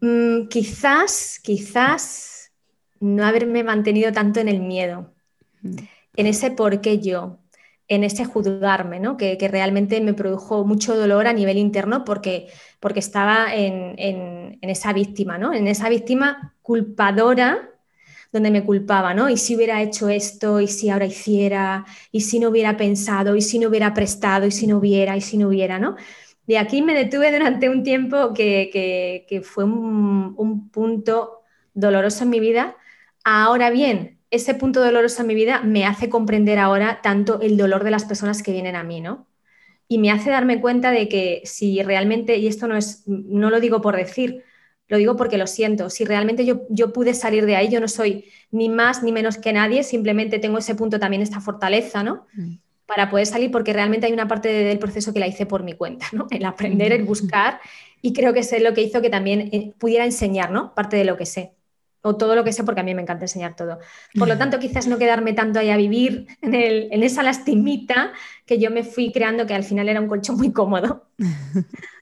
Mm, 0.01 0.47
quizás, 0.49 1.39
quizás 1.41 2.51
no 2.99 3.25
haberme 3.25 3.63
mantenido 3.63 4.11
tanto 4.11 4.41
en 4.41 4.49
el 4.49 4.59
miedo, 4.59 5.13
mm. 5.61 5.75
en 6.17 6.27
ese 6.27 6.51
por 6.51 6.81
qué 6.81 6.99
yo, 6.99 7.39
en 7.87 8.03
ese 8.03 8.25
juzgarme, 8.25 8.99
¿no? 8.99 9.15
que, 9.15 9.37
realmente 9.49 10.01
me 10.01 10.13
produjo 10.13 10.65
mucho 10.65 10.97
dolor 10.97 11.27
a 11.27 11.33
nivel 11.33 11.57
interno 11.57 12.03
porque, 12.03 12.47
porque 12.81 12.99
estaba 12.99 13.55
en, 13.55 13.95
en, 13.97 14.57
en 14.61 14.69
esa 14.69 14.91
víctima, 14.91 15.37
¿no? 15.37 15.53
en 15.53 15.67
esa 15.67 15.87
víctima 15.87 16.55
culpadora 16.61 17.74
donde 18.35 18.51
me 18.51 18.65
culpaba, 18.65 19.13
¿no? 19.13 19.29
Y 19.29 19.37
si 19.37 19.55
hubiera 19.55 19.81
hecho 19.81 20.09
esto, 20.09 20.59
y 20.59 20.67
si 20.67 20.89
ahora 20.89 21.05
hiciera, 21.05 21.85
y 22.11 22.19
si 22.19 22.37
no 22.39 22.49
hubiera 22.49 22.75
pensado, 22.75 23.37
y 23.37 23.41
si 23.41 23.59
no 23.59 23.69
hubiera 23.69 23.93
prestado, 23.93 24.45
y 24.45 24.51
si 24.51 24.67
no 24.67 24.77
hubiera, 24.77 25.15
y 25.15 25.21
si 25.21 25.37
no 25.37 25.47
hubiera, 25.47 25.79
¿no? 25.79 25.95
De 26.45 26.57
aquí 26.57 26.81
me 26.81 26.93
detuve 26.93 27.31
durante 27.31 27.69
un 27.69 27.81
tiempo 27.83 28.33
que, 28.33 29.41
fue 29.45 29.63
un, 29.63 30.69
punto 30.69 31.43
doloroso 31.73 32.25
en 32.25 32.29
mi 32.29 32.41
vida. 32.41 32.75
Ahora 33.23 33.69
bien, 33.69 34.19
ese 34.31 34.53
punto 34.53 34.83
doloroso 34.83 35.21
en 35.21 35.27
mi 35.27 35.35
vida 35.35 35.61
me 35.61 35.85
hace 35.85 36.09
comprender 36.09 36.59
ahora 36.59 36.99
tanto 37.01 37.39
el 37.39 37.55
dolor 37.55 37.85
de 37.85 37.91
las 37.91 38.03
personas 38.03 38.43
que 38.43 38.51
vienen 38.51 38.75
a 38.75 38.83
mí, 38.83 38.99
¿no? 38.99 39.27
Y 39.87 39.99
me 39.99 40.11
hace 40.11 40.29
darme 40.29 40.59
cuenta 40.59 40.91
de 40.91 41.07
que 41.07 41.41
si 41.45 41.81
realmente, 41.83 42.35
y 42.35 42.47
esto 42.47 42.67
no 42.67 42.75
es, 42.75 43.03
no 43.07 43.49
lo 43.49 43.61
digo 43.61 43.81
por 43.81 43.95
decir, 43.95 44.43
lo 44.87 44.97
digo 44.97 45.15
porque 45.15 45.37
lo 45.37 45.47
siento. 45.47 45.89
Si 45.89 46.05
realmente 46.05 46.45
yo, 46.45 46.61
yo 46.69 46.93
pude 46.93 47.13
salir 47.13 47.45
de 47.45 47.55
ahí, 47.55 47.69
yo 47.69 47.79
no 47.79 47.87
soy 47.87 48.25
ni 48.51 48.69
más 48.69 49.03
ni 49.03 49.11
menos 49.11 49.37
que 49.37 49.51
nadie, 49.53 49.83
simplemente 49.83 50.39
tengo 50.39 50.59
ese 50.59 50.75
punto 50.75 50.99
también, 50.99 51.21
esta 51.21 51.41
fortaleza, 51.41 52.03
¿no? 52.03 52.25
Mm. 52.33 52.55
Para 52.85 53.09
poder 53.09 53.25
salir, 53.25 53.49
porque 53.49 53.73
realmente 53.73 54.05
hay 54.05 54.13
una 54.13 54.27
parte 54.27 54.49
del 54.49 54.77
proceso 54.77 55.11
que 55.11 55.19
la 55.19 55.27
hice 55.27 55.47
por 55.47 55.63
mi 55.63 55.73
cuenta, 55.73 56.05
¿no? 56.11 56.27
El 56.29 56.45
aprender, 56.45 56.91
el 56.91 57.03
mm. 57.03 57.07
buscar, 57.07 57.59
y 58.01 58.13
creo 58.13 58.33
que 58.33 58.41
es 58.41 58.61
lo 58.61 58.73
que 58.73 58.81
hizo 58.81 59.01
que 59.01 59.09
también 59.09 59.49
eh, 59.51 59.73
pudiera 59.79 60.05
enseñar, 60.05 60.51
¿no? 60.51 60.75
Parte 60.75 60.95
de 60.97 61.05
lo 61.05 61.17
que 61.17 61.25
sé, 61.25 61.53
o 62.01 62.15
todo 62.15 62.35
lo 62.35 62.43
que 62.43 62.53
sé, 62.53 62.63
porque 62.63 62.81
a 62.81 62.83
mí 62.83 62.93
me 62.93 63.01
encanta 63.01 63.25
enseñar 63.25 63.55
todo. 63.55 63.79
Por 64.13 64.27
lo 64.27 64.37
tanto, 64.37 64.59
quizás 64.59 64.85
no 64.85 64.99
quedarme 64.99 65.33
tanto 65.33 65.57
ahí 65.57 65.71
a 65.71 65.77
vivir 65.77 66.27
en, 66.43 66.53
en 66.53 67.01
esa 67.01 67.23
lastimita 67.23 68.13
que 68.45 68.59
yo 68.59 68.69
me 68.69 68.83
fui 68.83 69.11
creando, 69.11 69.47
que 69.47 69.55
al 69.55 69.63
final 69.63 69.89
era 69.89 69.99
un 69.99 70.07
colchón 70.07 70.37
muy 70.37 70.51
cómodo. 70.53 71.07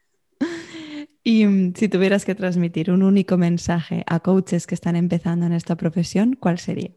Y 1.23 1.45
mm, 1.45 1.73
si 1.75 1.87
tuvieras 1.87 2.25
que 2.25 2.35
transmitir 2.35 2.91
un 2.91 3.01
único 3.01 3.37
mensaje 3.37 4.03
a 4.07 4.19
coaches 4.19 4.67
que 4.67 4.75
están 4.75 4.95
empezando 4.95 5.45
en 5.45 5.53
esta 5.53 5.75
profesión, 5.75 6.35
¿cuál 6.39 6.59
sería? 6.59 6.91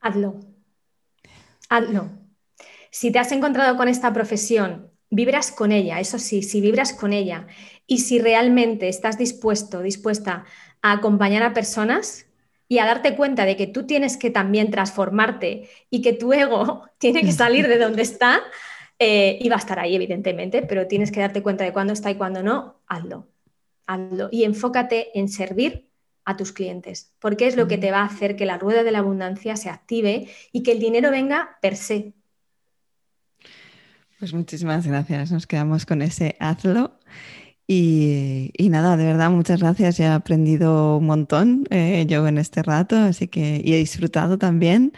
Hazlo. 0.00 0.40
Hazlo. 1.68 2.10
Si 2.90 3.10
te 3.10 3.18
has 3.18 3.32
encontrado 3.32 3.76
con 3.76 3.88
esta 3.88 4.12
profesión, 4.12 4.90
vibras 5.08 5.52
con 5.52 5.72
ella, 5.72 6.00
eso 6.00 6.18
sí, 6.18 6.42
si 6.42 6.60
vibras 6.60 6.92
con 6.92 7.12
ella 7.12 7.46
y 7.86 7.98
si 7.98 8.18
realmente 8.18 8.88
estás 8.88 9.16
dispuesto, 9.16 9.80
dispuesta 9.80 10.44
a 10.82 10.92
acompañar 10.92 11.42
a 11.42 11.54
personas 11.54 12.26
y 12.68 12.78
a 12.78 12.86
darte 12.86 13.16
cuenta 13.16 13.44
de 13.44 13.56
que 13.56 13.66
tú 13.66 13.86
tienes 13.86 14.16
que 14.16 14.30
también 14.30 14.70
transformarte 14.70 15.68
y 15.90 16.02
que 16.02 16.12
tu 16.12 16.32
ego 16.32 16.84
tiene 16.98 17.22
que 17.22 17.32
salir 17.32 17.68
de 17.68 17.78
donde 17.78 18.02
está, 18.02 18.40
eh, 19.04 19.36
y 19.40 19.48
va 19.48 19.56
a 19.56 19.58
estar 19.58 19.80
ahí, 19.80 19.96
evidentemente, 19.96 20.62
pero 20.62 20.86
tienes 20.86 21.10
que 21.10 21.18
darte 21.18 21.42
cuenta 21.42 21.64
de 21.64 21.72
cuándo 21.72 21.92
está 21.92 22.08
y 22.10 22.14
cuándo 22.14 22.44
no, 22.44 22.80
hazlo. 22.86 23.26
Hazlo. 23.88 24.28
Y 24.30 24.44
enfócate 24.44 25.18
en 25.18 25.28
servir 25.28 25.88
a 26.24 26.36
tus 26.36 26.52
clientes, 26.52 27.12
porque 27.18 27.48
es 27.48 27.56
lo 27.56 27.66
que 27.66 27.78
te 27.78 27.90
va 27.90 28.02
a 28.02 28.04
hacer 28.04 28.36
que 28.36 28.46
la 28.46 28.58
rueda 28.58 28.84
de 28.84 28.92
la 28.92 29.00
abundancia 29.00 29.56
se 29.56 29.70
active 29.70 30.28
y 30.52 30.62
que 30.62 30.70
el 30.70 30.78
dinero 30.78 31.10
venga 31.10 31.58
per 31.60 31.74
se. 31.74 32.12
Pues 34.20 34.32
muchísimas 34.32 34.86
gracias. 34.86 35.32
Nos 35.32 35.48
quedamos 35.48 35.84
con 35.84 36.00
ese 36.00 36.36
hazlo. 36.38 37.00
Y, 37.66 38.52
nada, 38.70 38.96
de 38.96 39.04
verdad, 39.04 39.30
muchas 39.30 39.60
gracias. 39.60 39.98
he 39.98 40.06
aprendido 40.06 40.98
un 40.98 41.06
montón 41.06 41.64
eh, 41.70 42.04
yo 42.06 42.28
en 42.28 42.38
este 42.38 42.62
rato, 42.62 42.96
así 42.96 43.26
que 43.26 43.60
y 43.64 43.72
he 43.74 43.78
disfrutado 43.78 44.38
también. 44.38 44.92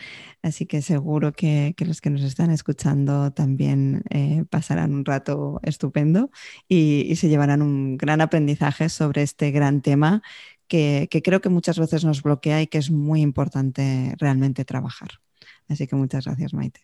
Así 0.45 0.67
que 0.67 0.83
seguro 0.83 1.33
que, 1.33 1.75
los 1.79 2.03
que 2.03 2.11
nos 2.11 2.21
están 2.21 2.51
escuchando 2.51 3.33
también 3.33 4.03
eh, 4.11 4.45
pasarán 4.51 4.93
un 4.93 5.07
rato 5.07 5.59
estupendo 5.63 6.31
y, 6.69 7.17
se 7.17 7.31
llevarán 7.31 7.63
un 7.63 7.97
gran 7.97 8.21
aprendizaje 8.21 8.91
sobre 8.91 9.23
este 9.23 9.53
gran 9.53 9.81
tema 9.81 10.23
que, 10.69 11.09
creo 11.25 11.41
que 11.41 11.49
muchas 11.49 11.79
veces 11.79 12.05
nos 12.05 12.23
bloquea 12.23 12.61
y 12.61 12.67
que 12.67 12.77
es 12.77 12.91
muy 12.91 13.23
importante 13.23 14.15
realmente 14.19 14.67
trabajar. 14.67 15.13
Así 15.67 15.87
que 15.87 15.97
muchas 15.97 16.27
gracias, 16.27 16.53
Maite. 16.53 16.81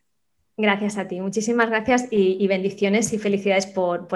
Gracias 0.56 0.96
a 0.96 1.06
ti, 1.06 1.20
muchísimas 1.20 1.68
gracias 1.68 2.08
y, 2.10 2.46
bendiciones 2.48 3.12
y 3.12 3.18
felicidades 3.18 3.66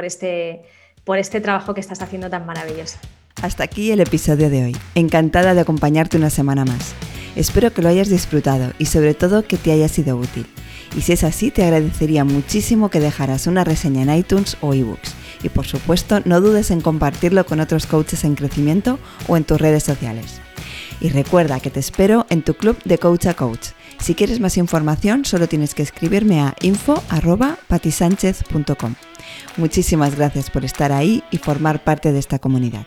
este, 0.04 0.62
por 1.04 1.18
este 1.18 1.40
trabajo 1.42 1.74
que 1.74 1.82
estás 1.82 2.00
haciendo 2.00 2.30
tan 2.30 2.46
maravilloso. 2.46 2.96
Hasta 3.42 3.64
aquí 3.64 3.90
el 3.90 4.00
episodio 4.00 4.50
de 4.50 4.64
hoy. 4.64 4.76
Encantada 4.94 5.54
de 5.54 5.60
acompañarte 5.60 6.16
una 6.16 6.30
semana 6.30 6.64
más. 6.64 6.94
Espero 7.36 7.72
que 7.72 7.82
lo 7.82 7.88
hayas 7.88 8.08
disfrutado 8.08 8.72
y 8.78 8.86
sobre 8.86 9.14
todo 9.14 9.46
que 9.46 9.56
te 9.56 9.72
haya 9.72 9.88
sido 9.88 10.16
útil. 10.16 10.46
Y 10.96 11.02
si 11.02 11.12
es 11.12 11.24
así, 11.24 11.50
te 11.50 11.64
agradecería 11.64 12.24
muchísimo 12.24 12.88
que 12.88 13.00
dejaras 13.00 13.46
una 13.46 13.64
reseña 13.64 14.02
en 14.02 14.14
iTunes 14.14 14.56
o 14.60 14.72
ebooks. 14.72 15.14
Y 15.42 15.48
por 15.48 15.66
supuesto, 15.66 16.20
no 16.24 16.40
dudes 16.40 16.70
en 16.70 16.80
compartirlo 16.80 17.44
con 17.44 17.60
otros 17.60 17.86
coaches 17.86 18.24
en 18.24 18.36
crecimiento 18.36 18.98
o 19.26 19.36
en 19.36 19.44
tus 19.44 19.60
redes 19.60 19.82
sociales. 19.82 20.40
Y 21.00 21.08
recuerda 21.08 21.60
que 21.60 21.70
te 21.70 21.80
espero 21.80 22.26
en 22.30 22.42
tu 22.42 22.54
club 22.54 22.78
de 22.84 22.98
Coach 22.98 23.26
a 23.26 23.34
Coach. 23.34 23.70
Si 23.98 24.14
quieres 24.14 24.38
más 24.40 24.56
información, 24.56 25.24
solo 25.24 25.48
tienes 25.48 25.74
que 25.74 25.82
escribirme 25.82 26.40
a 26.40 26.54
info.patisánchez.com. 26.62 28.94
Muchísimas 29.56 30.14
gracias 30.14 30.50
por 30.50 30.64
estar 30.64 30.92
ahí 30.92 31.24
y 31.30 31.38
formar 31.38 31.82
parte 31.82 32.12
de 32.12 32.20
esta 32.20 32.38
comunidad. 32.38 32.86